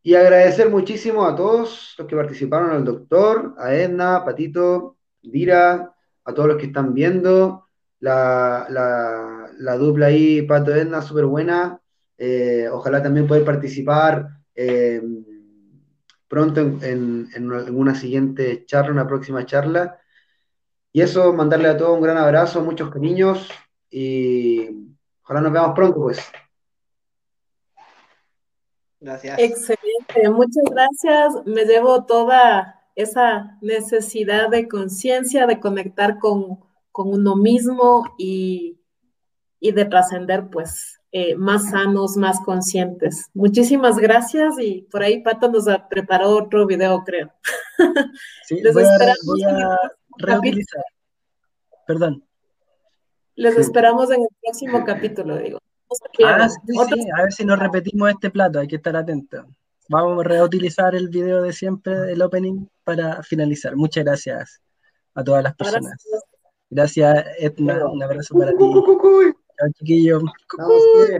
[0.03, 6.33] Y agradecer muchísimo a todos los que participaron, al doctor, a Edna, Patito, Dira, a
[6.33, 7.67] todos los que están viendo.
[7.99, 11.79] la, la, la dupla ahí, Pato Edna, súper buena.
[12.17, 15.01] Eh, ojalá también poder participar eh,
[16.27, 19.99] pronto en, en, una siguiente charla, una próxima charla.
[20.91, 23.49] Y eso, mandarle a todos un gran abrazo, muchos cariños
[23.89, 24.69] y
[25.23, 26.19] ojalá nos veamos pronto, pues.
[28.99, 29.37] Gracias.
[29.37, 31.45] Excelente, muchas gracias.
[31.45, 36.59] Me llevo toda esa necesidad de conciencia, de conectar con,
[36.91, 38.79] con, uno mismo y,
[39.59, 43.29] y de trascender, pues, eh, más sanos, más conscientes.
[43.33, 47.31] Muchísimas gracias y por ahí Pato nos preparó otro video, creo.
[48.45, 49.77] Sí, Les esperamos voy a
[50.17, 50.83] reutilizar.
[51.87, 52.23] Perdón.
[53.35, 55.59] Les esperamos en el próximo capítulo, digo.
[56.25, 59.45] Ah, sí, sí, a ver si nos repetimos este plato, hay que estar atentos.
[59.87, 63.75] Vamos a reutilizar el video de siempre, del opening, para finalizar.
[63.75, 64.61] Muchas gracias
[65.13, 66.03] a todas las personas.
[66.69, 67.85] Gracias, Edna.
[67.87, 68.57] Un abrazo para ti.
[69.57, 70.19] Chào chị Kim.
[70.57, 71.19] Namaste,